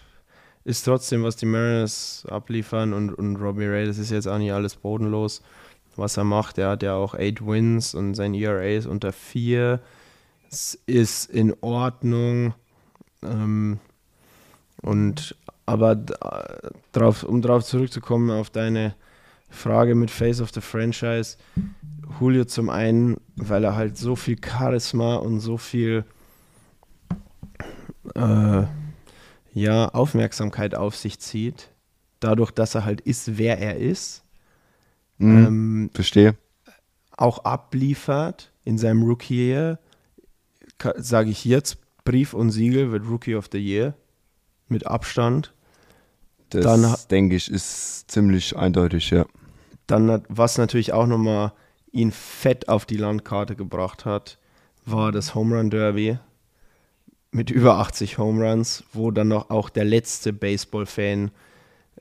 ist 0.63 0.83
trotzdem, 0.83 1.23
was 1.23 1.35
die 1.35 1.45
Mariners 1.45 2.25
abliefern 2.29 2.93
und, 2.93 3.13
und 3.13 3.35
Robbie 3.37 3.65
Ray, 3.65 3.85
das 3.85 3.97
ist 3.97 4.11
jetzt 4.11 4.27
auch 4.27 4.37
nicht 4.37 4.53
alles 4.53 4.75
bodenlos, 4.75 5.41
was 5.95 6.17
er 6.17 6.23
macht. 6.23 6.57
Er 6.57 6.69
hat 6.69 6.83
ja 6.83 6.93
auch 6.95 7.15
8 7.15 7.45
Wins 7.45 7.93
und 7.95 8.13
sein 8.15 8.33
ERA 8.33 8.63
ist 8.63 8.85
unter 8.85 9.11
4. 9.11 9.79
Es 10.49 10.75
ist 10.85 11.29
in 11.29 11.55
Ordnung. 11.61 12.53
Ähm, 13.23 13.79
und 14.81 15.35
aber 15.65 15.95
d- 15.95 16.13
drauf, 16.91 17.23
um 17.23 17.41
darauf 17.41 17.63
zurückzukommen 17.63 18.31
auf 18.31 18.49
deine 18.49 18.95
Frage 19.49 19.95
mit 19.95 20.09
Face 20.11 20.41
of 20.41 20.51
the 20.53 20.61
Franchise, 20.61 21.37
Julio 22.19 22.45
zum 22.45 22.69
einen, 22.69 23.17
weil 23.35 23.63
er 23.63 23.75
halt 23.75 23.97
so 23.97 24.15
viel 24.15 24.37
Charisma 24.43 25.15
und 25.15 25.39
so 25.39 25.57
viel 25.57 26.03
äh, 28.15 28.63
ja, 29.53 29.89
Aufmerksamkeit 29.89 30.75
auf 30.75 30.95
sich 30.95 31.19
zieht, 31.19 31.69
dadurch, 32.19 32.51
dass 32.51 32.75
er 32.75 32.85
halt 32.85 33.01
ist, 33.01 33.37
wer 33.37 33.59
er 33.59 33.77
ist, 33.77 34.23
Mhm. 35.17 35.45
ähm, 35.45 35.89
Verstehe. 35.93 36.35
auch 37.15 37.43
abliefert 37.45 38.51
in 38.63 38.77
seinem 38.79 39.03
Rookie-Year, 39.03 39.77
sage 40.97 41.29
ich 41.29 41.45
jetzt, 41.45 41.77
Brief 42.03 42.33
und 42.33 42.49
Siegel 42.49 42.91
wird 42.91 43.07
Rookie 43.07 43.35
of 43.35 43.49
the 43.51 43.59
Year 43.59 43.93
mit 44.67 44.87
Abstand. 44.87 45.53
Das 46.49 46.63
Dann 46.65 46.95
denke 47.11 47.35
ich 47.35 47.51
ist 47.51 48.09
ziemlich 48.09 48.57
eindeutig, 48.57 49.11
ja. 49.11 49.25
Dann, 49.85 50.23
was 50.27 50.57
natürlich 50.57 50.91
auch 50.93 51.05
nochmal 51.05 51.53
ihn 51.91 52.11
fett 52.11 52.67
auf 52.67 52.85
die 52.85 52.97
Landkarte 52.97 53.55
gebracht 53.55 54.05
hat, 54.05 54.39
war 54.85 55.11
das 55.11 55.35
Home 55.35 55.55
Run 55.55 55.69
Derby 55.69 56.17
mit 57.31 57.49
über 57.49 57.77
80 57.77 58.17
Home 58.17 58.45
Runs, 58.45 58.83
wo 58.93 59.11
dann 59.11 59.29
noch 59.29 59.49
auch 59.49 59.69
der 59.69 59.85
letzte 59.85 60.33
Baseball-Fan 60.33 61.31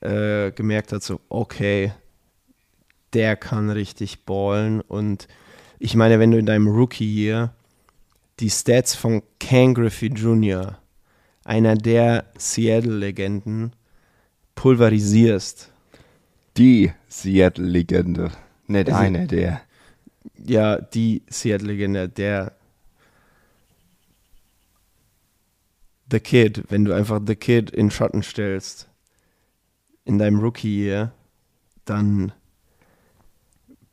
äh, 0.00 0.50
gemerkt 0.52 0.92
hat, 0.92 1.02
so, 1.02 1.20
okay, 1.28 1.92
der 3.12 3.36
kann 3.36 3.70
richtig 3.70 4.24
ballen. 4.24 4.80
Und 4.80 5.28
ich 5.78 5.94
meine, 5.94 6.18
wenn 6.18 6.30
du 6.30 6.38
in 6.38 6.46
deinem 6.46 6.68
Rookie-Year 6.68 7.52
die 8.40 8.50
Stats 8.50 8.94
von 8.94 9.22
Ken 9.38 9.74
Griffey 9.74 10.06
Jr., 10.08 10.78
einer 11.44 11.74
der 11.76 12.24
Seattle-Legenden, 12.38 13.72
pulverisierst, 14.54 15.70
Die 16.56 16.92
Seattle-Legende. 17.08 18.30
Nicht 18.66 18.88
Also- 18.88 19.00
einer 19.00 19.26
der. 19.26 19.60
ja, 20.44 20.80
die 20.80 21.22
Seattle-Legende, 21.28 22.08
der 22.08 22.52
The 26.10 26.20
Kid, 26.20 26.64
wenn 26.68 26.84
du 26.84 26.92
einfach 26.94 27.20
The 27.24 27.36
Kid 27.36 27.70
in 27.70 27.90
Schatten 27.90 28.22
stellst, 28.22 28.88
in 30.04 30.18
deinem 30.18 30.40
Rookie-Year, 30.40 31.12
dann 31.84 32.32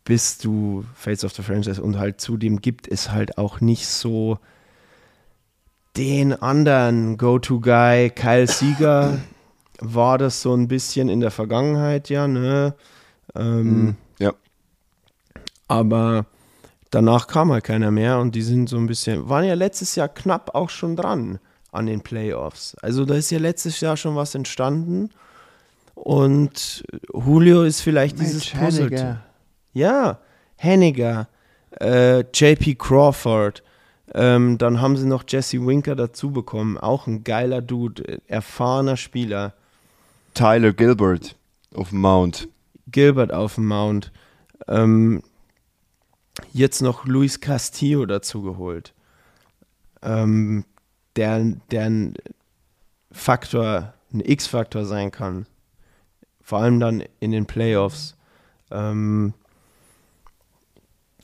bist 0.03 0.45
du 0.45 0.85
Fates 0.95 1.25
of 1.25 1.33
the 1.33 1.43
Franchise 1.43 1.81
und 1.81 1.97
halt 1.97 2.21
zudem 2.21 2.61
gibt 2.61 2.87
es 2.87 3.11
halt 3.11 3.37
auch 3.37 3.59
nicht 3.59 3.87
so 3.87 4.39
den 5.97 6.33
anderen 6.33 7.17
Go-To-Guy, 7.17 8.11
Kyle 8.11 8.47
Sieger, 8.47 9.19
war 9.79 10.17
das 10.17 10.41
so 10.41 10.53
ein 10.55 10.67
bisschen 10.67 11.09
in 11.09 11.19
der 11.19 11.31
Vergangenheit, 11.31 12.09
ja, 12.09 12.27
ne? 12.27 12.75
Ähm, 13.35 13.85
Mhm. 13.85 13.95
Ja. 14.19 14.33
aber 15.67 16.25
danach 16.89 17.27
kam 17.27 17.51
halt 17.51 17.65
keiner 17.65 17.91
mehr 17.91 18.19
und 18.19 18.33
die 18.33 18.41
sind 18.41 18.69
so 18.69 18.77
ein 18.77 18.87
bisschen, 18.87 19.29
waren 19.29 19.43
ja 19.43 19.53
letztes 19.53 19.95
Jahr 19.95 20.07
knapp 20.07 20.55
auch 20.55 20.69
schon 20.69 20.95
dran 20.95 21.39
an 21.77 21.85
den 21.85 22.01
Playoffs. 22.01 22.75
Also 22.81 23.05
da 23.05 23.15
ist 23.15 23.31
ja 23.31 23.39
letztes 23.39 23.79
Jahr 23.79 23.97
schon 23.97 24.15
was 24.15 24.35
entstanden 24.35 25.09
und 25.95 26.83
Julio 27.13 27.63
ist 27.63 27.81
vielleicht 27.81 28.19
dieses 28.19 28.49
Puzzle. 28.49 29.19
Ja, 29.73 30.19
Henniger, 30.55 31.27
äh, 31.79 32.21
JP 32.33 32.75
Crawford, 32.75 33.63
ähm, 34.13 34.57
dann 34.57 34.81
haben 34.81 34.97
sie 34.97 35.05
noch 35.05 35.23
Jesse 35.27 35.65
Winker 35.65 35.95
dazu 35.95 36.31
bekommen, 36.31 36.77
auch 36.77 37.07
ein 37.07 37.23
geiler 37.23 37.61
Dude, 37.61 38.21
erfahrener 38.27 38.97
Spieler. 38.97 39.53
Tyler 40.33 40.73
Gilbert 40.73 41.35
auf 41.73 41.89
dem 41.89 42.01
Mount. 42.01 42.47
Gilbert 42.87 43.33
auf 43.33 43.55
dem 43.55 43.67
Mount. 43.67 44.11
Ähm, 44.67 45.21
jetzt 46.53 46.81
noch 46.81 47.05
Luis 47.05 47.39
Castillo 47.39 48.05
dazu 48.05 48.41
geholt. 48.41 48.93
Ähm, 50.01 50.65
der, 51.17 51.43
der 51.71 51.85
ein 51.85 52.13
Faktor, 53.11 53.93
ein 54.13 54.21
X-Faktor 54.21 54.85
sein 54.85 55.11
kann. 55.11 55.45
Vor 56.41 56.59
allem 56.59 56.79
dann 56.79 57.03
in 57.19 57.31
den 57.31 57.45
Playoffs. 57.45 58.15
Ähm, 58.71 59.33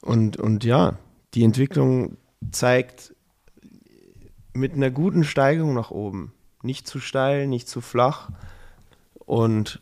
und, 0.01 0.37
und 0.37 0.63
ja, 0.65 0.97
die 1.33 1.43
Entwicklung 1.43 2.17
zeigt 2.51 3.15
mit 4.53 4.73
einer 4.73 4.91
guten 4.91 5.23
Steigung 5.23 5.73
nach 5.73 5.91
oben. 5.91 6.33
Nicht 6.61 6.87
zu 6.87 6.99
steil, 6.99 7.47
nicht 7.47 7.67
zu 7.67 7.81
flach. 7.81 8.29
Und 9.19 9.81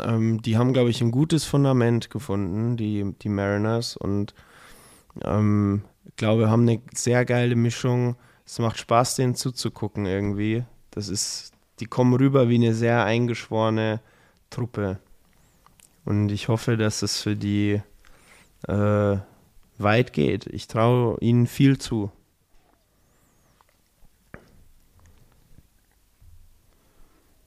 ähm, 0.00 0.42
die 0.42 0.58
haben, 0.58 0.72
glaube 0.72 0.90
ich, 0.90 1.00
ein 1.00 1.10
gutes 1.10 1.44
Fundament 1.44 2.10
gefunden, 2.10 2.76
die, 2.76 3.14
die 3.22 3.28
Mariners. 3.28 3.96
Und 3.96 4.34
ähm, 5.22 5.82
ich 6.04 6.16
glaube, 6.16 6.50
haben 6.50 6.68
eine 6.68 6.80
sehr 6.92 7.24
geile 7.24 7.56
Mischung. 7.56 8.16
Es 8.48 8.58
macht 8.58 8.78
Spaß, 8.78 9.16
denen 9.16 9.34
zuzugucken 9.34 10.06
irgendwie. 10.06 10.64
Das 10.90 11.10
ist, 11.10 11.52
die 11.80 11.84
kommen 11.84 12.14
rüber 12.14 12.48
wie 12.48 12.54
eine 12.54 12.72
sehr 12.72 13.04
eingeschworene 13.04 14.00
Truppe. 14.48 14.98
Und 16.06 16.30
ich 16.30 16.48
hoffe, 16.48 16.78
dass 16.78 17.02
es 17.02 17.20
für 17.20 17.36
die 17.36 17.82
äh, 18.66 19.16
weit 19.76 20.14
geht. 20.14 20.46
Ich 20.46 20.66
traue 20.66 21.18
ihnen 21.20 21.46
viel 21.46 21.76
zu. 21.76 22.10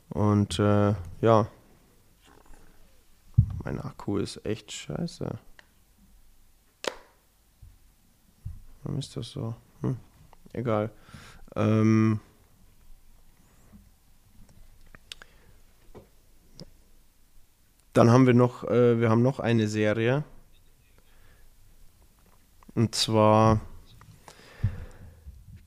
Und 0.10 0.60
äh, 0.60 0.94
ja, 1.22 1.48
mein 3.64 3.82
Akku 3.82 4.18
ist 4.18 4.46
echt 4.46 4.72
scheiße. 4.72 5.40
Warum 8.84 9.00
ist 9.00 9.18
das 9.18 9.32
so? 9.32 9.56
Hm, 9.82 9.98
egal. 10.54 10.90
Ähm, 11.56 12.20
dann 17.94 18.10
haben 18.10 18.28
wir 18.28 18.34
noch, 18.34 18.64
äh, 18.64 19.00
wir 19.00 19.10
haben 19.10 19.22
noch 19.22 19.40
eine 19.40 19.68
Serie. 19.68 20.24
Und 22.74 22.96
zwar 22.96 23.60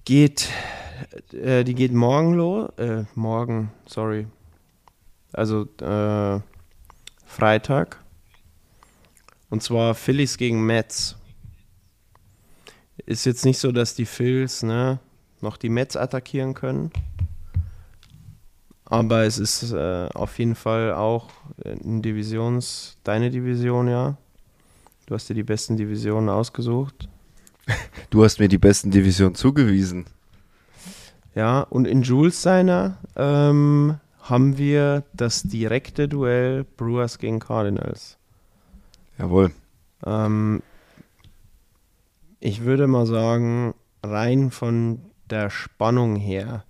geht, 0.05 0.49
äh, 1.33 1.65
die 1.65 1.75
geht 1.75 1.93
morgen 1.93 2.35
los, 2.35 2.71
äh, 2.79 3.05
morgen, 3.15 3.71
sorry. 3.87 4.27
Also 5.33 5.67
äh, 5.81 6.41
Freitag. 7.27 7.99
Und 9.51 9.63
zwar 9.63 9.95
Phillies 9.95 10.37
gegen 10.39 10.65
Mets. 10.65 11.17
Ist 13.07 13.27
jetzt 13.27 13.45
nicht 13.45 13.59
so, 13.59 13.73
dass 13.73 13.95
die 13.95 14.07
Phils 14.07 14.63
ne, 14.63 14.99
noch 15.41 15.57
die 15.57 15.69
Mets 15.69 15.97
attackieren 15.97 16.55
können. 16.55 16.91
Aber 18.85 19.25
es 19.25 19.39
ist 19.39 19.73
äh, 19.73 20.09
auf 20.15 20.39
jeden 20.39 20.55
Fall 20.55 20.93
auch 20.93 21.31
ein 21.65 22.03
Divisions, 22.03 22.97
deine 23.03 23.31
Division, 23.31 23.89
ja. 23.89 24.17
Du 25.07 25.15
hast 25.15 25.29
dir 25.29 25.35
die 25.35 25.43
besten 25.43 25.77
Divisionen 25.77 26.29
ausgesucht. 26.29 27.09
Du 28.11 28.23
hast 28.23 28.39
mir 28.39 28.47
die 28.47 28.59
besten 28.59 28.93
Divisionen 28.93 29.35
zugewiesen. 29.35 30.05
Ja, 31.35 31.63
und 31.63 31.85
in 31.87 32.03
Jules 32.03 32.43
seiner 32.43 32.99
ähm, 33.17 33.99
haben 34.21 34.57
wir 34.57 35.03
das 35.13 35.43
direkte 35.43 36.07
Duell 36.07 36.65
Brewers 36.77 37.19
gegen 37.19 37.41
Cardinals. 37.41 38.17
Jawohl. 39.19 39.51
Ähm, 40.07 40.63
ich 42.45 42.65
würde 42.65 42.87
mal 42.87 43.07
sagen, 43.07 43.75
rein 44.03 44.51
von 44.51 45.01
der 45.31 45.49
Spannung 45.49 46.17
her, 46.17 46.67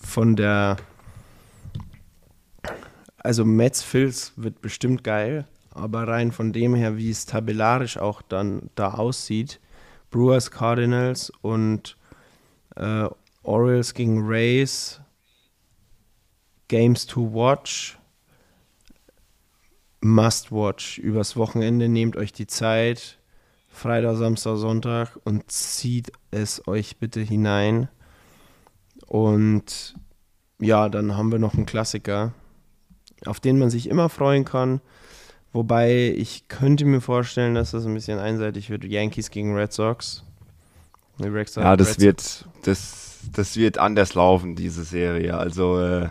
von 0.00 0.36
der, 0.36 0.78
also 3.18 3.44
Mets 3.44 3.82
Phils 3.82 4.32
wird 4.36 4.62
bestimmt 4.62 5.04
geil, 5.04 5.46
aber 5.70 6.08
rein 6.08 6.32
von 6.32 6.54
dem 6.54 6.74
her, 6.74 6.96
wie 6.96 7.10
es 7.10 7.26
tabellarisch 7.26 7.98
auch 7.98 8.22
dann 8.22 8.70
da 8.74 8.94
aussieht, 8.94 9.60
Brewers 10.10 10.50
Cardinals 10.50 11.30
und 11.42 11.98
äh, 12.76 13.06
Orioles 13.42 13.92
gegen 13.92 14.26
Rays, 14.26 15.02
Games 16.68 17.06
to 17.06 17.34
watch, 17.34 17.98
must 20.00 20.50
watch. 20.50 20.96
Übers 20.96 21.36
Wochenende 21.36 21.90
nehmt 21.90 22.16
euch 22.16 22.32
die 22.32 22.46
Zeit, 22.46 23.18
Freitag, 23.74 24.16
Samstag, 24.16 24.56
Sonntag 24.56 25.18
und 25.24 25.50
zieht 25.50 26.12
es 26.30 26.66
euch 26.66 26.96
bitte 26.98 27.20
hinein. 27.20 27.88
Und 29.06 29.94
ja, 30.60 30.88
dann 30.88 31.16
haben 31.16 31.32
wir 31.32 31.38
noch 31.38 31.54
einen 31.54 31.66
Klassiker, 31.66 32.32
auf 33.26 33.40
den 33.40 33.58
man 33.58 33.70
sich 33.70 33.88
immer 33.88 34.08
freuen 34.08 34.44
kann. 34.44 34.80
Wobei 35.52 36.14
ich 36.16 36.48
könnte 36.48 36.84
mir 36.84 37.00
vorstellen, 37.00 37.54
dass 37.54 37.72
das 37.72 37.86
ein 37.86 37.94
bisschen 37.94 38.18
einseitig 38.18 38.70
wird. 38.70 38.84
Yankees 38.84 39.30
gegen 39.30 39.54
Red 39.54 39.72
Sox. 39.72 40.24
Red 41.20 41.54
Ja, 41.54 41.76
das 41.76 41.90
Red 41.90 42.00
wird, 42.00 42.44
das, 42.62 43.20
das 43.32 43.56
wird 43.56 43.78
anders 43.78 44.14
laufen, 44.14 44.56
diese 44.56 44.82
Serie. 44.84 45.36
Also, 45.36 45.80
äh, 45.80 46.08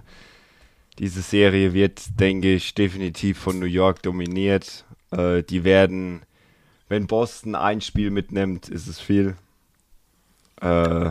diese 1.00 1.22
Serie 1.22 1.74
wird, 1.74 2.20
denke 2.20 2.54
ich, 2.54 2.74
definitiv 2.74 3.38
von 3.40 3.60
New 3.60 3.66
York 3.66 4.02
dominiert. 4.04 4.86
Äh, 5.12 5.44
die 5.44 5.64
werden, 5.64 6.22
wenn 6.94 7.08
Boston 7.08 7.56
ein 7.56 7.82
Spiel 7.82 8.12
mitnimmt, 8.12 8.70
ist 8.70 8.86
es 8.86 9.00
viel. 9.00 9.36
Äh, 10.62 11.10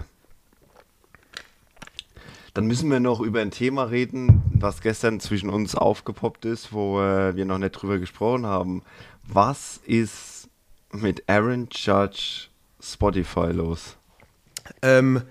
dann 2.55 2.67
müssen 2.67 2.89
wir 2.89 3.01
noch 3.01 3.19
über 3.19 3.41
ein 3.41 3.51
Thema 3.51 3.83
reden, 3.83 4.45
was 4.55 4.81
gestern 4.81 5.19
zwischen 5.19 5.51
uns 5.51 5.75
aufgepoppt 5.75 6.45
ist, 6.45 6.73
wo 6.73 7.01
äh, 7.01 7.35
wir 7.35 7.47
noch 7.47 7.59
nicht 7.59 7.73
drüber 7.73 7.99
gesprochen 7.99 8.47
haben. 8.47 8.85
Was 9.27 9.81
ist 9.85 10.49
mit 10.93 11.29
Aaron 11.29 11.67
Judge 11.73 12.47
Spotify 12.81 13.51
los? 13.51 13.97
Ähm, 14.83 15.23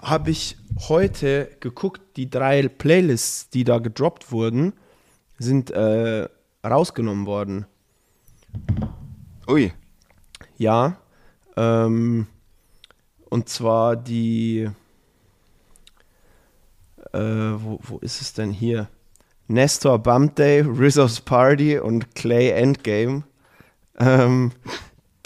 habe 0.00 0.32
ich 0.32 0.56
heute 0.88 1.56
geguckt, 1.60 2.00
die 2.16 2.28
drei 2.28 2.66
Playlists, 2.66 3.50
die 3.50 3.62
da 3.62 3.78
gedroppt 3.78 4.32
wurden, 4.32 4.72
sind 5.38 5.70
äh, 5.70 6.28
rausgenommen 6.64 7.26
worden. 7.26 7.66
Ui, 9.46 9.72
Ja. 10.58 10.96
Ähm, 11.56 12.26
und 13.28 13.48
zwar 13.48 13.96
die. 13.96 14.68
Äh, 17.12 17.18
wo, 17.18 17.78
wo 17.82 17.98
ist 17.98 18.20
es 18.20 18.32
denn 18.32 18.50
hier? 18.50 18.88
Nestor 19.48 19.98
Bump 19.98 20.36
Day, 20.36 20.60
Rizzo's 20.60 21.20
Party 21.20 21.78
und 21.78 22.14
Clay 22.14 22.50
Endgame. 22.50 23.24
Ähm, 23.98 24.52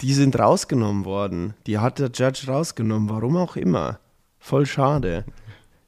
die 0.01 0.13
sind 0.13 0.37
rausgenommen 0.37 1.05
worden. 1.05 1.53
Die 1.65 1.79
hat 1.79 1.99
der 1.99 2.11
Judge 2.13 2.47
rausgenommen, 2.47 3.09
warum 3.09 3.37
auch 3.37 3.55
immer. 3.55 3.99
Voll 4.39 4.65
schade. 4.65 5.25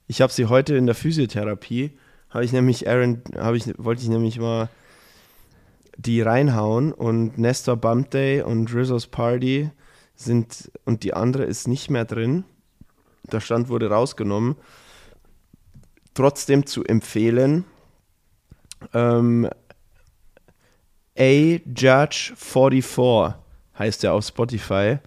Ich 0.07 0.21
habe 0.21 0.33
sie 0.33 0.45
heute 0.45 0.75
in 0.75 0.85
der 0.85 0.95
Physiotherapie, 0.95 1.91
habe 2.29 2.43
ich 2.43 2.51
nämlich 2.51 2.89
Aaron, 2.89 3.21
ich, 3.53 3.71
wollte 3.77 4.01
ich 4.01 4.09
nämlich 4.09 4.39
mal 4.39 4.69
die 5.99 6.21
reinhauen 6.21 6.93
und 6.93 7.37
Nestor 7.37 7.75
Bump 7.75 8.11
Day 8.11 8.41
und 8.41 8.73
Rizzo's 8.73 9.07
Party 9.07 9.69
sind 10.15 10.71
und 10.85 11.03
die 11.03 11.13
andere 11.13 11.43
ist 11.43 11.67
nicht 11.67 11.89
mehr 11.89 12.05
drin. 12.05 12.45
Der 13.29 13.41
Stand 13.41 13.67
wurde 13.67 13.89
rausgenommen. 13.89 14.55
Trotzdem 16.13 16.65
zu 16.65 16.83
empfehlen, 16.83 17.65
Ähm, 18.93 19.49
A 21.17 21.59
Judge 21.65 22.31
44 22.37 23.35
heißt 23.77 24.05
er 24.05 24.13
auf 24.13 24.25
Spotify. 24.25 24.99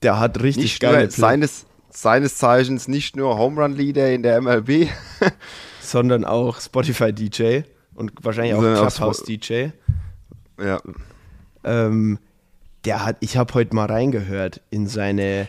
Der 0.00 0.18
hat 0.18 0.42
richtig 0.42 0.64
Nicht 0.64 0.80
geile 0.80 1.02
nur 1.02 1.10
seines, 1.10 1.66
seines 1.90 2.36
Zeichens 2.36 2.88
nicht 2.88 3.14
nur 3.14 3.36
Home 3.36 3.60
Run 3.60 3.74
Leader 3.74 4.10
in 4.10 4.22
der 4.22 4.40
MLB, 4.40 4.88
sondern 5.82 6.24
auch 6.24 6.60
Spotify 6.60 7.12
DJ 7.12 7.60
und 7.96 8.12
wahrscheinlich 8.22 8.54
auch 8.54 8.62
Sondern 8.62 8.86
auch 8.86 8.94
Clubhouse 8.94 9.22
Spo- 9.22 9.26
DJ. 10.58 10.62
ja. 10.62 10.80
Ähm, 11.64 12.18
der 12.84 13.04
hat, 13.04 13.16
ich 13.20 13.36
habe 13.36 13.52
heute 13.54 13.74
mal 13.74 13.86
reingehört 13.86 14.60
in 14.70 14.86
seine 14.86 15.48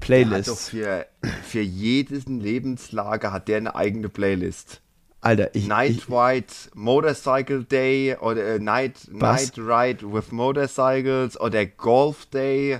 Playlist. 0.00 0.70
für, 0.70 1.06
für 1.44 1.60
jeden 1.60 2.40
Lebenslager 2.40 3.32
hat 3.32 3.46
der 3.48 3.58
eine 3.58 3.74
eigene 3.76 4.08
Playlist. 4.08 4.80
Alter, 5.20 5.54
ich, 5.54 5.66
Night 5.66 5.90
ich, 5.90 6.08
Ride 6.08 6.46
Motorcycle 6.74 7.64
Day 7.64 8.16
oder 8.20 8.54
äh, 8.54 8.58
Night? 8.58 9.08
Night 9.10 9.52
Ride 9.58 10.12
with 10.12 10.30
Motorcycles 10.30 11.38
oder 11.40 11.66
Golf 11.66 12.26
Day. 12.26 12.78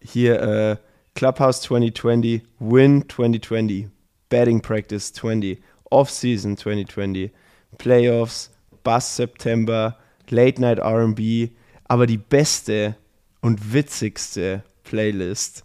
hier 0.00 0.40
äh, 0.42 0.76
Clubhouse 1.14 1.60
2020, 1.62 2.42
Win 2.58 3.04
2020, 3.08 3.88
Batting 4.30 4.62
Practice 4.62 5.12
20, 5.12 5.62
Off-Season 5.90 6.56
2020, 6.56 7.30
Playoffs, 7.74 8.50
Bass 8.82 9.16
September, 9.16 9.98
Late 10.28 10.60
Night 10.60 10.78
RB, 10.78 11.50
aber 11.84 12.06
die 12.06 12.18
beste 12.18 12.96
und 13.40 13.72
witzigste 13.72 14.62
Playlist. 14.84 15.64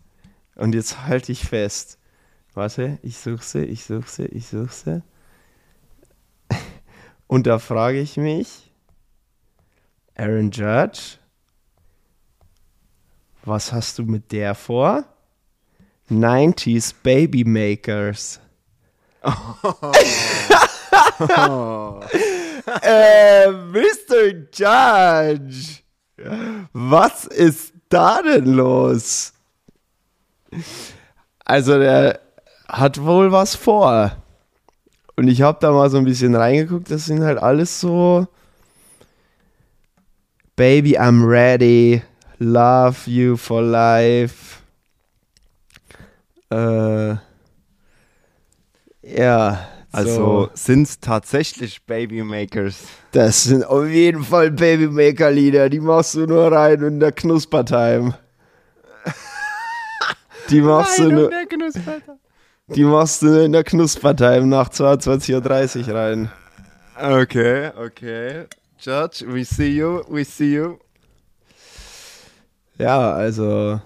Und 0.56 0.76
jetzt 0.76 1.06
halte 1.06 1.32
ich 1.32 1.46
fest. 1.46 1.98
Warte, 2.54 3.00
ich 3.04 3.18
suche 3.18 3.44
sie, 3.44 3.64
ich 3.64 3.86
suche 3.86 4.10
sie, 4.10 4.26
ich 4.26 4.48
suche 4.48 4.74
sie. 4.74 5.04
Und 7.28 7.48
da 7.48 7.60
frage 7.60 8.02
ich 8.02 8.18
mich, 8.18 8.74
Aaron 10.16 10.52
Judge, 10.52 11.18
was 13.44 13.72
hast 13.72 14.00
du 14.00 14.04
mit 14.04 14.32
der 14.34 14.56
vor? 14.56 15.06
90s 16.10 16.94
Baby 17.02 17.46
Makers. 17.46 18.42
äh, 22.82 23.52
Mr. 23.52 24.34
Judge. 24.54 25.82
Was 26.74 27.26
ist 27.26 27.74
da 27.90 28.22
denn 28.22 28.54
los? 28.54 29.34
Also 31.46 31.80
der 31.80 32.20
hat 32.68 33.02
wohl 33.04 33.32
was 33.32 33.56
vor. 33.56 34.12
Und 35.16 35.28
ich 35.28 35.42
habe 35.42 35.58
da 35.62 35.72
mal 35.72 35.90
so 35.90 35.98
ein 35.98 36.06
bisschen 36.06 36.36
reingeguckt. 36.36 36.92
Das 36.92 37.06
sind 37.06 37.24
halt 37.24 37.40
alles 37.40 37.80
so 37.80 38.28
Baby, 40.60 40.98
I'm 40.98 41.24
ready. 41.26 42.02
Love 42.38 43.10
you 43.10 43.38
for 43.38 43.62
life. 43.62 44.62
Äh, 46.52 47.16
ja, 49.02 49.68
Also 49.92 50.16
so. 50.16 50.50
sind 50.54 50.84
es 50.84 51.00
tatsächlich 51.00 51.84
Babymakers. 51.84 52.76
Das 53.12 53.46
sind 53.46 53.66
auf 53.66 53.88
jeden 53.88 54.24
Fall 54.24 54.52
Babymaker-Lieder. 54.52 55.70
Die 55.70 55.80
machst 55.80 56.14
du 56.14 56.28
nur 56.28 56.52
rein 56.52 56.82
in 56.82 57.00
der 57.00 57.12
Knuspertime. 57.12 58.14
Die 60.50 60.62
machst, 60.62 60.98
du 60.98 61.12
nur, 61.12 61.32
die 62.68 62.84
machst 62.84 63.22
du 63.22 63.44
in 63.44 63.52
der 63.52 63.64
Knuspertime 63.64 64.48
nach 64.48 64.70
22.30 64.70 65.88
Uhr 65.88 65.96
rein. 65.96 66.32
Okay, 67.00 67.72
okay. 67.78 68.46
Judge, 68.80 69.26
we 69.28 69.44
see 69.44 69.76
you, 69.76 70.02
we 70.10 70.24
see 70.24 70.56
you. 70.56 70.80
Ja, 72.78 73.14
also 73.14 73.82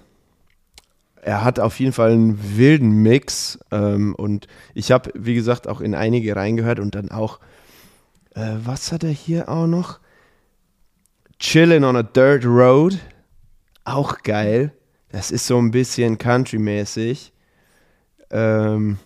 er 1.24 1.42
hat 1.42 1.58
auf 1.58 1.80
jeden 1.80 1.92
Fall 1.92 2.12
einen 2.12 2.58
wilden 2.58 3.02
Mix 3.02 3.58
ähm, 3.70 4.14
und 4.14 4.46
ich 4.74 4.92
habe, 4.92 5.10
wie 5.14 5.34
gesagt, 5.34 5.66
auch 5.66 5.80
in 5.80 5.94
einige 5.94 6.36
reingehört 6.36 6.78
und 6.80 6.94
dann 6.94 7.10
auch, 7.10 7.40
äh, 8.34 8.56
was 8.62 8.92
hat 8.92 9.04
er 9.04 9.10
hier 9.10 9.48
auch 9.48 9.66
noch? 9.66 10.00
Chillin' 11.40 11.84
on 11.84 11.96
a 11.96 12.02
Dirt 12.02 12.44
Road, 12.44 12.98
auch 13.84 14.22
geil. 14.22 14.72
Das 15.08 15.30
ist 15.30 15.46
so 15.46 15.58
ein 15.58 15.70
bisschen 15.70 16.18
Country-mäßig. 16.18 17.32
Ähm, 18.30 18.98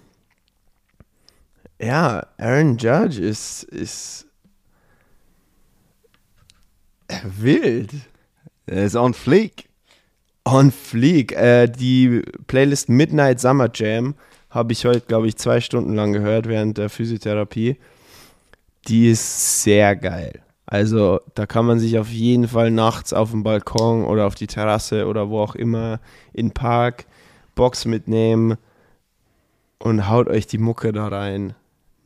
ja, 1.81 2.27
Aaron 2.37 2.79
Judge 2.79 3.21
ist, 3.21 3.63
ist 3.63 4.27
wild. 7.23 7.93
Er 8.67 8.85
ist 8.85 8.97
on 8.97 9.15
fleek. 9.15 9.68
On 10.51 10.73
Fleek. 10.73 11.33
Äh, 11.33 11.69
die 11.69 12.23
Playlist 12.47 12.89
Midnight 12.89 13.41
Summer 13.41 13.69
Jam 13.73 14.15
habe 14.51 14.73
ich 14.73 14.85
heute, 14.85 15.03
glaube 15.03 15.29
ich, 15.29 15.37
zwei 15.37 15.61
Stunden 15.61 15.95
lang 15.95 16.13
gehört 16.13 16.49
während 16.49 16.79
der 16.79 16.89
Physiotherapie. 16.89 17.77
Die 18.87 19.11
ist 19.11 19.63
sehr 19.63 19.95
geil. 19.95 20.41
Also 20.65 21.21
da 21.35 21.47
kann 21.47 21.67
man 21.67 21.79
sich 21.79 21.99
auf 21.99 22.09
jeden 22.09 22.49
Fall 22.49 22.71
nachts 22.71 23.13
auf 23.13 23.31
dem 23.31 23.43
Balkon 23.43 24.05
oder 24.05 24.27
auf 24.27 24.35
die 24.35 24.47
Terrasse 24.47 25.07
oder 25.07 25.29
wo 25.29 25.41
auch 25.41 25.55
immer 25.55 26.01
in 26.33 26.49
den 26.49 26.55
Park 26.55 27.07
Box 27.55 27.85
mitnehmen 27.85 28.57
und 29.79 30.09
haut 30.09 30.29
euch 30.29 30.47
die 30.47 30.59
Mucke 30.59 30.93
da 30.93 31.09
rein. 31.09 31.55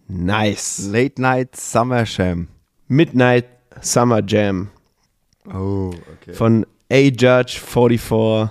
Nice. 0.08 0.88
Late 0.90 1.20
Night 1.20 1.56
Summer 1.56 2.06
Sham. 2.06 2.48
Midnight 2.88 3.46
Summer 3.80 4.22
Jam. 4.26 4.70
Oh, 5.46 5.90
okay. 6.14 6.34
von 6.34 6.66
A 6.92 7.10
Judge 7.10 7.58
44. 7.58 8.50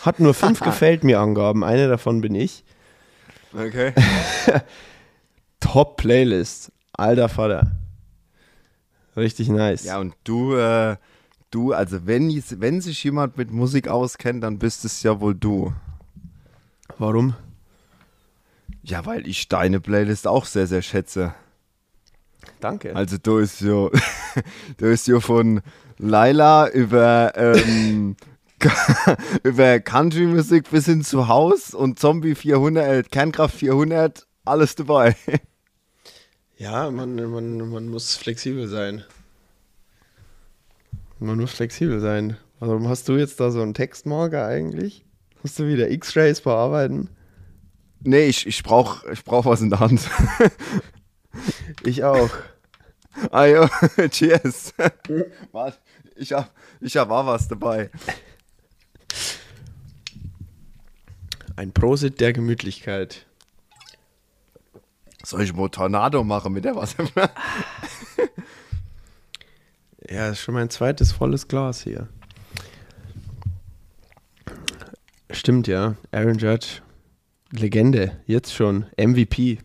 Hat 0.00 0.18
nur 0.18 0.32
fünf 0.32 0.60
gefällt 0.64 1.04
mir 1.04 1.20
Angaben. 1.20 1.62
Eine 1.62 1.86
davon 1.86 2.22
bin 2.22 2.34
ich. 2.34 2.64
Okay. 3.52 3.92
Top 5.60 5.98
Playlist. 5.98 6.72
Alter 6.94 7.28
Vater. 7.28 7.72
Richtig 9.16 9.48
nice. 9.48 9.84
Ja, 9.84 9.98
und 9.98 10.14
du, 10.24 10.56
äh, 10.56 10.96
du, 11.50 11.74
also 11.74 12.06
wenn, 12.06 12.30
wenn 12.30 12.80
sich 12.80 13.04
jemand 13.04 13.36
mit 13.36 13.50
Musik 13.50 13.88
auskennt, 13.88 14.42
dann 14.42 14.58
bist 14.58 14.86
es 14.86 15.02
ja 15.02 15.20
wohl 15.20 15.34
du. 15.34 15.74
Warum? 16.96 17.34
Ja, 18.82 19.04
weil 19.04 19.28
ich 19.28 19.48
deine 19.48 19.78
Playlist 19.80 20.26
auch 20.26 20.46
sehr, 20.46 20.66
sehr 20.66 20.82
schätze. 20.82 21.34
Danke. 22.60 22.96
Also 22.96 23.18
du 23.18 23.38
ist 23.38 23.60
ja, 23.60 23.90
du 24.78 24.86
ist 24.86 25.06
ja 25.06 25.20
von 25.20 25.60
Laila 25.98 26.68
über, 26.70 27.32
ähm, 27.36 28.16
über 29.42 29.80
Country-Musik 29.80 30.70
bis 30.70 30.86
hin 30.86 31.02
zu 31.02 31.28
Haus 31.28 31.74
und 31.74 31.98
Zombie 31.98 32.34
400, 32.34 32.86
äh, 32.86 33.02
Kernkraft 33.08 33.56
400, 33.56 34.26
alles 34.44 34.74
dabei. 34.74 35.16
Ja, 36.56 36.90
man, 36.90 37.16
man, 37.16 37.68
man 37.68 37.88
muss 37.88 38.16
flexibel 38.16 38.68
sein. 38.68 39.04
Man 41.18 41.38
muss 41.38 41.52
flexibel 41.52 42.00
sein. 42.00 42.36
Warum 42.60 42.88
hast 42.88 43.08
du 43.08 43.16
jetzt 43.16 43.40
da 43.40 43.50
so 43.50 43.60
einen 43.60 43.74
Textmarker 43.74 44.46
eigentlich? 44.46 45.04
Musst 45.42 45.58
du 45.58 45.66
wieder 45.66 45.90
X-Rays 45.90 46.40
bearbeiten? 46.40 47.10
Nee, 48.00 48.26
ich, 48.26 48.46
ich 48.46 48.62
brauch, 48.62 49.04
ich 49.12 49.24
brauch 49.24 49.46
was 49.46 49.60
in 49.60 49.70
der 49.70 49.80
Hand. 49.80 50.08
Ich 51.84 52.04
auch. 52.04 52.30
Ja, 53.32 53.68
cheers. 54.08 54.74
Warte, 55.52 55.78
ich 56.16 56.32
hab, 56.32 56.50
ich 56.80 56.96
hab 56.96 57.10
auch 57.10 57.26
was 57.26 57.48
dabei. 57.48 57.90
Ein 61.56 61.72
Prosit 61.72 62.20
der 62.20 62.32
Gemütlichkeit. 62.32 63.26
Soll 65.22 65.42
ich 65.42 65.54
mal 65.54 65.68
Tornado 65.68 66.24
machen 66.24 66.52
mit 66.52 66.64
der 66.64 66.76
Wasser? 66.76 67.04
Ja, 70.10 70.28
ist 70.28 70.40
schon 70.40 70.54
mein 70.54 70.68
zweites 70.68 71.12
volles 71.12 71.48
Glas 71.48 71.82
hier. 71.82 72.08
Stimmt, 75.30 75.66
ja. 75.66 75.96
Aaron 76.12 76.36
Judge. 76.36 76.82
Legende. 77.50 78.20
Jetzt 78.26 78.52
schon. 78.52 78.86
MVP. 78.98 79.60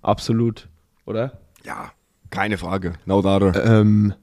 Absolut. 0.00 0.68
Oder? 1.04 1.40
ja, 1.64 1.92
keine 2.32 2.58
Frage. 2.58 2.94
No 3.06 3.22
doubt. 3.22 3.56
Ähm, 3.64 4.14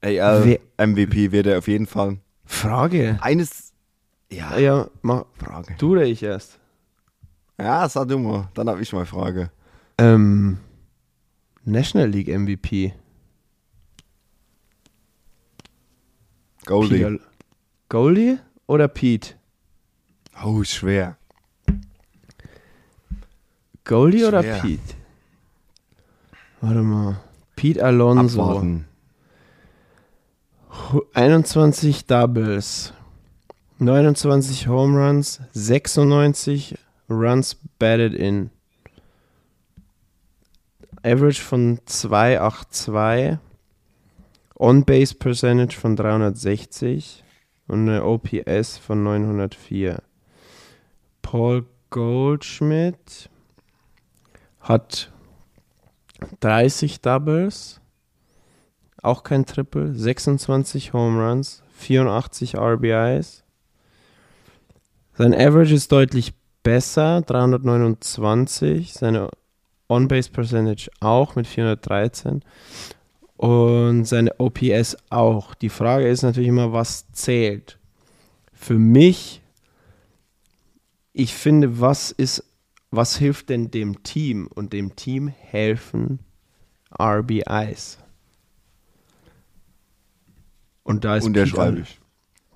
wer- 0.00 0.60
MVP 0.76 1.32
wird 1.32 1.46
er 1.48 1.58
auf 1.58 1.66
jeden 1.66 1.86
Fall. 1.86 2.18
Frage. 2.44 3.18
Eines. 3.20 3.72
Ja, 4.30 4.56
Ja, 4.58 4.88
mach 5.02 5.24
Frage. 5.36 5.74
du 5.78 5.92
oder 5.92 6.04
ich 6.04 6.22
erst? 6.22 6.60
Ja, 7.58 7.88
sag 7.88 8.06
du 8.08 8.18
mal. 8.18 8.48
Dann 8.54 8.68
habe 8.68 8.80
ich 8.80 8.92
mal 8.92 9.04
Frage. 9.06 9.50
Ähm, 9.98 10.58
National 11.64 12.08
League 12.08 12.28
MVP. 12.28 12.94
Goldie. 16.64 16.98
Peter- 16.98 17.18
Goldie 17.88 18.38
oder 18.66 18.88
Pete? 18.88 19.34
Oh, 20.44 20.62
schwer. 20.62 21.16
Goldie 23.84 24.24
oder 24.24 24.42
Schwer. 24.42 24.60
Pete? 24.60 24.94
Warte 26.60 26.82
mal. 26.82 27.16
Pete 27.56 27.82
Alonso. 27.82 28.42
Abwarten. 28.42 28.86
21 31.14 32.06
Doubles. 32.06 32.92
29 33.78 34.68
Home 34.68 34.98
Runs. 34.98 35.40
96 35.52 36.76
Runs 37.08 37.56
batted 37.78 38.14
in. 38.14 38.50
Average 41.02 41.40
von 41.40 41.80
282. 41.86 43.38
On-Base 44.58 45.14
Percentage 45.14 45.76
von 45.76 45.96
360. 45.96 47.24
Und 47.68 47.88
eine 47.88 48.04
OPS 48.04 48.76
von 48.76 49.02
904. 49.02 50.02
Paul 51.22 51.64
Goldschmidt 51.88 53.30
hat 54.60 55.10
30 56.40 57.00
Doubles, 57.00 57.80
auch 59.02 59.22
kein 59.22 59.46
Triple, 59.46 59.94
26 59.94 60.92
Home 60.92 61.22
Runs, 61.22 61.62
84 61.78 62.56
RBIs. 62.56 63.44
Sein 65.14 65.34
Average 65.34 65.74
ist 65.74 65.92
deutlich 65.92 66.34
besser, 66.62 67.22
329. 67.22 68.92
Seine 68.92 69.30
On-Base 69.88 70.30
Percentage 70.30 70.90
auch 71.00 71.34
mit 71.36 71.46
413. 71.46 72.42
Und 73.36 74.04
seine 74.04 74.38
OPS 74.38 74.96
auch. 75.08 75.54
Die 75.54 75.70
Frage 75.70 76.08
ist 76.08 76.22
natürlich 76.22 76.48
immer, 76.48 76.72
was 76.72 77.10
zählt. 77.12 77.78
Für 78.52 78.78
mich, 78.78 79.40
ich 81.12 81.34
finde, 81.34 81.80
was 81.80 82.10
ist, 82.12 82.44
was 82.90 83.16
hilft 83.16 83.48
denn 83.48 83.70
dem 83.70 84.02
Team? 84.02 84.46
Und 84.46 84.72
dem 84.72 84.96
Team 84.96 85.28
helfen 85.28 86.20
RBIs. 86.98 87.98
Und 90.82 91.04
da 91.04 91.16
ist 91.16 91.32
Pete, 91.32 91.84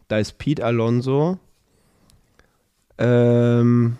da 0.08 0.18
ist 0.18 0.38
Pete 0.38 0.64
Alonso. 0.64 1.38
Ähm, 2.98 3.96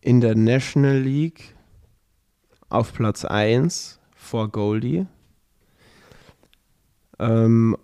in 0.00 0.20
der 0.20 0.34
National 0.36 0.98
League 0.98 1.54
auf 2.68 2.92
Platz 2.92 3.24
1 3.24 4.00
vor 4.14 4.48
Goldie. 4.48 5.06
Ähm, 7.18 7.76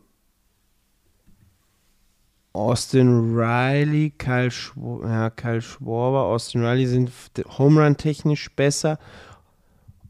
Austin 2.52 3.36
Riley, 3.36 4.12
Kyle, 4.18 4.50
Schw 4.50 5.04
ja, 5.04 5.30
Kyle 5.30 5.62
Schwarber, 5.62 6.24
Austin 6.24 6.64
Riley 6.64 6.86
sind 6.86 7.10
Home 7.58 7.82
Run 7.82 7.96
technisch 7.96 8.50
besser. 8.50 8.98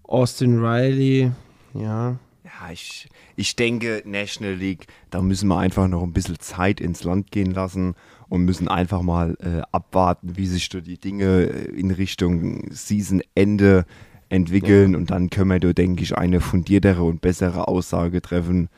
Austin 0.05 0.59
Riley, 0.59 1.33
ja, 1.75 2.19
Ja, 2.61 2.73
ich, 2.73 3.09
ich 3.37 3.55
denke, 3.57 4.03
National 4.05 4.55
League, 4.55 4.87
da 5.11 5.23
müssen 5.23 5.49
wir 5.49 5.59
einfach 5.59 5.87
noch 5.89 6.03
ein 6.03 6.13
bisschen 6.13 6.39
Zeit 6.41 6.81
ins 6.81 7.05
Land 7.05 7.31
gehen 7.31 7.53
lassen 7.53 7.95
und 8.29 8.45
müssen 8.45 8.69
einfach 8.69 9.03
mal 9.03 9.37
äh, 9.41 9.63
abwarten, 9.73 10.37
wie 10.37 10.47
sich 10.47 10.69
da 10.69 10.81
die 10.81 10.99
Dinge 10.99 11.45
äh, 11.45 11.65
in 11.79 11.91
Richtung 11.91 12.71
Seasonende 12.71 13.85
entwickeln. 14.31 14.97
Und 14.97 15.11
dann 15.11 15.31
können 15.31 15.51
wir 15.51 15.61
da, 15.61 15.73
denke 15.73 16.03
ich, 16.03 16.17
eine 16.17 16.41
fundiertere 16.41 17.03
und 17.03 17.21
bessere 17.21 17.69
Aussage 17.69 18.21
treffen, 18.21 18.69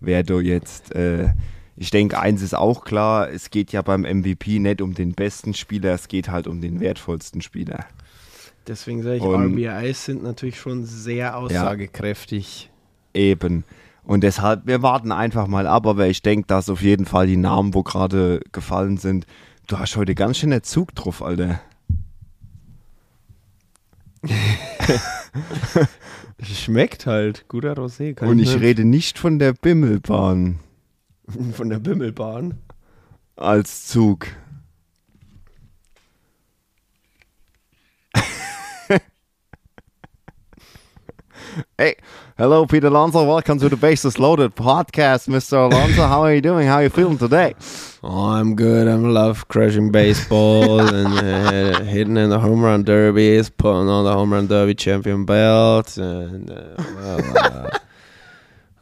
wer 0.00 0.22
da 0.22 0.40
jetzt, 0.40 0.94
äh, 0.94 1.28
ich 1.82 1.90
denke, 1.90 2.18
eins 2.20 2.42
ist 2.42 2.54
auch 2.54 2.84
klar, 2.84 3.28
es 3.28 3.50
geht 3.50 3.72
ja 3.72 3.82
beim 3.82 4.02
MVP 4.02 4.60
nicht 4.60 4.80
um 4.80 4.94
den 4.94 5.14
besten 5.14 5.52
Spieler, 5.52 5.92
es 5.94 6.06
geht 6.06 6.28
halt 6.28 6.46
um 6.46 6.60
den 6.60 6.78
wertvollsten 6.78 7.42
Spieler. 7.42 7.84
deswegen 8.68 9.02
sage 9.02 9.16
ich, 9.16 9.22
Und- 9.22 9.54
RBIs 9.58 10.04
sind 10.04 10.22
natürlich 10.22 10.60
schon 10.60 10.84
sehr 10.84 11.36
aussagekräftig. 11.36 12.70
Eben. 13.14 13.64
Und 14.04 14.22
deshalb, 14.22 14.64
wir 14.66 14.82
warten 14.82 15.10
einfach 15.10 15.48
mal 15.48 15.66
ab, 15.66 15.86
aber 15.88 16.06
ich 16.06 16.22
denke, 16.22 16.46
dass 16.46 16.68
auf 16.70 16.82
jeden 16.82 17.04
Fall 17.04 17.26
die 17.26 17.36
Namen, 17.36 17.74
wo 17.74 17.82
gerade 17.82 18.40
gefallen 18.52 18.96
sind, 18.96 19.26
du 19.66 19.78
hast 19.78 19.96
heute 19.96 20.14
ganz 20.14 20.38
schön 20.38 20.50
den 20.50 20.62
Zug 20.62 20.94
drauf, 20.94 21.20
Alter. 21.20 21.60
Schmeckt 26.42 27.06
halt, 27.06 27.46
guter 27.48 27.74
Rosé. 27.74 28.14
kann 28.14 28.28
Und 28.28 28.38
ich 28.38 28.52
nicht- 28.54 28.60
rede 28.62 28.84
nicht 28.84 29.18
von 29.18 29.38
der 29.38 29.52
Bimmelbahn 29.52 30.58
von 31.52 31.68
der 31.68 31.78
Bimmelbahn. 31.78 32.58
als 33.36 33.86
Zug. 33.88 34.26
hey, 41.78 41.96
hello, 42.36 42.66
Peter 42.66 42.88
Alonso. 42.88 43.24
Welcome 43.24 43.58
to 43.60 43.68
the 43.68 43.76
Bases 43.76 44.18
Loaded 44.18 44.54
podcast, 44.54 45.28
Mr. 45.28 45.70
Alonso. 45.70 46.06
How 46.06 46.22
are 46.22 46.34
you 46.34 46.40
doing? 46.40 46.66
How 46.68 46.76
are 46.76 46.84
you 46.84 46.90
feeling 46.90 47.18
today? 47.18 47.54
Oh, 48.02 48.30
I'm 48.32 48.54
good. 48.54 48.86
I 48.88 48.94
love 48.94 49.48
crushing 49.48 49.90
baseball 49.90 50.80
and 50.94 51.14
uh, 51.18 51.80
hitting 51.84 52.16
in 52.16 52.30
the 52.30 52.38
home 52.38 52.62
run 52.62 52.82
derbies, 52.84 53.48
putting 53.50 53.88
on 53.88 54.04
the 54.04 54.12
home 54.12 54.32
run 54.32 54.46
derby 54.46 54.74
champion 54.74 55.24
belt, 55.24 55.96
and 55.96 56.50
uh, 56.50 56.74
well, 56.78 57.38
uh, 57.38 57.78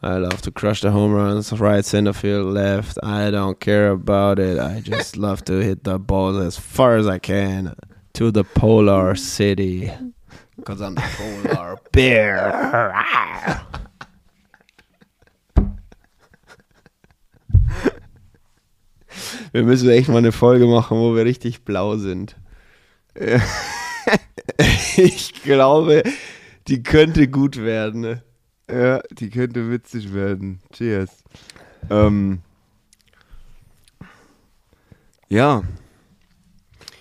I 0.03 0.17
love 0.17 0.41
to 0.41 0.51
crush 0.51 0.81
the 0.81 0.89
home 0.89 1.13
runs, 1.13 1.53
right, 1.59 1.85
center 1.85 2.13
field, 2.13 2.53
left. 2.53 2.97
I 3.03 3.29
don't 3.29 3.59
care 3.59 3.91
about 3.91 4.39
it. 4.39 4.57
I 4.57 4.79
just 4.79 5.15
love 5.15 5.45
to 5.45 5.53
hit 5.53 5.83
the 5.83 5.99
ball 5.99 6.39
as 6.39 6.57
far 6.57 6.95
as 6.95 7.07
I 7.07 7.19
can 7.19 7.75
to 8.13 8.31
the 8.31 8.43
polar 8.43 9.13
city, 9.13 9.91
because 10.55 10.81
I'm 10.81 10.95
the 10.95 11.01
polar 11.01 11.77
bear. 11.91 12.95
Wir 19.51 19.63
müssen 19.63 19.89
echt 19.89 20.07
mal 20.07 20.17
eine 20.17 20.31
Folge 20.31 20.65
machen, 20.65 20.97
wo 20.97 21.13
wir 21.13 21.25
richtig 21.25 21.65
blau 21.65 21.97
sind. 21.97 22.37
ich 24.97 25.43
glaube, 25.43 26.03
die 26.67 26.81
könnte 26.81 27.27
gut 27.27 27.57
werden. 27.57 28.21
Ja, 28.71 29.01
die 29.11 29.29
könnte 29.29 29.69
witzig 29.69 30.13
werden. 30.13 30.61
Cheers. 30.73 31.09
Ähm, 31.89 32.39
ja. 35.27 35.63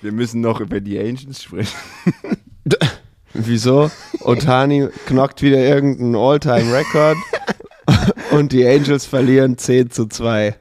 Wir 0.02 0.12
müssen 0.12 0.40
noch 0.40 0.60
über 0.60 0.80
die 0.80 0.98
Angels 0.98 1.42
sprechen. 1.42 1.76
Wieso? 3.34 3.90
Otani 4.20 4.88
knockt 5.06 5.42
wieder 5.42 5.58
irgendeinen 5.58 6.16
All-Time-Record 6.16 7.16
und 8.32 8.52
die 8.52 8.66
Angels 8.66 9.04
verlieren 9.06 9.56
10 9.58 9.90
zu 9.90 10.06
2. 10.06 10.56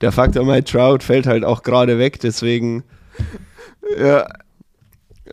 Der 0.00 0.12
Faktor 0.12 0.44
Mike 0.44 0.64
Trout 0.70 0.98
fällt 1.00 1.26
halt 1.26 1.44
auch 1.44 1.62
gerade 1.62 1.98
weg, 1.98 2.20
deswegen 2.20 2.84
Ja. 3.98 4.28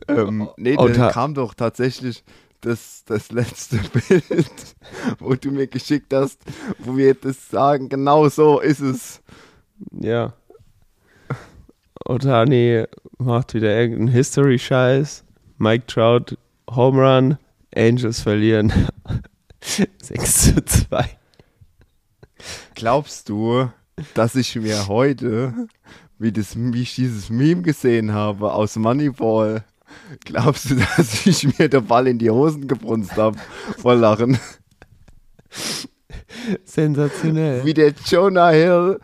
Ähm, 0.07 0.49
nee, 0.57 0.76
ha- 0.76 1.11
kam 1.11 1.34
doch 1.36 1.53
tatsächlich 1.53 2.24
das, 2.62 3.03
das 3.05 3.32
letzte 3.32 3.78
Bild, 4.07 4.76
wo 5.20 5.36
du 5.36 5.51
mir 5.51 5.68
geschickt 5.68 6.14
hast, 6.14 6.41
wo 6.78 6.97
wir 6.97 7.14
das 7.14 7.49
sagen, 7.49 7.89
genau 7.89 8.30
so 8.30 8.60
ist 8.60 8.82
es. 8.82 9.22
Ja. 9.91 10.34
Otani 12.05 12.86
macht 13.18 13.53
wieder 13.53 13.76
irgendeinen 13.76 14.10
History-Scheiß. 14.10 15.24
Mike 15.57 15.86
Trout, 15.88 16.38
Home 16.70 17.01
Run. 17.01 17.38
Angels 17.76 18.22
verlieren. 18.22 18.74
6 19.62 20.55
zu 20.55 20.66
2. 20.66 21.05
Glaubst 22.76 23.30
du, 23.30 23.70
dass 24.14 24.36
ich 24.36 24.55
mir 24.55 24.88
heute, 24.88 25.68
wie, 26.18 26.32
das, 26.32 26.55
wie 26.55 26.82
ich 26.82 26.95
dieses 26.95 27.30
Meme 27.30 27.62
gesehen 27.62 28.14
habe 28.14 28.53
aus 28.53 28.76
Moneyball, 28.76 29.64
glaubst 30.26 30.70
du, 30.70 30.76
dass 30.76 31.26
ich 31.26 31.58
mir 31.58 31.70
den 31.70 31.86
Ball 31.86 32.08
in 32.08 32.20
die 32.20 32.30
Hosen 32.30 32.68
gebrunst 32.68 33.16
habe 33.18 33.38
vor 33.78 33.96
Lachen? 33.96 34.40
Sensationell. 36.64 37.66
Wie 37.66 37.74
der 37.74 37.94
Jonah 38.06 38.50
Hill, 38.50 39.00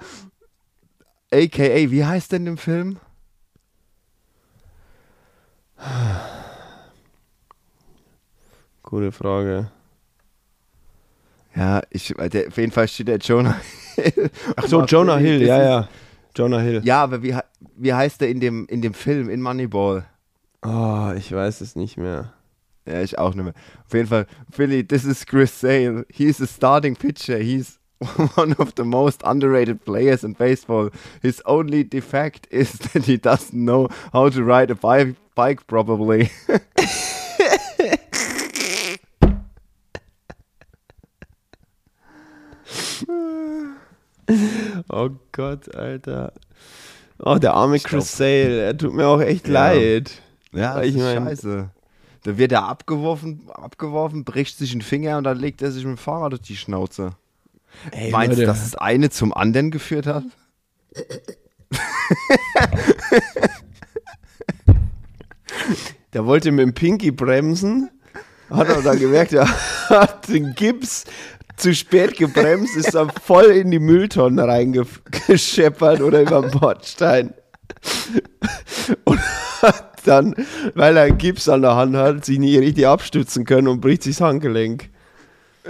a.k.a., 1.33 1.91
wie 1.91 2.05
heißt 2.05 2.31
denn 2.31 2.47
im 2.47 2.57
Film? 2.57 2.97
Gute 8.83 9.11
Frage. 9.11 9.71
Ja, 11.55 11.81
ich, 11.89 12.13
der, 12.17 12.47
auf 12.47 12.57
jeden 12.57 12.71
Fall 12.71 12.87
steht 12.87 13.07
der 13.07 13.17
Jonah 13.17 13.59
Hill. 13.95 14.29
Ach 14.55 14.67
so, 14.67 14.83
Jonah 14.83 15.17
Hill, 15.17 15.41
ja, 15.41 15.63
ja. 15.63 15.89
Jonah 16.35 16.59
Hill. 16.59 16.81
Ja, 16.83 17.03
aber 17.03 17.23
wie, 17.23 17.35
wie 17.77 17.93
heißt 17.93 18.21
der 18.21 18.29
in 18.29 18.39
dem, 18.39 18.65
in 18.67 18.81
dem 18.81 18.93
Film, 18.93 19.29
in 19.29 19.41
Moneyball? 19.41 20.05
Oh, 20.65 21.13
ich 21.15 21.31
weiß 21.31 21.61
es 21.61 21.75
nicht 21.75 21.97
mehr. 21.97 22.33
Ja, 22.87 23.01
ich 23.01 23.17
auch 23.19 23.33
nicht 23.35 23.43
mehr. 23.43 23.53
Auf 23.85 23.93
jeden 23.93 24.07
Fall, 24.07 24.25
Philly, 24.51 24.83
this 24.87 25.05
is 25.05 25.25
Chris 25.25 25.59
Sale. 25.59 26.05
He's 26.11 26.41
a 26.41 26.47
starting 26.47 26.95
pitcher. 26.95 27.37
He's 27.37 27.79
one 28.35 28.55
of 28.57 28.73
the 28.75 28.83
most 28.83 29.21
underrated 29.23 29.83
players 29.85 30.23
in 30.23 30.33
baseball. 30.33 30.89
His 31.21 31.41
only 31.45 31.83
defect 31.83 32.47
is 32.51 32.71
that 32.93 33.05
he 33.05 33.17
doesn't 33.17 33.53
know 33.53 33.89
how 34.11 34.29
to 34.29 34.43
ride 34.43 34.71
a 34.71 34.75
bike, 34.75 35.15
bike 35.35 35.67
probably. 35.67 36.31
Oh 44.89 45.09
Gott, 45.31 45.73
Alter. 45.75 46.33
Oh, 47.19 47.37
der 47.37 47.53
arme 47.53 47.79
Chris 47.79 48.17
Sale, 48.17 48.61
er 48.61 48.77
tut 48.77 48.93
mir 48.93 49.07
auch 49.07 49.21
echt 49.21 49.47
Ja. 49.47 49.53
leid. 49.71 50.11
Ja, 50.55 50.81
Ich 50.81 50.95
das 50.95 51.03
ist 51.03 51.15
mein- 51.19 51.27
scheiße. 51.27 51.69
Da 52.23 52.37
wird 52.39 52.51
er 52.51 52.65
abgeworfen, 52.65 53.47
abgeworfen, 53.53 54.23
bricht 54.23 54.57
sich 54.57 54.71
einen 54.71 54.81
Finger 54.81 55.19
und 55.19 55.25
dann 55.25 55.37
legt 55.37 55.61
er 55.61 55.71
sich 55.71 55.83
mit 55.85 55.97
dem 55.97 55.99
Fahrrad 55.99 56.31
durch 56.31 56.41
die 56.41 56.57
Schnauze. 56.57 57.11
Ey, 57.91 58.09
Meinst 58.09 58.39
du, 58.39 58.45
dass 58.47 58.63
das 58.63 58.73
eine 58.75 59.09
zum 59.11 59.31
anderen 59.33 59.69
geführt 59.69 60.07
hat? 60.07 60.23
der 66.13 66.25
wollte 66.25 66.51
mit 66.51 66.63
dem 66.65 66.73
Pinky 66.73 67.11
bremsen, 67.11 67.89
hat 68.49 68.69
aber 68.69 68.81
dann 68.81 68.99
gemerkt, 68.99 69.33
er 69.33 69.47
hat 69.89 70.27
den 70.27 70.53
Gips 70.55 71.05
zu 71.57 71.73
spät 71.73 72.17
gebremst, 72.17 72.75
ist 72.75 72.93
dann 72.95 73.09
voll 73.09 73.45
in 73.45 73.71
die 73.71 73.79
Mülltonne 73.79 74.47
reingescheppert 74.47 76.01
oder 76.01 76.21
über 76.21 76.41
den 76.41 76.51
Bordstein. 76.59 77.33
Dann, 80.07 80.35
weil 80.75 80.97
er 80.97 81.03
einen 81.03 81.17
Gips 81.17 81.49
an 81.49 81.61
der 81.61 81.75
Hand 81.75 81.95
hat, 81.95 82.25
sich 82.25 82.39
nicht 82.39 82.57
richtig 82.59 82.87
abstützen 82.87 83.45
können 83.45 83.67
und 83.67 83.81
bricht 83.81 84.03
sich 84.03 84.17
das 84.17 84.25
Handgelenk. 84.27 84.89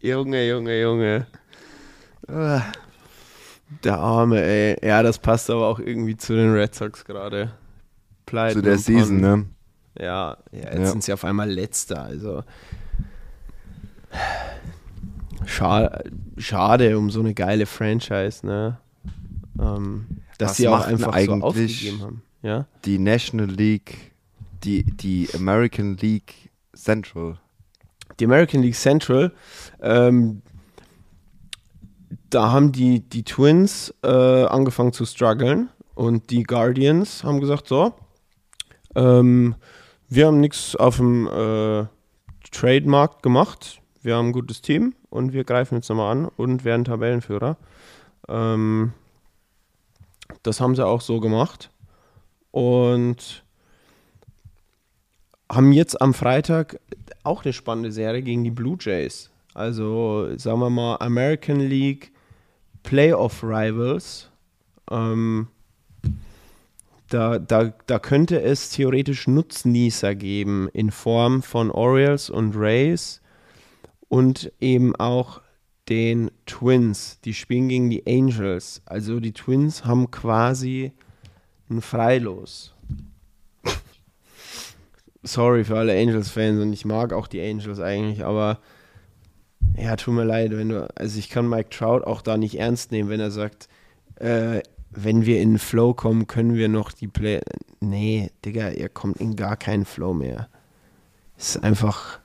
Junge, 0.00 0.48
Junge, 0.48 0.80
Junge. 0.80 1.26
Der 2.28 3.98
Arme, 3.98 4.42
ey. 4.42 4.76
Ja, 4.86 5.02
das 5.02 5.18
passt 5.18 5.50
aber 5.50 5.66
auch 5.66 5.78
irgendwie 5.78 6.16
zu 6.16 6.34
den 6.34 6.52
Red 6.52 6.74
Sox 6.74 7.04
gerade. 7.04 7.52
Zu 8.26 8.62
der 8.62 8.78
Season, 8.78 9.20
ne? 9.20 9.46
Ja, 9.98 10.38
ja 10.52 10.60
jetzt 10.72 10.78
Ja. 10.78 10.86
sind 10.86 11.04
sie 11.04 11.12
auf 11.12 11.24
einmal 11.24 11.50
letzter, 11.50 12.02
also. 12.02 12.42
Schade, 15.46 16.10
schade 16.38 16.96
um 16.98 17.10
so 17.10 17.20
eine 17.20 17.34
geile 17.34 17.66
Franchise, 17.66 18.44
ne? 18.46 18.78
Ähm, 19.60 20.06
dass 20.38 20.50
Was 20.50 20.56
sie 20.56 20.68
auch 20.68 20.84
einfach 20.84 21.18
so 21.18 21.32
aufgegeben 21.32 22.00
haben. 22.02 22.22
Ja? 22.42 22.66
Die 22.84 22.98
National 22.98 23.48
League, 23.48 24.12
die, 24.64 24.84
die 24.84 25.28
American 25.34 25.96
League 25.96 26.50
Central. 26.74 27.38
Die 28.20 28.24
American 28.24 28.62
League 28.62 28.76
Central, 28.76 29.32
ähm, 29.80 30.42
da 32.30 32.50
haben 32.52 32.72
die, 32.72 33.00
die 33.00 33.22
Twins 33.22 33.94
äh, 34.02 34.08
angefangen 34.08 34.92
zu 34.92 35.04
strugglen 35.04 35.70
und 35.94 36.30
die 36.30 36.42
Guardians 36.42 37.24
haben 37.24 37.40
gesagt, 37.40 37.68
so, 37.68 37.94
ähm, 38.94 39.54
wir 40.08 40.26
haben 40.26 40.40
nichts 40.40 40.76
auf 40.76 40.98
dem 40.98 41.26
äh, 41.26 41.86
Trademarkt 42.50 43.22
gemacht, 43.22 43.80
wir 44.02 44.16
haben 44.16 44.28
ein 44.28 44.32
gutes 44.32 44.62
Team 44.62 44.94
und 45.10 45.32
wir 45.32 45.44
greifen 45.44 45.76
jetzt 45.76 45.88
nochmal 45.88 46.12
an 46.12 46.28
und 46.36 46.64
werden 46.64 46.84
Tabellenführer. 46.84 47.56
Ähm, 48.28 48.92
das 50.42 50.60
haben 50.60 50.74
sie 50.74 50.86
auch 50.86 51.00
so 51.00 51.20
gemacht 51.20 51.70
und 52.50 53.44
haben 55.50 55.72
jetzt 55.72 56.00
am 56.00 56.14
Freitag 56.14 56.80
auch 57.22 57.44
eine 57.44 57.52
spannende 57.52 57.92
Serie 57.92 58.22
gegen 58.22 58.44
die 58.44 58.50
Blue 58.50 58.76
Jays. 58.78 59.30
Also 59.54 60.36
sagen 60.36 60.60
wir 60.60 60.70
mal 60.70 60.96
American 60.96 61.60
League 61.60 62.12
Playoff 62.82 63.42
Rivals. 63.42 64.30
Ähm, 64.90 65.48
da, 67.08 67.38
da, 67.38 67.72
da 67.86 67.98
könnte 67.98 68.40
es 68.42 68.70
theoretisch 68.70 69.26
Nutznießer 69.28 70.14
geben 70.14 70.68
in 70.72 70.90
Form 70.90 71.42
von 71.42 71.70
Orioles 71.70 72.30
und 72.30 72.56
Rays 72.56 73.20
und 74.08 74.50
eben 74.60 74.96
auch 74.96 75.40
den 75.88 76.30
Twins. 76.46 77.20
Die 77.24 77.34
spielen 77.34 77.68
gegen 77.68 77.90
die 77.90 78.06
Angels. 78.06 78.82
Also 78.86 79.20
die 79.20 79.32
Twins 79.32 79.84
haben 79.84 80.10
quasi 80.10 80.92
ein 81.70 81.80
Freilos. 81.80 82.74
Sorry 85.22 85.64
für 85.64 85.78
alle 85.78 85.98
Angels-Fans 85.98 86.60
und 86.60 86.72
ich 86.72 86.84
mag 86.84 87.12
auch 87.12 87.26
die 87.26 87.40
Angels 87.40 87.80
eigentlich, 87.80 88.24
aber 88.24 88.60
ja, 89.76 89.96
tut 89.96 90.14
mir 90.14 90.24
leid, 90.24 90.52
wenn 90.52 90.68
du, 90.68 90.88
also 90.96 91.18
ich 91.18 91.30
kann 91.30 91.48
Mike 91.48 91.70
Trout 91.70 92.04
auch 92.04 92.20
da 92.20 92.36
nicht 92.36 92.58
ernst 92.58 92.92
nehmen, 92.92 93.08
wenn 93.08 93.20
er 93.20 93.30
sagt, 93.30 93.68
äh, 94.16 94.60
wenn 94.90 95.24
wir 95.26 95.40
in 95.40 95.58
Flow 95.58 95.94
kommen, 95.94 96.26
können 96.26 96.54
wir 96.54 96.68
noch 96.68 96.92
die 96.92 97.08
Play. 97.08 97.40
Nee, 97.80 98.30
Digga, 98.44 98.70
ihr 98.70 98.88
kommt 98.88 99.16
in 99.16 99.34
gar 99.34 99.56
keinen 99.56 99.84
Flow 99.84 100.14
mehr. 100.14 100.48
Es 101.36 101.56
ist 101.56 101.64
einfach, 101.64 102.20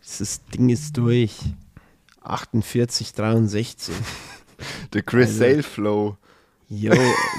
das 0.00 0.44
Ding 0.46 0.68
ist 0.68 0.96
durch. 0.96 1.38
48, 2.24 3.12
63. 3.12 3.94
The 4.92 5.02
Chris 5.02 5.28
Also- 5.28 5.38
Sale 5.38 5.62
Flow. 5.62 6.16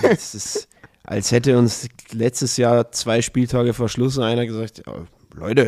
Das 0.04 0.36
ist, 0.36 0.68
als 1.04 1.32
hätte 1.32 1.58
uns 1.58 1.88
letztes 2.12 2.58
Jahr 2.58 2.92
zwei 2.92 3.22
Spieltage 3.24 3.74
vor 3.74 3.90
Schluss 3.90 4.20
einer 4.20 4.46
gesagt, 4.46 4.84
ja, 4.86 4.94
Leute, 5.34 5.66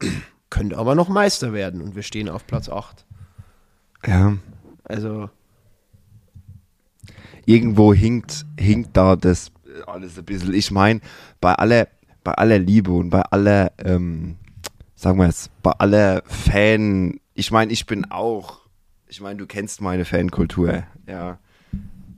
könnt 0.50 0.74
aber 0.74 0.94
noch 0.94 1.08
Meister 1.08 1.52
werden 1.54 1.80
und 1.80 1.96
wir 1.96 2.02
stehen 2.02 2.28
auf 2.28 2.46
Platz 2.46 2.68
8. 2.68 3.06
Ja. 4.06 4.36
Also, 4.84 5.30
Irgendwo 7.46 7.94
hinkt, 7.94 8.44
hinkt 8.58 8.96
da 8.96 9.14
das 9.16 9.52
alles 9.86 10.18
ein 10.18 10.24
bisschen. 10.24 10.52
Ich 10.52 10.70
meine, 10.70 11.00
bei 11.40 11.54
aller, 11.54 11.86
bei 12.24 12.32
aller 12.32 12.58
Liebe 12.58 12.90
und 12.90 13.10
bei 13.10 13.22
aller, 13.22 13.72
ähm, 13.78 14.36
sagen 14.96 15.18
wir 15.20 15.28
es, 15.28 15.48
bei 15.62 15.70
aller 15.72 16.22
Fan, 16.26 17.20
ich 17.36 17.50
meine, 17.50 17.72
ich 17.72 17.86
bin 17.86 18.10
auch, 18.10 18.60
ich 19.06 19.20
meine, 19.20 19.36
du 19.36 19.46
kennst 19.46 19.80
meine 19.80 20.04
Fankultur, 20.04 20.84
ja. 21.06 21.38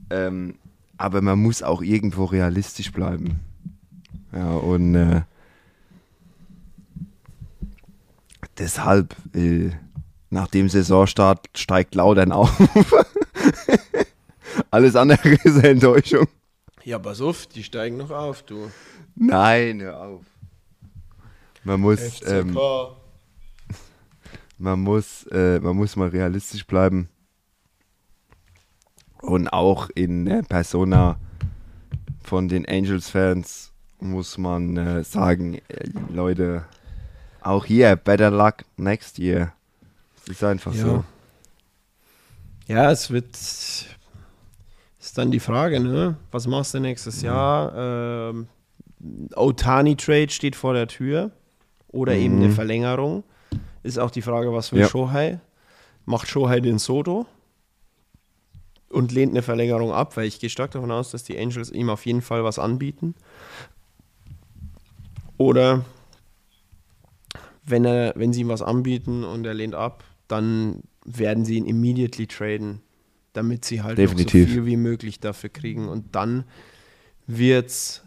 Ähm, 0.09 0.55
aber 0.97 1.21
man 1.21 1.39
muss 1.39 1.61
auch 1.61 1.81
irgendwo 1.81 2.25
realistisch 2.25 2.91
bleiben. 2.91 3.41
Ja, 4.33 4.51
und 4.51 4.95
äh, 4.95 5.21
deshalb, 8.57 9.15
äh, 9.35 9.71
nach 10.29 10.47
dem 10.47 10.69
Saisonstart 10.69 11.47
steigt 11.55 11.95
Laudern 11.95 12.31
auf. 12.31 12.51
Alles 14.71 14.95
andere 14.95 15.29
ist 15.29 15.57
eine 15.57 15.69
Enttäuschung. 15.69 16.27
ja, 16.83 16.97
pass 16.97 17.21
auf, 17.21 17.47
die 17.47 17.63
steigen 17.63 17.97
noch 17.97 18.11
auf, 18.11 18.43
du. 18.43 18.71
Nein, 19.15 19.81
hör 19.81 19.99
auf. 19.99 20.21
Man 21.63 21.81
muss, 21.81 22.21
ähm, 22.25 22.57
man 24.59 24.79
muss, 24.81 25.25
äh, 25.31 25.59
man 25.59 25.75
muss 25.75 25.95
mal 25.95 26.09
realistisch 26.09 26.67
bleiben. 26.67 27.09
Und 29.21 29.47
auch 29.49 29.89
in 29.95 30.25
der 30.25 30.43
Persona 30.43 31.17
von 32.23 32.47
den 32.47 32.65
Angels-Fans 32.67 33.71
muss 33.99 34.37
man 34.37 34.77
äh, 34.77 35.03
sagen, 35.03 35.55
äh, 35.67 35.89
Leute, 36.13 36.65
auch 37.41 37.65
hier, 37.65 37.95
better 37.95 38.31
luck 38.31 38.57
next 38.77 39.17
year. 39.17 39.53
Es 40.21 40.29
ist 40.29 40.43
einfach 40.43 40.73
Ja. 40.73 40.81
so. 40.85 41.03
Ja, 42.67 42.91
es 42.91 43.09
wird. 43.09 43.35
Ist 43.35 45.17
dann 45.17 45.31
die 45.31 45.39
Frage, 45.39 45.79
ne? 45.79 46.17
Was 46.31 46.45
machst 46.45 46.73
du 46.75 46.79
nächstes 46.79 47.21
Jahr? 47.23 47.73
Ähm, 47.75 48.47
Otani-Trade 49.35 50.29
steht 50.29 50.55
vor 50.55 50.73
der 50.73 50.87
Tür. 50.87 51.31
Oder 51.87 52.13
eben 52.15 52.35
eine 52.35 52.49
Mhm. 52.49 52.53
Verlängerung. 52.53 53.23
Ist 53.83 53.99
auch 53.99 54.11
die 54.11 54.21
Frage, 54.21 54.53
was 54.53 54.71
will 54.71 54.81
Ja. 54.81 54.87
Shohei? 54.87 55.39
Macht 56.05 56.27
Shohei 56.27 56.59
den 56.59 56.79
Soto? 56.79 57.25
Und 58.89 59.11
lehnt 59.11 59.33
eine 59.33 59.43
Verlängerung 59.43 59.91
ab, 59.91 60.17
weil 60.17 60.25
ich 60.25 60.39
gehe 60.39 60.49
stark 60.49 60.71
davon 60.71 60.91
aus, 60.91 61.11
dass 61.11 61.23
die 61.23 61.37
Angels 61.37 61.71
ihm 61.71 61.89
auf 61.89 62.05
jeden 62.05 62.21
Fall 62.21 62.43
was 62.43 62.57
anbieten. 62.57 63.13
Oder 65.37 65.85
wenn, 67.63 67.85
er, 67.85 68.13
wenn 68.15 68.33
sie 68.33 68.41
ihm 68.41 68.49
was 68.49 68.61
anbieten 68.61 69.23
und 69.23 69.45
er 69.45 69.53
lehnt 69.53 69.75
ab, 69.75 70.03
dann 70.27 70.81
werden 71.05 71.45
sie 71.45 71.55
ihn 71.55 71.65
immediately 71.65 72.27
traden, 72.27 72.81
damit 73.33 73.63
sie 73.63 73.81
halt 73.81 73.97
so 73.97 74.27
viel 74.27 74.65
wie 74.65 74.77
möglich 74.77 75.19
dafür 75.19 75.49
kriegen. 75.49 75.87
Und 75.87 76.15
dann 76.15 76.43
wird's 77.27 78.03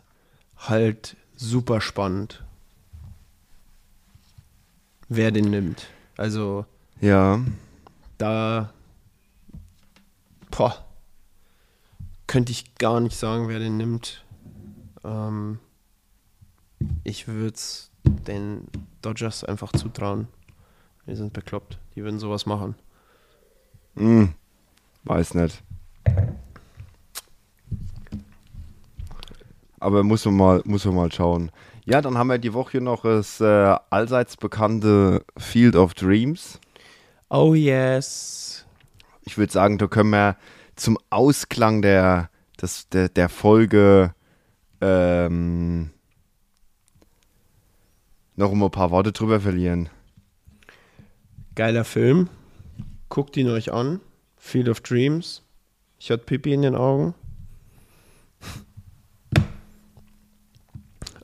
halt 0.56 1.16
super 1.36 1.80
spannend, 1.80 2.44
wer 5.16 5.30
den 5.30 5.50
nimmt. 5.50 5.88
Also 6.16 6.64
Ja, 7.00 7.40
da 8.18 8.72
boah, 10.50 10.84
könnte 12.26 12.52
ich 12.52 12.74
gar 12.76 13.00
nicht 13.00 13.16
sagen, 13.16 13.48
wer 13.48 13.58
den 13.58 13.76
nimmt. 13.76 14.24
Ähm, 15.04 15.58
ich 17.04 17.28
würde 17.28 17.54
es 17.54 17.90
den 18.04 18.66
Dodgers 19.00 19.44
einfach 19.44 19.72
zutrauen. 19.72 20.28
Die 21.06 21.16
sind 21.16 21.32
bekloppt. 21.32 21.78
Die 21.94 22.02
würden 22.02 22.18
sowas 22.18 22.46
machen. 22.46 22.74
Hm, 23.96 24.32
weiß 25.04 25.34
nicht. 25.34 25.62
Aber 29.80 30.04
muss 30.04 30.24
man 30.24 30.36
mal, 30.36 30.62
muss 30.64 30.84
man 30.84 30.94
mal 30.94 31.12
schauen. 31.12 31.50
Ja, 31.84 32.00
dann 32.00 32.16
haben 32.16 32.28
wir 32.28 32.38
die 32.38 32.52
Woche 32.52 32.80
noch 32.80 33.02
das 33.02 33.40
äh, 33.40 33.76
allseits 33.90 34.36
bekannte 34.36 35.24
Field 35.36 35.74
of 35.74 35.94
Dreams. 35.94 36.60
Oh 37.28 37.54
yes. 37.54 38.64
Ich 39.22 39.36
würde 39.36 39.52
sagen, 39.52 39.78
da 39.78 39.88
können 39.88 40.10
wir 40.10 40.36
zum 40.76 40.96
Ausklang 41.10 41.82
der, 41.82 42.30
des, 42.60 42.88
der, 42.88 43.08
der 43.08 43.28
Folge 43.28 44.14
ähm, 44.80 45.90
noch 48.36 48.52
ein 48.52 48.70
paar 48.70 48.90
Worte 48.90 49.12
drüber 49.12 49.40
verlieren. 49.40 49.88
Geiler 51.54 51.84
Film. 51.84 52.28
Guckt 53.08 53.36
ihn 53.36 53.48
euch 53.48 53.72
an. 53.72 54.00
Field 54.36 54.68
of 54.68 54.80
Dreams. 54.80 55.42
Ich 55.98 56.10
hatte 56.10 56.24
Pipi 56.24 56.52
in 56.52 56.62
den 56.62 56.74
Augen. 56.74 57.14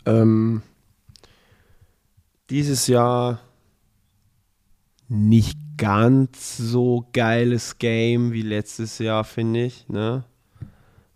Ähm, 0.09 0.63
dieses 2.51 2.87
Jahr 2.87 3.41
nicht 5.09 5.59
ganz 5.77 6.57
so 6.57 7.07
geiles 7.13 7.79
Game 7.79 8.33
wie 8.33 8.43
letztes 8.43 8.99
Jahr, 8.99 9.25
finde 9.25 9.65
ich. 9.65 9.89
Ne? 9.89 10.25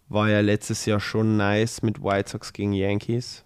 War 0.09 0.29
ja 0.29 0.41
letztes 0.41 0.85
Jahr 0.87 1.01
schon 1.01 1.37
nice 1.37 1.83
mit 1.83 2.03
White 2.03 2.31
Sox 2.31 2.53
gegen 2.53 2.73
Yankees. 2.73 3.45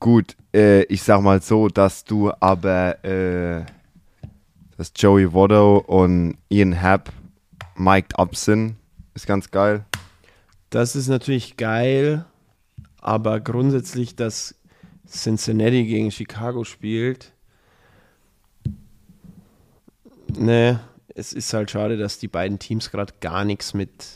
Gut, 0.00 0.36
äh, 0.54 0.82
ich 0.84 1.02
sag 1.02 1.22
mal 1.22 1.42
so, 1.42 1.68
dass 1.68 2.04
du 2.04 2.30
aber 2.38 3.04
äh, 3.04 3.64
dass 4.76 4.92
Joey 4.94 5.32
Votto 5.32 5.78
und 5.78 6.38
Ian 6.50 6.72
Happ 6.72 7.10
mic'd 7.74 8.16
up 8.16 8.36
sind, 8.36 8.76
ist 9.14 9.26
ganz 9.26 9.50
geil. 9.50 9.84
Das 10.70 10.94
ist 10.94 11.08
natürlich 11.08 11.56
geil, 11.56 12.24
aber 13.00 13.40
grundsätzlich, 13.40 14.16
dass 14.16 14.54
Cincinnati 15.06 15.84
gegen 15.84 16.10
Chicago 16.10 16.64
spielt, 16.64 17.32
ne, 20.36 20.80
es 21.14 21.32
ist 21.32 21.52
halt 21.52 21.70
schade, 21.70 21.96
dass 21.96 22.18
die 22.18 22.28
beiden 22.28 22.58
Teams 22.58 22.90
gerade 22.90 23.14
gar 23.20 23.44
nichts 23.44 23.74
mit, 23.74 24.06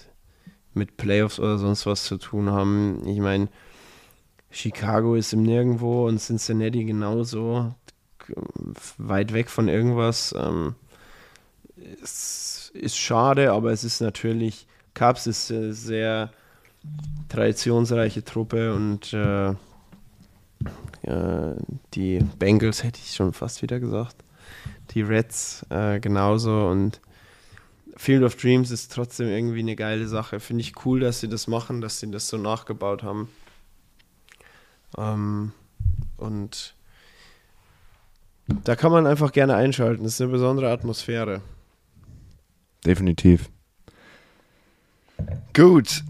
mit 0.75 0.97
Playoffs 0.97 1.41
oder 1.41 1.59
sonst 1.59 1.87
was 1.87 2.05
zu 2.05 2.17
tun 2.19 2.51
haben. 2.51 3.07
Ich 3.07 3.19
meine, 3.19 3.49
Chicago 4.51 5.15
ist 5.15 5.33
im 5.33 5.43
Nirgendwo 5.43 6.07
und 6.07 6.19
Cincinnati 6.21 6.85
genauso 6.85 7.75
weit 8.99 9.33
weg 9.33 9.49
von 9.49 9.69
irgendwas. 9.69 10.35
Ähm, 10.39 10.75
es 12.03 12.71
ist 12.75 12.97
schade, 12.97 13.53
aber 13.53 13.73
es 13.73 13.83
ist 13.83 14.01
natürlich, 14.01 14.67
Cubs 14.95 15.27
ist 15.27 15.51
eine 15.51 15.73
sehr 15.73 16.31
traditionsreiche 17.29 18.25
Truppe 18.25 18.75
und 18.75 19.13
äh, 19.13 19.51
äh, 21.03 21.57
die 21.95 22.19
Bengals 22.39 22.85
hätte 22.85 23.01
ich 23.03 23.15
schon 23.15 23.33
fast 23.33 23.63
wieder 23.63 23.81
gesagt. 23.81 24.17
Die 24.91 25.03
Reds 25.03 25.65
äh, 25.71 26.01
genauso 26.01 26.69
und 26.69 27.01
Field 27.97 28.23
of 28.23 28.37
Dreams 28.37 28.71
ist 28.71 28.93
trotzdem 28.93 29.29
irgendwie 29.29 29.61
eine 29.61 29.77
geile 29.77 30.09
Sache. 30.09 30.41
Finde 30.41 30.63
ich 30.63 30.85
cool, 30.85 31.01
dass 31.01 31.21
sie 31.21 31.29
das 31.29 31.47
machen, 31.47 31.81
dass 31.81 32.01
sie 32.01 32.11
das 32.11 32.29
so 32.29 32.37
nachgebaut 32.37 33.03
haben. 33.03 33.29
Ähm, 34.99 35.53
und 36.17 36.75
da 38.47 38.77
kann 38.77 38.93
man 38.93 39.07
einfach 39.07 39.33
gerne 39.33 39.55
einschalten. 39.55 40.05
Das 40.05 40.15
ist 40.15 40.21
eine 40.21 40.31
besondere 40.31 40.71
Atmosphäre. 40.71 41.43
Definitiv. 42.85 43.51
Gut. 45.55 46.03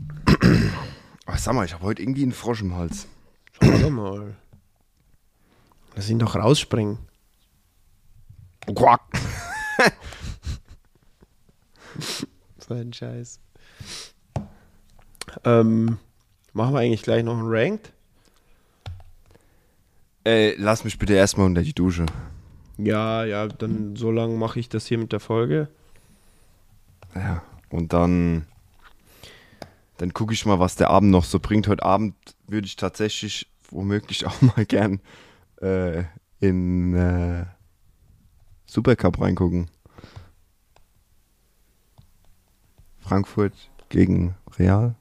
Ach, 1.27 1.39
sag 1.39 1.55
mal, 1.55 1.65
ich 1.65 1.75
habe 1.75 1.85
heute 1.85 2.03
irgendwie 2.03 2.23
einen 2.23 2.33
Frosch 2.33 2.63
im 2.63 2.75
Hals. 2.77 3.07
Schau 3.61 3.91
mal. 3.91 4.37
Lass 5.95 6.11
ihn 6.11 6.19
doch 6.19 6.37
rausspringen. 6.37 6.99
Quack. 8.67 9.01
so 12.59 12.75
ein 12.75 12.93
Scheiß. 12.93 13.41
Ähm, 15.45 15.99
machen 16.53 16.75
wir 16.75 16.81
eigentlich 16.81 17.03
gleich 17.03 17.25
noch 17.25 17.39
einen 17.39 17.49
Ranked? 17.49 17.93
Äh, 20.25 20.55
lass 20.57 20.85
mich 20.85 20.99
bitte 20.99 21.15
erstmal 21.15 21.47
unter 21.47 21.63
die 21.63 21.75
Dusche. 21.75 22.07
Ja, 22.79 23.25
ja, 23.25 23.49
dann 23.49 23.97
so 23.97 24.11
lange 24.11 24.35
mache 24.37 24.61
ich 24.61 24.69
das 24.69 24.87
hier 24.87 24.99
mit 24.99 25.13
der 25.13 25.21
Folge. 25.21 25.69
Ja, 27.15 27.43
und 27.71 27.93
dann, 27.93 28.47
dann 30.03 30.13
gucke 30.13 30.35
ich 30.35 30.45
mal, 30.47 30.59
was 30.59 30.75
der 30.75 30.91
Abend 30.91 31.13
noch 31.13 31.23
so 31.23 31.39
bringt. 31.39 31.69
Heute 31.69 31.85
Abend 31.85 32.17
würde 32.49 32.67
ich 32.67 32.75
tatsächlich 32.75 33.47
womöglich 33.71 34.27
auch 34.27 34.43
mal 34.43 34.67
gern 34.67 34.99
äh, 35.61 36.03
in 36.41 36.93
äh, 36.93 37.47
Supercup 38.67 39.21
reingucken. 39.21 39.71
Frankfurt 42.99 43.53
gegen 43.91 44.35
Real. 44.59 44.97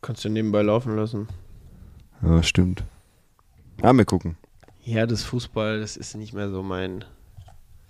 Kannst 0.00 0.24
du 0.24 0.28
nebenbei 0.28 0.62
laufen 0.62 0.94
lassen. 0.94 1.26
Ja, 2.22 2.40
stimmt. 2.44 2.84
Ja, 3.82 3.92
wir 3.92 4.04
gucken. 4.04 4.36
Ja, 4.84 5.06
das 5.06 5.24
Fußball, 5.24 5.80
das 5.80 5.96
ist 5.96 6.14
nicht 6.14 6.34
mehr 6.34 6.50
so 6.50 6.62
mein. 6.62 7.04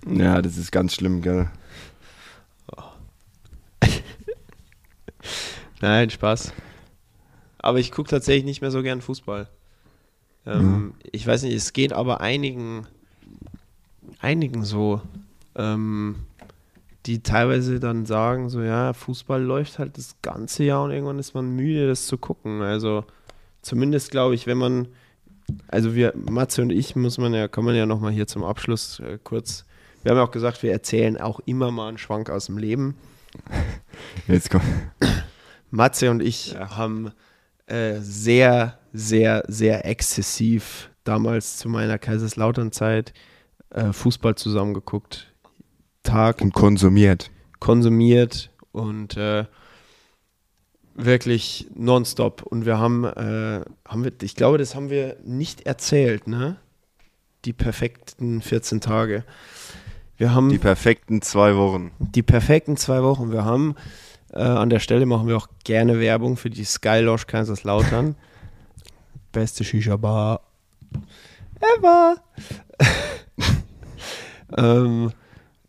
Ja, 0.07 0.41
das 0.41 0.57
ist 0.57 0.73
ganz 0.73 0.95
schlimm, 0.95 1.21
gell? 1.21 1.51
Nein, 5.81 6.11
Spaß. 6.11 6.53
Aber 7.59 7.79
ich 7.79 7.93
gucke 7.93 8.11
tatsächlich 8.11 8.45
nicht 8.45 8.61
mehr 8.61 8.71
so 8.71 8.83
gern 8.83 9.01
Fußball. 9.01 9.49
Ähm, 10.47 10.95
Ich 11.13 11.27
weiß 11.27 11.43
nicht, 11.43 11.55
es 11.55 11.73
geht 11.73 11.93
aber 11.93 12.21
einigen, 12.21 12.87
einigen 14.21 14.65
so, 14.65 15.01
ähm, 15.57 16.17
die 17.07 17.23
teilweise 17.23 17.81
dann 17.81 18.07
sagen, 18.07 18.51
so 18.51 18.63
ja, 18.63 18.93
Fußball 18.93 19.43
läuft 19.43 19.79
halt 19.79 19.97
das 19.97 20.17
ganze 20.23 20.65
Jahr 20.65 20.85
und 20.85 20.91
irgendwann 20.91 21.19
ist 21.19 21.35
man 21.35 21.55
müde, 21.57 21.89
das 21.89 22.07
zu 22.07 22.19
gucken. 22.19 22.61
Also 22.63 23.05
zumindest 23.63 24.11
glaube 24.11 24.35
ich, 24.35 24.47
wenn 24.47 24.59
man, 24.59 24.89
also 25.69 25.95
wir, 25.95 26.15
Matze 26.15 26.63
und 26.63 26.71
ich, 26.71 26.97
muss 26.97 27.19
man 27.19 27.33
ja, 27.33 27.49
kann 27.49 27.65
man 27.65 27.75
ja 27.75 27.87
nochmal 27.87 28.13
hier 28.13 28.27
zum 28.27 28.45
Abschluss 28.45 29.01
äh, 29.01 29.19
kurz, 29.23 29.65
wir 30.03 30.11
haben 30.11 30.19
ja 30.19 30.25
auch 30.25 30.31
gesagt, 30.31 30.63
wir 30.63 30.73
erzählen 30.73 31.19
auch 31.19 31.41
immer 31.41 31.71
mal 31.71 31.89
einen 31.89 31.99
Schwank 31.99 32.31
aus 32.31 32.47
dem 32.47 32.59
Leben. 32.59 32.97
Jetzt 34.27 34.51
komm. 34.51 34.63
Matze 35.71 36.11
und 36.11 36.21
ich 36.23 36.57
haben 36.59 37.13
äh, 37.67 37.99
sehr, 38.01 38.79
sehr, 38.93 39.45
sehr 39.49 39.85
exzessiv 39.87 40.91
damals 41.05 41.57
zu 41.57 41.69
meiner 41.69 41.99
Kaiserslautern-Zeit 41.99 43.13
äh, 43.71 43.93
Fußball 43.93 44.35
zusammengeguckt. 44.35 45.33
Tag 46.03 46.41
Und 46.41 46.53
konsumiert. 46.55 47.31
konsumiert 47.61 48.51
und 48.73 49.17
äh, 49.17 49.45
wirklich 50.95 51.69
nonstop. 51.75 52.43
Und 52.43 52.67
wir 52.67 52.79
haben, 52.79 53.05
äh, 53.05 53.61
haben 53.87 54.05
wir, 54.05 54.13
ich 54.23 54.35
glaube, 54.35 54.59
das 54.59 54.75
haben 54.75 54.91
wir 54.91 55.17
nicht 55.25 55.67
erzählt, 55.67 56.27
ne? 56.27 56.57
Die 57.45 57.53
perfekten 57.53 58.43
14 58.43 58.81
Tage. 58.81 59.25
Wir 60.17 60.35
haben 60.35 60.51
Die 60.51 60.59
perfekten 60.59 61.23
zwei 61.23 61.57
Wochen. 61.57 61.93
die 61.99 62.23
perfekten 62.23 62.77
zwei 62.77 63.03
Wochen. 63.03 63.33
Wir 63.33 63.45
haben 63.45 63.75
äh, 64.33 64.43
an 64.43 64.71
der 64.71 64.79
Stelle 64.79 65.07
machen 65.07 65.27
wir 65.29 65.37
auch 65.37 65.49
gerne 65.65 65.99
Werbung 66.01 66.37
für 66.37 66.51
die 66.51 66.65
Sky 66.65 67.01
Lounge 67.01 67.25
Kaiserslautern. 67.27 68.15
Beste 69.33 69.65
Shisha-Bar 69.65 70.41
ever. 71.61 72.17
ähm, 74.57 75.13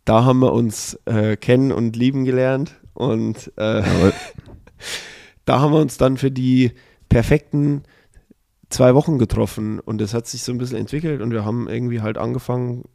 da 0.06 0.26
haben 0.26 0.40
wir 0.40 0.54
uns 0.54 1.00
äh, 1.06 1.38
kennen 1.38 1.72
und 1.72 1.96
lieben 1.96 2.26
gelernt 2.26 2.76
und 2.94 3.52
äh, 3.58 3.84
da 5.46 5.60
haben 5.60 5.74
wir 5.74 5.80
uns 5.80 5.98
dann 5.98 6.18
für 6.18 6.32
die 6.32 6.72
perfekten 7.10 7.84
zwei 8.70 8.96
Wochen 8.96 9.20
getroffen 9.20 9.80
und 9.80 10.00
das 10.00 10.14
hat 10.14 10.28
sich 10.28 10.44
so 10.44 10.52
ein 10.52 10.58
bisschen 10.58 10.78
entwickelt 10.78 11.22
und 11.22 11.32
wir 11.32 11.46
haben 11.46 11.68
irgendwie 11.68 12.02
halt 12.02 12.18
angefangen 12.18 12.86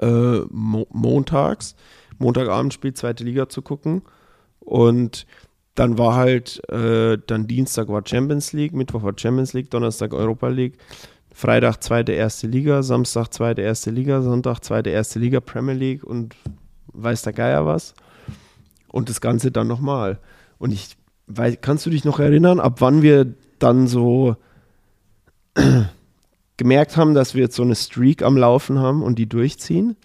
äh, 0.00 0.40
mo 0.50 0.86
montags, 0.90 1.74
Montagabend 2.18 2.74
spielt 2.74 2.98
zweite 2.98 3.24
Liga 3.24 3.48
zu 3.48 3.62
gucken 3.62 4.02
und 4.64 5.26
dann 5.74 5.96
war 5.98 6.14
halt, 6.16 6.62
äh, 6.70 7.18
dann 7.26 7.46
Dienstag 7.46 7.88
war 7.88 8.02
Champions 8.04 8.52
League, 8.52 8.74
Mittwoch 8.74 9.02
war 9.02 9.14
Champions 9.16 9.52
League, 9.54 9.70
Donnerstag 9.70 10.12
Europa 10.12 10.48
League, 10.48 10.76
Freitag 11.32 11.82
zweite 11.82 12.12
erste 12.12 12.46
Liga, 12.46 12.82
Samstag 12.82 13.32
zweite 13.32 13.62
erste 13.62 13.90
Liga, 13.90 14.20
Sonntag 14.20 14.60
zweite 14.60 14.90
erste 14.90 15.18
Liga, 15.18 15.40
Premier 15.40 15.74
League 15.74 16.04
und 16.04 16.36
weiß 16.92 17.22
der 17.22 17.32
Geier 17.32 17.64
was. 17.64 17.94
Und 18.88 19.08
das 19.08 19.22
Ganze 19.22 19.50
dann 19.50 19.66
nochmal. 19.66 20.18
Und 20.58 20.72
ich 20.72 20.96
weiß, 21.28 21.58
kannst 21.62 21.86
du 21.86 21.90
dich 21.90 22.04
noch 22.04 22.20
erinnern, 22.20 22.60
ab 22.60 22.80
wann 22.80 23.00
wir 23.00 23.34
dann 23.58 23.86
so 23.86 24.36
gemerkt 26.58 26.98
haben, 26.98 27.14
dass 27.14 27.34
wir 27.34 27.42
jetzt 27.42 27.56
so 27.56 27.62
eine 27.62 27.74
Streak 27.74 28.22
am 28.22 28.36
Laufen 28.36 28.78
haben 28.78 29.02
und 29.02 29.18
die 29.18 29.28
durchziehen? 29.28 29.96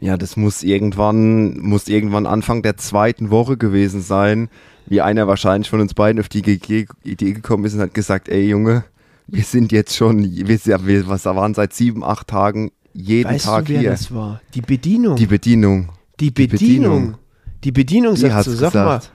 Ja, 0.00 0.16
das 0.16 0.36
muss 0.36 0.62
irgendwann, 0.62 1.58
muss 1.58 1.88
irgendwann 1.88 2.26
Anfang 2.26 2.62
der 2.62 2.76
zweiten 2.76 3.30
Woche 3.30 3.56
gewesen 3.56 4.02
sein, 4.02 4.48
wie 4.86 5.00
einer 5.00 5.26
wahrscheinlich 5.26 5.70
von 5.70 5.80
uns 5.80 5.94
beiden 5.94 6.20
auf 6.20 6.28
die 6.28 6.40
Idee 6.40 7.32
gekommen 7.32 7.64
ist 7.64 7.74
und 7.74 7.80
hat 7.80 7.94
gesagt, 7.94 8.28
ey 8.28 8.46
Junge, 8.48 8.84
wir 9.26 9.42
sind 9.42 9.72
jetzt 9.72 9.96
schon, 9.96 10.22
wir, 10.22 10.46
wir 10.86 11.08
was 11.08 11.24
waren 11.24 11.54
seit 11.54 11.72
sieben, 11.72 12.04
acht 12.04 12.28
Tagen 12.28 12.70
jeden 12.92 13.30
Weißt 13.32 13.44
Tag 13.44 13.66
du, 13.66 13.72
wer 13.72 13.80
hier. 13.80 13.90
das 13.90 14.14
war? 14.14 14.40
Die 14.54 14.62
Bedienung. 14.62 15.16
Die 15.16 15.26
Bedienung. 15.26 15.90
Die 16.20 16.32
die 16.32 16.46
Bedienung. 16.46 16.92
Bedienung. 16.92 17.18
Die 17.64 17.72
Bedienung 17.72 18.14
Die 18.14 18.20
sagt 18.20 18.34
hat's 18.34 18.46
so, 18.46 18.54
sag 18.54 18.74
mal, 18.74 18.96
gesagt. 18.96 19.12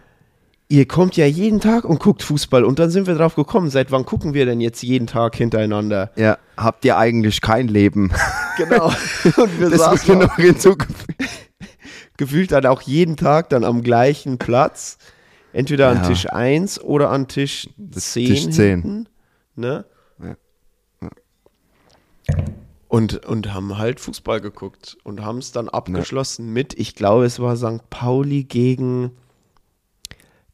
Ihr 0.71 0.87
kommt 0.87 1.17
ja 1.17 1.25
jeden 1.25 1.59
Tag 1.59 1.83
und 1.83 1.99
guckt 1.99 2.23
Fußball 2.23 2.63
und 2.63 2.79
dann 2.79 2.89
sind 2.89 3.05
wir 3.05 3.15
drauf 3.15 3.35
gekommen, 3.35 3.69
seit 3.69 3.91
wann 3.91 4.05
gucken 4.05 4.33
wir 4.33 4.45
denn 4.45 4.61
jetzt 4.61 4.81
jeden 4.81 5.05
Tag 5.05 5.35
hintereinander? 5.35 6.11
Ja, 6.15 6.37
habt 6.55 6.85
ihr 6.85 6.97
eigentlich 6.97 7.41
kein 7.41 7.67
Leben? 7.67 8.11
Genau. 8.57 8.87
und 9.37 9.59
wir 9.59 9.69
Das 9.69 9.79
saßen 9.79 10.19
noch 10.19 10.35
hinzugefügt. 10.35 11.23
gefühlt 12.17 12.51
dann 12.51 12.65
auch 12.65 12.81
jeden 12.81 13.15
Tag 13.15 13.47
dann 13.49 13.63
am 13.63 13.81
gleichen 13.81 14.37
Platz. 14.37 14.97
Entweder 15.53 15.87
an 15.87 15.97
Ja. 16.03 16.09
Tisch 16.09 16.29
1 16.29 16.81
oder 16.81 17.09
an 17.09 17.29
Tisch 17.29 17.69
10. 17.91 18.25
Tisch 18.27 18.49
10. 18.49 18.81
Hinten, 18.81 19.09
ne? 19.55 19.85
Ja. 20.21 20.35
Und, 22.89 23.25
und 23.25 23.53
haben 23.53 23.77
halt 23.77 24.01
Fußball 24.01 24.41
geguckt 24.41 24.97
und 25.03 25.21
haben 25.21 25.37
es 25.37 25.53
dann 25.53 25.69
abgeschlossen 25.69 26.51
mit, 26.51 26.77
ich 26.77 26.93
glaube, 26.93 27.23
es 27.23 27.39
war 27.39 27.55
St. 27.55 27.89
Pauli 27.89 28.43
gegen, 28.43 29.11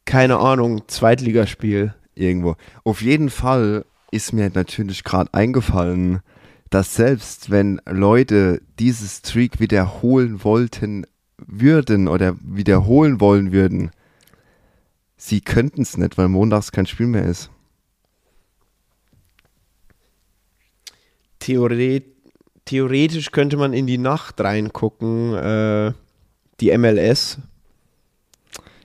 keine 0.08 0.38
Ahnung, 0.38 0.88
Zweitligaspiel. 0.88 1.94
Irgendwo. 2.14 2.56
Auf 2.82 3.02
jeden 3.02 3.28
Fall 3.28 3.84
ist 4.10 4.32
mir 4.32 4.50
natürlich 4.52 5.04
gerade 5.04 5.32
eingefallen, 5.34 6.20
dass 6.70 6.94
selbst 6.94 7.50
wenn 7.50 7.78
Leute 7.84 8.62
dieses 8.78 9.18
Streak 9.18 9.60
wiederholen 9.60 10.42
wollten 10.42 11.06
würden 11.36 12.08
oder 12.08 12.36
wiederholen 12.40 13.20
wollen 13.20 13.52
würden, 13.52 13.90
sie 15.18 15.42
könnten 15.42 15.82
es 15.82 15.98
nicht, 15.98 16.16
weil 16.16 16.28
montags 16.28 16.72
kein 16.72 16.86
Spiel 16.86 17.06
mehr 17.06 17.26
ist. 17.26 17.50
Theoret 21.38 22.04
theoretisch 22.64 23.30
könnte 23.30 23.58
man 23.58 23.74
in 23.74 23.86
die 23.86 23.98
Nacht 23.98 24.40
reingucken, 24.40 25.34
äh, 25.34 25.92
die 26.60 26.76
MLS 26.76 27.38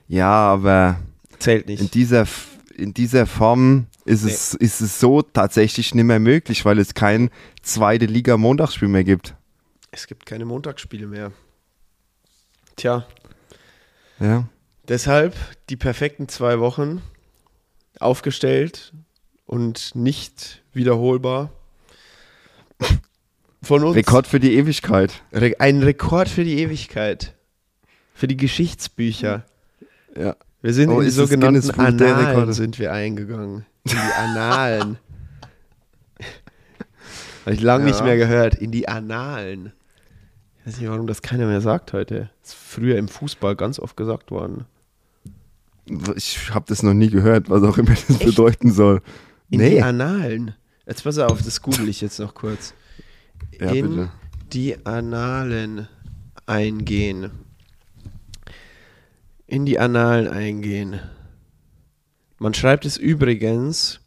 Ja, 0.06 0.30
aber 0.30 0.98
zählt 1.44 1.68
in 1.68 1.76
nicht. 1.76 1.94
dieser, 1.94 2.22
F- 2.22 2.58
in 2.76 2.92
dieser 2.94 3.26
Form 3.26 3.86
ist 4.04 4.24
es, 4.24 4.54
ist 4.54 4.80
es 4.80 4.98
so 5.00 5.22
tatsächlich 5.22 5.94
nicht 5.94 6.04
mehr 6.04 6.18
möglich, 6.20 6.64
weil 6.64 6.78
es 6.78 6.94
kein 6.94 7.30
zweite 7.62 8.06
Liga 8.06 8.36
Montagsspiel 8.36 8.88
mehr 8.88 9.04
gibt. 9.04 9.34
Es 9.90 10.06
gibt 10.06 10.26
keine 10.26 10.44
Montagsspiele 10.44 11.06
mehr. 11.06 11.32
Tja, 12.76 13.06
Ja. 14.18 14.48
deshalb 14.88 15.34
die 15.70 15.76
perfekten 15.76 16.28
zwei 16.28 16.58
Wochen 16.58 17.00
aufgestellt 18.00 18.92
und 19.46 19.94
nicht 19.94 20.62
wiederholbar. 20.72 21.50
Von 23.62 23.84
uns. 23.84 23.96
Rekord 23.96 24.26
für 24.26 24.40
die 24.40 24.54
Ewigkeit. 24.56 25.22
Re 25.32 25.54
ein 25.58 25.82
Rekord 25.82 26.28
für 26.28 26.44
die 26.44 26.58
Ewigkeit. 26.58 27.34
Für 28.14 28.28
die 28.28 28.36
Geschichtsbücher. 28.36 29.46
Ja. 30.16 30.36
Wir 30.64 30.72
sind 30.72 30.88
Oh, 30.88 31.00
in 31.00 31.04
die 31.04 31.10
sogenannten 31.10 31.68
Rekorde? 31.70 32.54
sind 32.54 32.78
wir 32.78 32.90
eingegangen. 32.90 33.66
In 33.84 33.90
die 33.92 33.96
Annalen. 34.18 34.96
Habe 37.44 37.54
ich 37.54 37.60
lange 37.60 37.84
nicht 37.84 37.98
Ja. 37.98 38.04
mehr 38.06 38.16
gehört. 38.16 38.54
In 38.54 38.70
die 38.70 38.88
Annalen. 38.88 39.72
Ich 40.60 40.66
weiß 40.72 40.80
nicht, 40.80 40.88
warum 40.88 41.06
das 41.06 41.20
keiner 41.20 41.44
mehr 41.46 41.60
sagt 41.60 41.92
heute. 41.92 42.30
Das 42.40 42.52
ist 42.52 42.54
früher 42.58 42.96
im 42.96 43.08
Fußball 43.08 43.56
ganz 43.56 43.78
oft 43.78 43.94
gesagt 43.94 44.30
worden. 44.30 44.64
Ich 46.16 46.54
habe 46.54 46.64
das 46.66 46.82
noch 46.82 46.94
nie 46.94 47.10
gehört, 47.10 47.50
was 47.50 47.62
auch 47.62 47.76
immer 47.76 47.90
das 47.90 48.08
Echt? 48.08 48.24
bedeuten 48.24 48.72
soll. 48.72 49.02
In 49.50 49.60
Nee. 49.60 49.68
die 49.72 49.82
Annalen. 49.82 50.54
Jetzt 50.86 51.04
pass 51.04 51.18
auf, 51.18 51.42
das 51.42 51.60
google 51.60 51.90
ich 51.90 52.00
jetzt 52.00 52.18
noch 52.20 52.32
kurz. 52.32 52.72
Ja, 53.60 53.70
in 53.70 53.90
bitte. 53.90 54.10
die 54.54 54.86
Annalen 54.86 55.88
eingehen. 56.46 57.30
In 59.46 59.66
die 59.66 59.78
Annalen 59.78 60.28
eingehen. 60.28 61.00
Man 62.38 62.54
schreibt 62.54 62.84
es 62.86 62.96
übrigens 62.96 64.00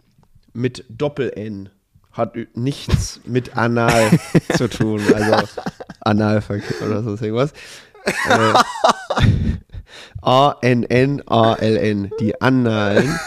mit 0.54 0.84
Doppel-N. 0.90 1.70
Hat 2.12 2.36
nichts 2.56 3.22
mit 3.26 3.56
Anal 3.56 4.20
zu 4.56 4.68
tun. 4.68 5.02
Also 5.14 5.48
Analverkehr 6.02 6.88
oder 6.88 7.04
sonst 7.04 7.22
irgendwas. 7.22 7.54
Äh, 8.04 8.54
A-N-N-A-L-N. 10.22 12.12
Die 12.20 12.42
Annalen. 12.42 13.20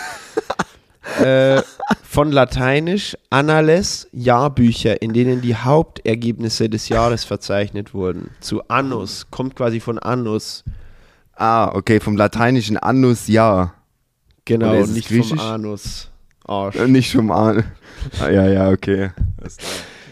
Äh, 1.18 1.62
von 2.02 2.32
Lateinisch 2.32 3.16
Annales, 3.30 4.08
Jahrbücher, 4.12 5.00
in 5.00 5.12
denen 5.12 5.40
die 5.40 5.54
Hauptergebnisse 5.54 6.68
des 6.68 6.88
Jahres 6.88 7.24
verzeichnet 7.24 7.94
wurden. 7.94 8.30
Zu 8.40 8.62
Annus, 8.68 9.30
kommt 9.30 9.56
quasi 9.56 9.80
von 9.80 9.98
Annus. 9.98 10.64
Ah, 11.40 11.70
okay, 11.74 12.00
vom 12.00 12.16
lateinischen 12.16 12.76
Annus 12.76 13.26
ja. 13.28 13.72
Genau, 14.44 14.74
es 14.74 14.90
nicht 14.90 15.08
griechisch? 15.08 15.28
vom 15.30 15.40
Anus. 15.40 16.10
Arsch. 16.46 16.76
Äh, 16.76 16.86
Nicht 16.88 17.12
vom 17.12 17.30
An. 17.30 17.64
Ah, 18.20 18.28
ja, 18.28 18.46
ja, 18.46 18.70
okay. 18.70 19.10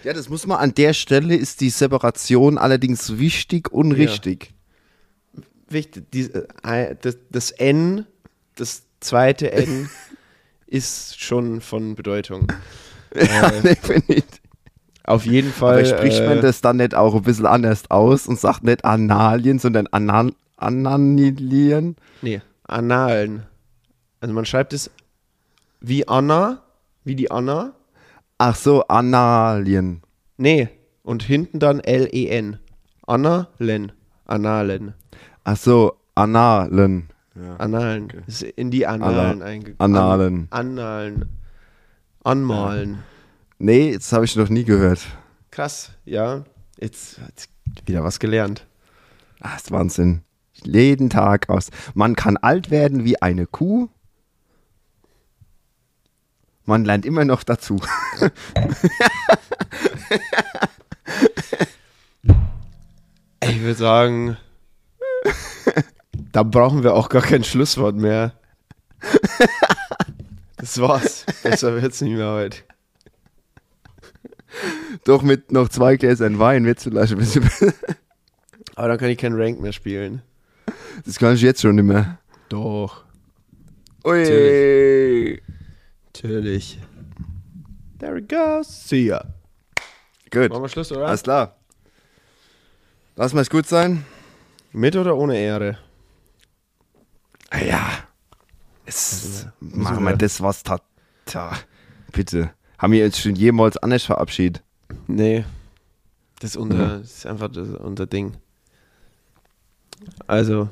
Ja, 0.05 0.13
das 0.13 0.29
muss 0.29 0.47
man 0.47 0.59
an 0.59 0.75
der 0.75 0.93
Stelle 0.95 1.35
ist 1.35 1.61
die 1.61 1.71
Separation 1.71 2.57
allerdings 2.57 3.19
wichtig 3.19 3.71
und 3.73 3.91
Ja. 3.91 3.97
richtig. 3.97 4.55
Wichtig, 5.69 6.11
die, 6.13 6.31
äh, 6.63 6.95
das, 7.01 7.19
das 7.31 7.51
N, 7.51 8.07
das 8.55 8.85
zweite 9.01 9.53
N, 9.53 9.91
ist 10.67 11.21
schon 11.21 11.61
von 11.61 11.95
Bedeutung. 11.95 12.47
Ja, 13.15 13.49
Äh, 13.49 13.63
definitiv. 13.63 14.25
auf 15.05 15.25
jeden 15.27 15.51
Fall. 15.53 15.79
Aber 15.79 15.85
spricht 15.85 16.25
man 16.27 16.39
äh, 16.39 16.43
das 16.43 16.61
dann 16.61 16.77
nicht 16.77 16.95
auch 16.95 17.15
ein 17.15 17.23
bisschen 17.23 17.47
anders 17.47 17.91
aus 17.91 18.27
und 18.29 18.39
sagt 18.39 18.65
nicht 18.65 18.85
Analien, 18.85 19.59
sondern 19.59 19.87
Anan 19.89 20.33
Ananilien? 20.59 21.97
Nee, 22.23 22.41
Annalen. 22.65 23.45
Also 24.21 24.35
man 24.35 24.45
schreibt 24.45 24.73
es 24.73 24.91
wie 25.81 26.07
Anna, 26.09 26.63
wie 27.05 27.15
die 27.15 27.31
Anna. 27.31 27.73
Ach 28.39 28.55
so, 28.57 28.83
Analien. 28.89 30.03
Nee, 30.37 30.69
und 31.03 31.23
hinten 31.23 31.59
dann 31.59 31.81
L-E-N. 31.81 32.59
Annalen. 33.07 33.93
Annalen. 34.27 34.95
Ach 35.45 35.57
so, 35.57 35.97
Analen. 36.15 37.09
Annalen. 37.59 38.09
Ist 38.27 38.43
in 38.43 38.71
die 38.71 38.87
Annalen 38.87 39.41
Anna- 39.41 39.45
eingegangen. 39.45 39.77
Annalen. 39.97 40.47
An, 40.51 40.69
Annalen. 40.79 41.29
Anmalen. 42.25 42.99
Nee, 43.59 43.95
das 43.95 44.13
habe 44.13 44.25
ich 44.25 44.37
noch 44.37 44.49
nie 44.49 44.65
gehört. 44.65 45.01
Krass, 45.51 45.93
ja. 46.05 46.45
Jetzt, 46.81 47.21
jetzt 47.29 47.49
wieder 47.87 48.05
was 48.05 48.19
gelernt. 48.19 48.67
Ah, 49.41 49.57
ist 49.57 49.71
Wahnsinn. 49.71 50.23
Jeden 50.65 51.11
Tag 51.11 51.49
aus. 51.49 51.71
Man 51.95 52.17
kann 52.17 52.37
alt 52.37 52.71
werden 52.71 53.05
wie 53.05 53.21
eine 53.21 53.47
Kuh. 53.47 53.89
Man 56.65 56.85
lernt 56.85 57.07
immer 57.07 57.25
noch 57.25 57.43
dazu. 57.43 57.81
Ich 63.41 63.61
würde 63.63 63.75
sagen, 63.75 64.37
da 66.33 66.43
brauchen 66.43 66.83
wir 66.83 66.95
auch 66.95 67.09
gar 67.09 67.23
kein 67.23 67.45
Schlusswort 67.45 67.97
mehr. 67.97 68.35
Das 70.59 70.81
war's. 70.81 71.25
Besser 71.43 71.81
wird's 71.81 72.01
nicht 72.01 72.17
mehr 72.17 72.31
heute. 72.31 72.59
Doch 75.05 75.23
mit 75.23 75.51
noch 75.53 75.69
zwei 75.69 75.97
Gläsern 75.97 76.39
Wein 76.39 76.65
wird 76.65 76.79
es 76.79 76.85
vielleicht 76.85 77.13
ein 77.13 77.19
bisschen 77.19 77.45
besser. 77.45 77.73
Aber 78.75 78.89
dann 78.89 78.99
kann 78.99 79.11
ich 79.11 79.19
kein 79.19 79.35
Rank 79.35 79.61
mehr 79.61 79.73
spielen. 79.73 80.23
Das 81.05 81.19
kann 81.19 81.35
ich 81.35 81.43
jetzt 81.43 81.61
schon 81.63 81.77
nicht 81.77 81.85
mehr. 81.85 82.19
Doch. 82.49 83.05
Ui. 84.05 85.41
Natürlich. 86.07 86.79
There 87.99 88.19
it 88.19 88.29
goes. 88.29 88.89
See 88.89 89.07
ya. 89.07 89.25
Gut. 90.31 90.51
Machen 90.51 90.63
wir 90.63 90.69
Schluss, 90.69 90.93
oder? 90.93 91.07
Alles 91.09 91.23
klar. 91.23 91.57
Lass 93.17 93.33
mal 93.35 93.41
es 93.43 93.51
gut 93.51 93.67
sein. 93.67 94.05
Mit 94.73 94.95
oder 94.97 95.17
ohne 95.17 95.37
Ehre? 95.39 95.79
Ah 97.51 97.59
ja. 97.61 97.89
Es, 98.87 99.47
müssen 99.61 99.83
machen 99.83 100.05
wir- 100.05 100.17
das, 100.17 100.41
was 100.41 100.63
tat. 100.63 100.83
Tja, 101.27 101.53
bitte. 102.13 102.51
Haben 102.79 102.93
wir 102.93 103.05
uns 103.05 103.19
schon 103.19 103.35
jemals 103.35 103.77
anders 103.79 104.05
verabschiedet? 104.05 104.63
Nee. 105.07 105.45
Das 106.41 106.51
ist 106.51 106.57
unser, 106.57 106.99
das 107.01 107.17
ist 107.17 107.27
einfach 107.27 107.49
das, 107.51 107.69
unser 107.71 108.07
Ding. 108.07 108.37
Also, 110.27 110.69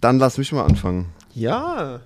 Dann 0.00 0.18
lass 0.18 0.38
mich 0.38 0.52
mal 0.52 0.64
anfangen. 0.64 1.06
ja. 1.34 2.00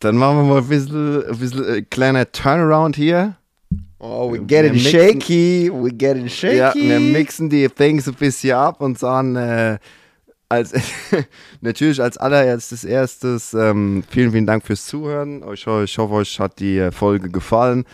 Dann 0.00 0.16
machen 0.16 0.36
wir 0.36 0.44
mal 0.44 0.58
ein 0.58 0.68
bisschen, 0.68 1.24
ein 1.28 1.38
bisschen 1.38 1.64
äh, 1.74 1.82
kleiner 1.82 2.30
Turnaround 2.30 2.94
hier. 2.94 3.34
Oh, 3.98 4.30
we're 4.32 4.46
getting 4.46 4.74
Wir 4.74 4.80
shaky. 4.80 5.70
We're 5.72 5.92
getting 5.92 6.28
shaky. 6.28 6.56
Ja, 6.56 6.72
wir 6.72 7.00
mixen 7.00 7.50
die 7.50 7.68
Things 7.68 8.06
ein 8.06 8.14
bisschen 8.14 8.54
ab 8.56 8.80
und 8.80 8.96
sagen, 8.96 9.34
äh, 9.34 9.78
als, 10.48 10.72
natürlich 11.60 12.00
als 12.00 12.16
allererstes 12.16 12.84
erstes, 12.84 13.54
ähm, 13.54 14.04
vielen, 14.08 14.30
vielen 14.30 14.46
Dank 14.46 14.64
fürs 14.64 14.86
Zuhören. 14.86 15.42
Ich, 15.52 15.66
ich 15.66 15.98
hoffe, 15.98 16.14
euch 16.14 16.38
hat 16.38 16.60
die 16.60 16.78
äh, 16.78 16.92
Folge 16.92 17.28
gefallen. 17.28 17.84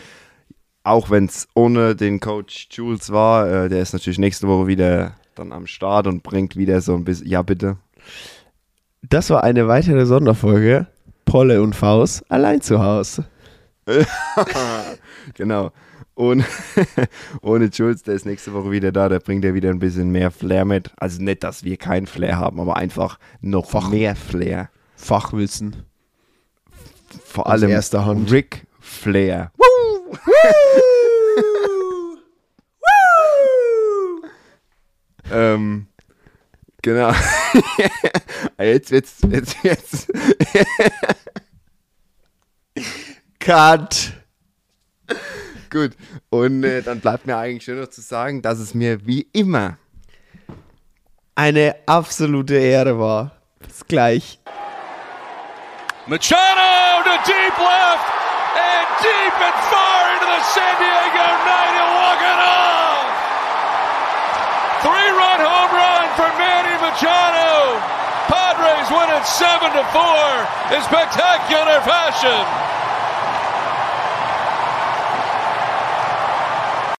Auch 0.83 1.09
wenn 1.09 1.25
es 1.25 1.47
ohne 1.55 1.95
den 1.95 2.19
Coach 2.19 2.67
Jules 2.69 3.11
war, 3.11 3.49
äh, 3.65 3.69
der 3.69 3.81
ist 3.81 3.93
natürlich 3.93 4.19
nächste 4.19 4.47
Woche 4.47 4.67
wieder 4.67 5.15
dann 5.35 5.51
am 5.51 5.67
Start 5.67 6.07
und 6.07 6.23
bringt 6.23 6.55
wieder 6.55 6.81
so 6.81 6.95
ein 6.95 7.03
bisschen, 7.03 7.27
ja 7.27 7.41
bitte. 7.41 7.77
Das 9.03 9.29
war 9.29 9.43
eine 9.43 9.67
weitere 9.67 10.05
Sonderfolge. 10.05 10.87
Polle 11.25 11.61
und 11.61 11.75
Faust 11.75 12.23
allein 12.31 12.61
zu 12.61 12.81
Hause. 12.83 13.25
Genau. 15.35 15.71
Und 16.13 16.45
ohne 17.41 17.65
Jules, 17.65 18.03
der 18.03 18.15
ist 18.15 18.25
nächste 18.25 18.53
Woche 18.53 18.71
wieder 18.71 18.91
da, 18.91 19.09
der 19.09 19.19
bringt 19.19 19.43
ja 19.43 19.53
wieder 19.53 19.69
ein 19.69 19.79
bisschen 19.79 20.11
mehr 20.11 20.31
Flair 20.31 20.63
mit. 20.65 20.91
Also 20.97 21.21
nicht, 21.21 21.43
dass 21.43 21.63
wir 21.63 21.77
keinen 21.77 22.07
Flair 22.07 22.37
haben, 22.37 22.59
aber 22.59 22.77
einfach 22.77 23.19
noch 23.41 23.69
Fach- 23.69 23.89
mehr 23.89 24.15
Flair. 24.15 24.69
Fachwissen. 24.95 25.83
Vor 27.25 27.47
Aus 27.47 27.51
allem 27.53 27.69
erster 27.69 28.05
Hand. 28.05 28.31
Rick 28.31 28.65
Flair. 28.79 29.51
Ähm, 35.31 35.87
genau. 36.81 37.13
jetzt 38.59 38.91
wird's, 38.91 39.17
jetzt 39.29 39.63
wird's. 39.63 40.07
Cut. 43.39 44.13
Gut. 45.69 45.91
Und 46.29 46.63
äh, 46.63 46.81
dann 46.81 46.99
bleibt 46.99 47.27
mir 47.27 47.37
eigentlich 47.37 47.67
nur 47.67 47.77
noch 47.77 47.89
zu 47.89 48.01
sagen, 48.01 48.41
dass 48.41 48.59
es 48.59 48.73
mir 48.73 49.05
wie 49.05 49.27
immer 49.33 49.77
Eine 51.35 51.75
absolute 51.85 52.55
Ehre 52.55 52.97
war. 52.97 53.31
Bis 53.59 53.85
gleich. 53.85 54.39
Machado 56.07 57.03
to 57.03 57.17
deep 57.25 57.57
left 57.57 58.07
and 58.55 58.87
deep 59.01 59.35
and 59.41 59.57
far 59.69 60.13
into 60.13 60.25
the 60.25 60.41
San 60.53 60.75
Diego 60.77 61.27
night 61.43 61.75
and 61.75 61.91
walk 61.97 62.21
it 62.21 62.39
off. 62.39 62.74
For 66.15 66.31
Manny 66.39 66.75
Machado. 66.79 67.75
Padres 68.31 68.87
win 68.87 69.11
it 69.11 69.25
seven 69.27 69.69
to 69.75 69.83
four 69.91 70.27
in 70.71 70.79
spectacular 70.81 71.83
fashion. 71.83 72.39